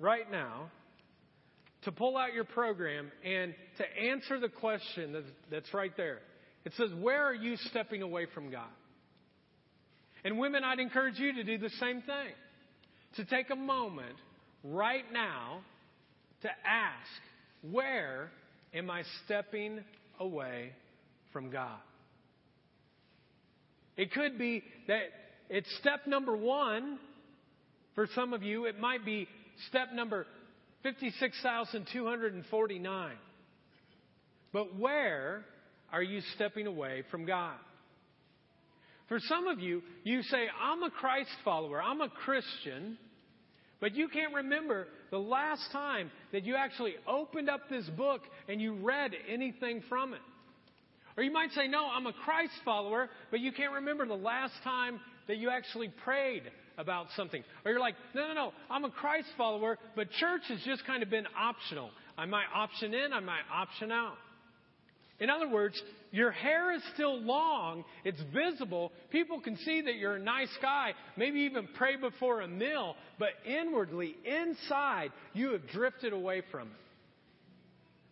right 0.00 0.28
now 0.30 0.70
to 1.82 1.92
pull 1.92 2.16
out 2.16 2.32
your 2.34 2.44
program 2.44 3.10
and 3.24 3.54
to 3.78 3.98
answer 3.98 4.40
the 4.40 4.48
question 4.48 5.24
that's 5.50 5.72
right 5.72 5.96
there. 5.96 6.20
It 6.64 6.72
says, 6.76 6.90
Where 7.00 7.24
are 7.24 7.34
you 7.34 7.56
stepping 7.56 8.02
away 8.02 8.26
from 8.34 8.50
God? 8.50 8.68
And 10.24 10.38
women, 10.38 10.64
I'd 10.64 10.80
encourage 10.80 11.18
you 11.18 11.34
to 11.34 11.44
do 11.44 11.58
the 11.58 11.70
same 11.80 12.02
thing. 12.02 12.34
To 13.16 13.24
take 13.24 13.50
a 13.50 13.56
moment 13.56 14.14
right 14.62 15.10
now 15.12 15.60
to 16.42 16.48
ask, 16.48 17.08
Where 17.62 18.30
am 18.74 18.90
I 18.90 19.02
stepping 19.24 19.80
away 20.18 20.72
from 21.32 21.50
God? 21.50 21.78
It 23.96 24.12
could 24.12 24.38
be 24.38 24.62
that 24.88 25.04
it's 25.48 25.68
step 25.80 26.06
number 26.06 26.36
one. 26.36 26.98
For 27.94 28.06
some 28.14 28.32
of 28.32 28.42
you, 28.42 28.66
it 28.66 28.78
might 28.78 29.04
be 29.04 29.28
step 29.68 29.92
number 29.92 30.26
56,249. 30.82 33.12
But 34.52 34.78
where 34.78 35.44
are 35.92 36.02
you 36.02 36.20
stepping 36.34 36.66
away 36.66 37.04
from 37.10 37.24
God? 37.24 37.56
For 39.08 39.18
some 39.20 39.48
of 39.48 39.58
you, 39.58 39.82
you 40.04 40.22
say, 40.22 40.46
I'm 40.62 40.82
a 40.84 40.90
Christ 40.90 41.30
follower, 41.44 41.82
I'm 41.82 42.00
a 42.00 42.08
Christian, 42.08 42.96
but 43.80 43.94
you 43.94 44.08
can't 44.08 44.34
remember 44.34 44.86
the 45.10 45.18
last 45.18 45.62
time 45.72 46.10
that 46.32 46.44
you 46.44 46.54
actually 46.54 46.94
opened 47.08 47.50
up 47.50 47.68
this 47.68 47.88
book 47.96 48.20
and 48.48 48.60
you 48.60 48.74
read 48.74 49.12
anything 49.28 49.82
from 49.88 50.14
it. 50.14 50.20
Or 51.16 51.24
you 51.24 51.32
might 51.32 51.50
say, 51.52 51.66
No, 51.66 51.86
I'm 51.86 52.06
a 52.06 52.12
Christ 52.12 52.52
follower, 52.64 53.08
but 53.30 53.40
you 53.40 53.52
can't 53.52 53.72
remember 53.72 54.06
the 54.06 54.14
last 54.14 54.54
time 54.62 55.00
that 55.26 55.38
you 55.38 55.50
actually 55.50 55.92
prayed 56.04 56.44
about 56.78 57.06
something. 57.16 57.42
Or 57.64 57.72
you're 57.72 57.80
like, 57.80 57.96
No, 58.14 58.28
no, 58.28 58.34
no, 58.34 58.52
I'm 58.70 58.84
a 58.84 58.90
Christ 58.90 59.28
follower, 59.36 59.76
but 59.96 60.10
church 60.12 60.42
has 60.48 60.60
just 60.64 60.86
kind 60.86 61.02
of 61.02 61.10
been 61.10 61.26
optional. 61.36 61.90
I 62.16 62.26
might 62.26 62.46
option 62.54 62.94
in, 62.94 63.12
I 63.12 63.20
might 63.20 63.42
option 63.52 63.90
out. 63.90 64.14
In 65.20 65.28
other 65.28 65.48
words, 65.48 65.80
your 66.12 66.30
hair 66.30 66.72
is 66.74 66.82
still 66.94 67.20
long, 67.20 67.84
it's 68.04 68.20
visible, 68.32 68.90
people 69.10 69.38
can 69.40 69.56
see 69.58 69.82
that 69.82 69.96
you're 69.96 70.16
a 70.16 70.22
nice 70.22 70.50
guy, 70.62 70.94
maybe 71.16 71.40
even 71.40 71.68
pray 71.76 71.96
before 71.96 72.40
a 72.40 72.48
meal, 72.48 72.96
but 73.18 73.28
inwardly, 73.46 74.16
inside, 74.24 75.12
you 75.34 75.52
have 75.52 75.68
drifted 75.68 76.14
away 76.14 76.42
from 76.50 76.68
it. 76.68 76.74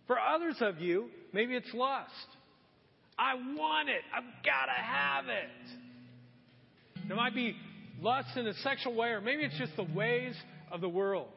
For 0.07 0.19
others 0.21 0.57
of 0.61 0.81
you, 0.81 1.09
maybe 1.33 1.55
it's 1.55 1.73
lust. 1.73 2.13
I 3.19 3.35
want 3.35 3.89
it, 3.89 4.03
I've 4.15 4.45
got 4.45 4.67
to 4.67 4.83
have 4.83 5.25
it. 5.27 7.09
There 7.09 7.17
might 7.17 7.35
be 7.35 7.57
lust 8.01 8.37
in 8.37 8.47
a 8.47 8.55
sexual 8.55 8.95
way, 8.95 9.09
or 9.09 9.23
maybe 9.23 9.43
it's 9.45 9.59
just 9.59 9.75
the 9.77 9.83
ways 9.83 10.35
of 10.71 10.83
the 10.83 10.89
world. 10.89 11.29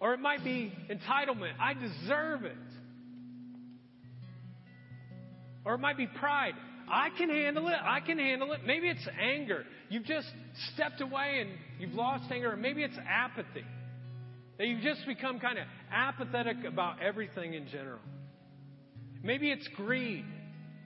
Or 0.00 0.14
it 0.14 0.20
might 0.20 0.42
be 0.42 0.72
entitlement. 0.90 1.52
I 1.60 1.74
deserve 1.74 2.44
it. 2.44 2.56
Or 5.64 5.74
it 5.74 5.78
might 5.78 5.96
be 5.96 6.06
pride. 6.06 6.54
I 6.90 7.10
can 7.16 7.30
handle 7.30 7.68
it. 7.68 7.76
I 7.82 8.00
can 8.00 8.18
handle 8.18 8.52
it. 8.52 8.60
Maybe 8.66 8.88
it's 8.88 9.06
anger. 9.20 9.64
You've 9.88 10.04
just 10.04 10.26
stepped 10.74 11.00
away 11.00 11.40
and 11.40 11.50
you've 11.78 11.94
lost 11.94 12.30
anger. 12.30 12.52
Or 12.52 12.56
maybe 12.56 12.82
it's 12.82 12.98
apathy. 13.08 13.64
That 14.58 14.66
you've 14.66 14.82
just 14.82 15.06
become 15.06 15.40
kind 15.40 15.58
of 15.58 15.64
apathetic 15.92 16.64
about 16.66 17.02
everything 17.02 17.54
in 17.54 17.68
general. 17.68 18.00
Maybe 19.22 19.50
it's 19.50 19.66
greed. 19.76 20.24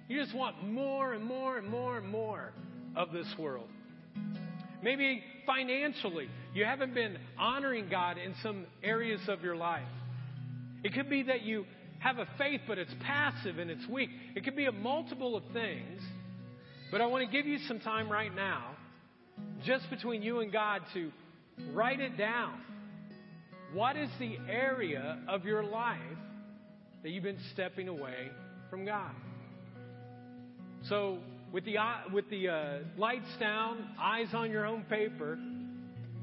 You 0.08 0.22
just 0.22 0.36
want 0.36 0.62
more 0.62 1.14
and 1.14 1.24
more 1.24 1.58
and 1.58 1.68
more 1.68 1.96
and 1.98 2.08
more 2.08 2.52
of 2.94 3.12
this 3.12 3.26
world. 3.38 3.68
Maybe 4.82 5.22
financially, 5.46 6.28
you 6.54 6.64
haven't 6.64 6.94
been 6.94 7.18
honoring 7.38 7.88
God 7.90 8.18
in 8.18 8.34
some 8.42 8.66
areas 8.82 9.20
of 9.28 9.42
your 9.42 9.56
life. 9.56 9.88
It 10.84 10.94
could 10.94 11.10
be 11.10 11.24
that 11.24 11.42
you 11.42 11.64
have 12.06 12.18
a 12.18 12.26
faith, 12.38 12.60
but 12.68 12.78
it's 12.78 12.94
passive 13.00 13.58
and 13.58 13.68
it's 13.68 13.84
weak. 13.88 14.10
It 14.36 14.44
could 14.44 14.54
be 14.54 14.66
a 14.66 14.72
multiple 14.72 15.36
of 15.36 15.42
things. 15.52 16.00
But 16.92 17.00
I 17.00 17.06
want 17.06 17.28
to 17.28 17.36
give 17.36 17.46
you 17.46 17.58
some 17.66 17.80
time 17.80 18.08
right 18.08 18.32
now, 18.32 18.76
just 19.64 19.90
between 19.90 20.22
you 20.22 20.38
and 20.38 20.52
God, 20.52 20.82
to 20.94 21.10
write 21.72 21.98
it 21.98 22.16
down. 22.16 22.60
What 23.72 23.96
is 23.96 24.08
the 24.20 24.36
area 24.48 25.18
of 25.26 25.44
your 25.44 25.64
life 25.64 25.98
that 27.02 27.10
you've 27.10 27.24
been 27.24 27.40
stepping 27.52 27.88
away 27.88 28.30
from 28.70 28.84
God? 28.84 29.10
So, 30.88 31.18
with 31.52 31.64
the, 31.64 31.76
with 32.12 32.30
the 32.30 32.48
uh, 32.48 32.78
lights 32.96 33.26
down, 33.40 33.84
eyes 34.00 34.28
on 34.32 34.52
your 34.52 34.64
own 34.64 34.84
paper, 34.84 35.36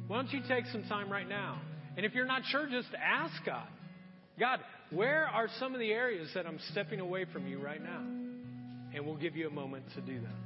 why 0.08 0.16
don't 0.16 0.32
you 0.32 0.42
take 0.48 0.66
some 0.68 0.84
time 0.84 1.12
right 1.12 1.28
now? 1.28 1.62
And 1.98 2.06
if 2.06 2.14
you're 2.14 2.26
not 2.26 2.44
sure, 2.46 2.68
just 2.70 2.90
ask 2.96 3.34
God. 3.46 3.68
God, 4.40 4.60
where 4.94 5.28
are 5.28 5.48
some 5.60 5.74
of 5.74 5.80
the 5.80 5.92
areas 5.92 6.30
that 6.36 6.46
I'm 6.46 6.60
stepping 6.72 7.00
away 7.00 7.26
from 7.32 7.48
you 7.48 7.60
right 7.60 7.82
now? 7.82 8.02
And 8.96 9.06
we'll 9.06 9.18
give 9.18 9.36
you 9.36 9.48
a 9.48 9.52
moment 9.52 9.86
to 9.96 10.02
do 10.02 10.20
that. 10.22 10.43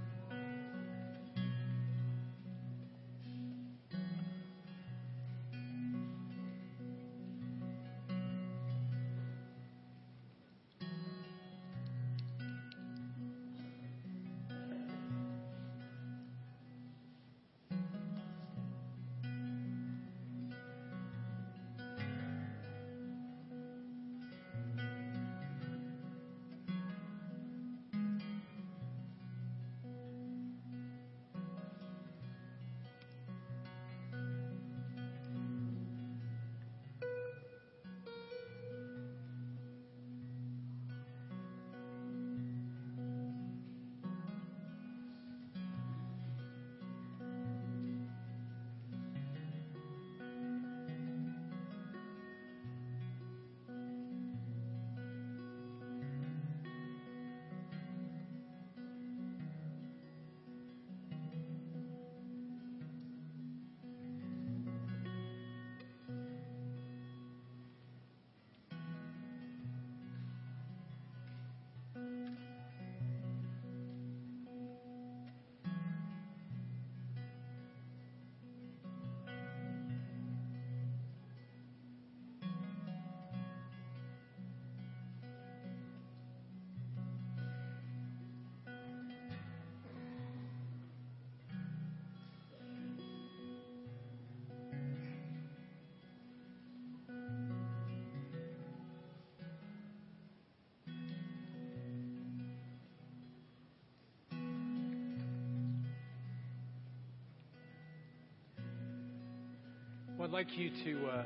I'd 110.27 110.33
like 110.33 110.57
you 110.57 110.71
to 110.83 111.07
uh, 111.07 111.23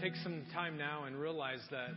take 0.00 0.14
some 0.22 0.44
time 0.54 0.78
now 0.78 1.02
and 1.02 1.16
realize 1.16 1.58
that 1.72 1.88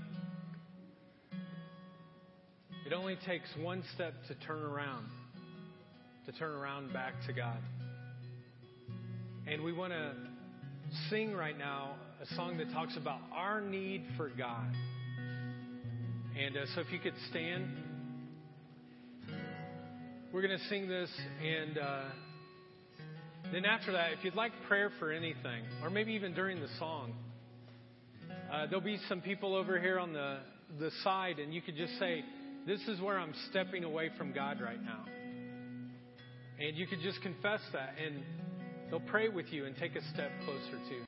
it 2.88 2.94
only 2.94 3.16
takes 3.24 3.48
one 3.62 3.84
step 3.94 4.16
to 4.30 4.48
turn 4.48 4.64
around, 4.64 5.06
to 6.26 6.32
turn 6.32 6.54
around 6.54 6.92
back 6.92 7.14
to 7.28 7.34
God. 7.34 7.60
And 9.46 9.64
we 9.64 9.74
want 9.74 9.94
to 9.94 10.14
sing 11.12 11.36
right 11.36 11.56
now 11.56 11.94
a 12.20 12.26
song 12.34 12.58
that 12.58 12.72
talks 12.72 12.98
about 12.98 13.20
our 13.32 13.62
need 13.62 14.04
for 14.18 14.30
God. 14.30 14.74
And 16.36 16.58
uh, 16.58 16.62
so 16.74 16.82
if 16.82 16.92
you 16.92 16.98
could 16.98 17.14
stand, 17.30 17.68
we're 20.34 20.42
going 20.42 20.58
to 20.58 20.66
sing 20.66 20.88
this. 20.88 21.12
And 21.46 21.78
uh, 21.78 22.02
then 23.52 23.66
after 23.66 23.92
that, 23.94 24.12
if 24.14 24.24
you'd 24.24 24.36
like 24.36 24.52
prayer 24.68 24.92
for 25.00 25.12
anything, 25.12 25.64
or 25.84 25.90
maybe 25.90 26.14
even 26.14 26.34
during 26.34 26.60
the 26.60 26.68
song, 26.78 27.14
uh, 28.52 28.66
there'll 28.68 28.82
be 28.82 29.00
some 29.08 29.22
people 29.22 29.56
over 29.56 29.80
here 29.80 30.00
on 30.00 30.14
the, 30.14 30.40
the 30.80 30.92
side, 31.04 31.40
and 31.40 31.54
you 31.54 31.62
could 31.62 31.76
just 31.76 31.98
say, 32.00 32.24
This 32.68 32.82
is 32.88 33.02
where 33.02 33.18
I'm 33.18 33.34
stepping 33.50 33.84
away 33.84 34.12
from 34.18 34.34
God 34.34 34.62
right 34.62 34.82
now. 34.84 35.06
And 36.60 36.76
you 36.76 36.88
could 36.88 37.00
just 37.02 37.22
confess 37.22 37.62
that, 37.74 37.96
and 38.04 38.24
they'll 38.90 39.00
pray 39.00 39.30
with 39.30 39.48
you 39.52 39.66
and 39.66 39.76
take 39.78 39.96
a 39.96 40.02
step 40.14 40.32
closer 40.46 40.78
to. 40.90 41.06